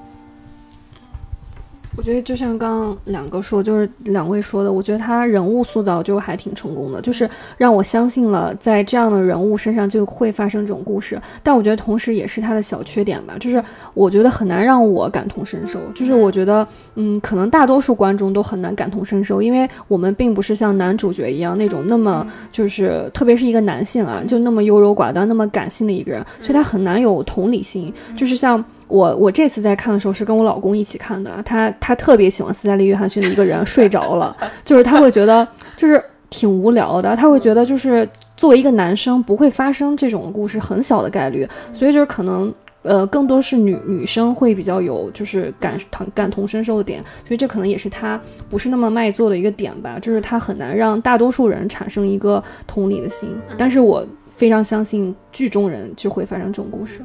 [1.98, 11.22] 我觉得就像刚刚两个说，就是两位说的，我觉得他人物塑造就还挺成功的，就是让我相信了在这样的人物身上就会发生这种故事。
[11.44, 13.62] 但我觉得同时也是他的小缺点吧，就是
[13.94, 15.80] 我觉得很难让我感同身受。
[15.94, 16.66] 就是我觉得，
[16.96, 27.94] 嗯，可能大多数观众都很难感同身受，因为我们并不是像男主角一样那种那么就是特别是一个男性啊，就那么优柔寡断、那么感性的一个人，所以他很难有同理心。
[28.16, 28.64] 就是像。
[28.92, 34.36] 我我这次在看的时候是跟我老公一起看的，他他特别喜欢斯嘉丽约翰逊的一个人睡着了，
[34.66, 35.48] 就是他会觉得
[35.78, 48.20] 就是挺无聊的，他会觉得就是作为一个男生不会发生这种故事很小的概率，所以就是可能呃更多是女女生会比较有就是感同感同身受的点，所以这可能也是他
[48.50, 54.06] 不是那么卖座的一个点吧，就是他很难让大多数人产生一个同理的心，但是我
[54.36, 57.02] 非常相信剧中人就会发生这种故事。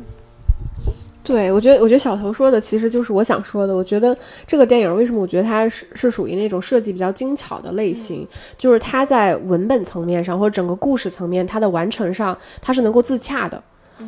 [1.27, 3.75] 对，我觉得，我觉得小头说的其实就是我想说的。
[3.75, 4.17] 我觉得
[4.47, 8.25] 这个电影为什么我觉得它是是属于那种设计比较精巧的类型，
[8.57, 13.61] 就是它在文本层面上或者整个故事层面，它的完成上它是能够自洽的。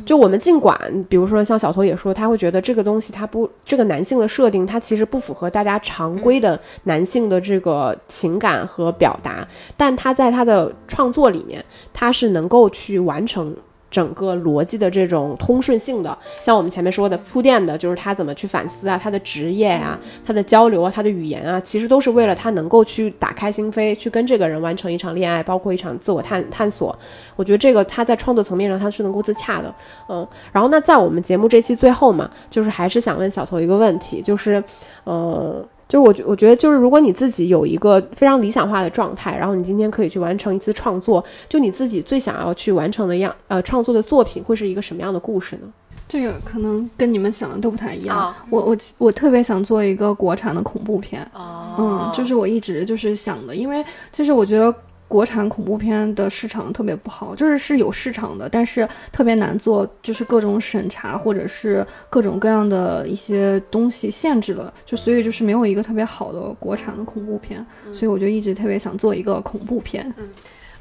[0.05, 0.79] 就我们尽管，
[1.09, 13.53] 比如说像小头也说，他会觉得这个东西它不，这个男性的设定它其实不符合大家常规的男性的这个情感和表达，但他在他的创作里面，他是能够去完成。
[13.91, 26.97] 整个逻辑的这种通顺性的，像我们前面说的铺垫的，就是他怎么去反思啊，他的职业啊，他的交流啊，他的语言啊，其实都是为了他能够去打开心扉，去跟这个人完成一场恋爱，包括一场自我探探索。
[27.35, 29.73] 我觉得这个他在创作层面上他是能够自洽的，
[30.07, 30.27] 嗯。
[30.51, 34.63] 然后那在我们节目这期最后嘛，就是还是想问小头一个问题，就是，
[35.03, 35.65] 呃。
[35.89, 45.63] 就是我觉我觉得就是如果你自己有一个非常理想化的状态，然后你今天可以去完成一次创作，就你自己最想要去完成的样呃创作的作品会是一个什么样的故事呢？
[46.07, 48.33] 这个可能跟你们想的都不太一样。
[48.49, 51.29] 我我我特别想做一个国产的恐怖片，
[51.77, 54.73] 嗯，就是我一直就是想的，因为就是我觉得。
[55.09, 70.13] 国产恐怖片的市场特别不好，就是是有市场的，但是特别难做，就是各种审查或者是各种各样的一些东西限制了，就所以就是没有一个特别好的国产的恐怖片，所以我就一直特别想做一个恐怖片。
[70.17, 70.29] 嗯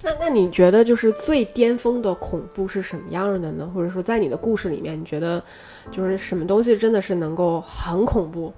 [0.01, 3.69] 那那你觉得就是最巅峰的恐怖是什么样的呢？
[3.75, 5.43] 或者说在你的故事里面，你觉得
[5.91, 8.53] 就是什么东西真的是能够很恐怖？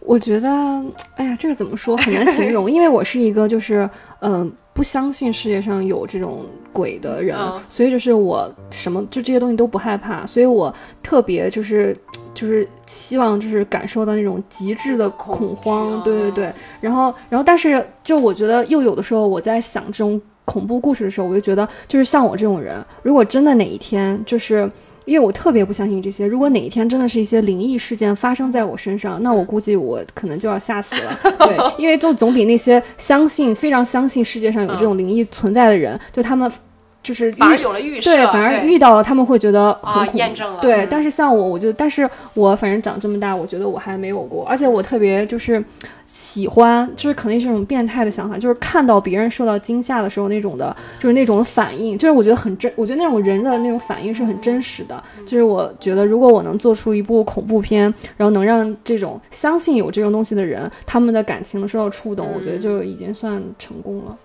[0.00, 0.48] 我觉得，
[1.14, 3.88] 哎呀，这个怎么说很难形容，因为我是一个就是
[4.20, 11.94] 嗯、不相信世界上有这种鬼的人，嗯所以就是我什么就这些东西都不害怕，所以我特别就是
[12.32, 24.70] 就是希望就是感受到那种极致的恐恐慌，惧对对对，然后然后但是就我觉得又有的时候我在想这种恐怖故事的时候，我就觉得就是像我这种人，如果真的哪一天就是。
[25.04, 31.18] 因为我特别不相信这些，如果哪一天真的是一些灵异事件发生在我身上，那我估计我可能就要吓死了。
[31.40, 36.50] 对，因为就总比那些相信、非常相信世界上有这种灵异存在的人，就他们
[37.02, 40.18] 就是遇反而有了预设，对，反而遇到了他们会觉得很啊恐怖。
[40.18, 45.64] 验证了，对，嗯但是像我，我就，但是我反正长这么大，我觉得我还没有过，而且我特别就是
[46.04, 55.02] 喜欢，就是可能是一种变态的想法，就是看到别人受到惊吓的时候那种的，就是那种反应，就是我觉得很真，我觉得那种人的那种反应是很真实的。
[55.24, 57.82] 就是我觉得，如果我能做出一部恐怖片，
[58.16, 64.18] 然后能让这种相信有这种东西的人，他们的感情受到触动，我觉得就已经算成功了。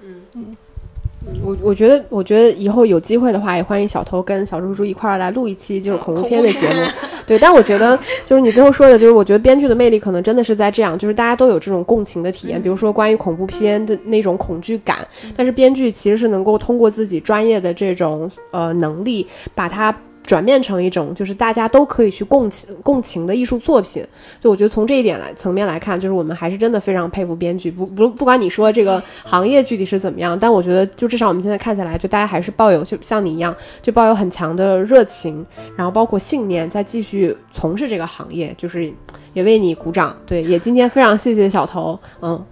[1.43, 6.85] 我我觉得，我觉得以后有机会的话，也欢迎小偷跟小猪猪一块儿来录一期就是恐怖片的节目。
[7.25, 19.95] 对，但我觉得就是你最后说的，就是我觉得编剧的魅力可能真的是在这样，就是大家都有这种共情的体验，比如说关于恐怖片的那种恐惧感，但是编剧其实是能够通过自己专业的这种呃能力，把它。
[20.25, 24.05] 转变成一种就是大家都可以去共情共情的艺术作品，
[24.41, 27.69] 就我觉得从这一点来层面来看，就是我们还是真的非常佩服编剧。
[27.69, 35.45] 不不不管你说这个行业具体是怎么样，但我觉得就至少我们现在看下来，就大家还是抱有就像你一样，就抱有很强的热情，
[35.77, 38.91] 然后包括信念，在继续从事这个行业，就是
[39.33, 40.15] 也为你鼓掌。
[40.25, 42.43] 对，也今天非常谢谢小头，嗯，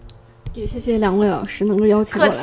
[0.54, 2.34] 也谢谢两位老师能够邀请我来，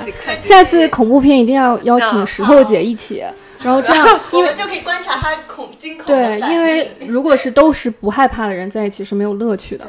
[0.40, 3.22] 下次恐怖片一定要邀请石头姐一起，
[3.64, 9.86] 然后这样， 因为我们就可以观察他恐惊恐的对，反应因为 如果是都是不害怕的人在一起是没有乐趣的。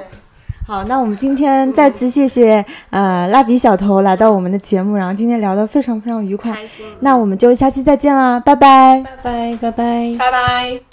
[0.68, 9.04] 好，那我们今天再次谢谢呃蜡笔小头来到我们的节目，然后今天聊得非常非常愉快，心，那我们就下期再见啦，拜拜。
[9.04, 10.16] 拜拜拜拜。
[10.18, 10.91] 拜拜。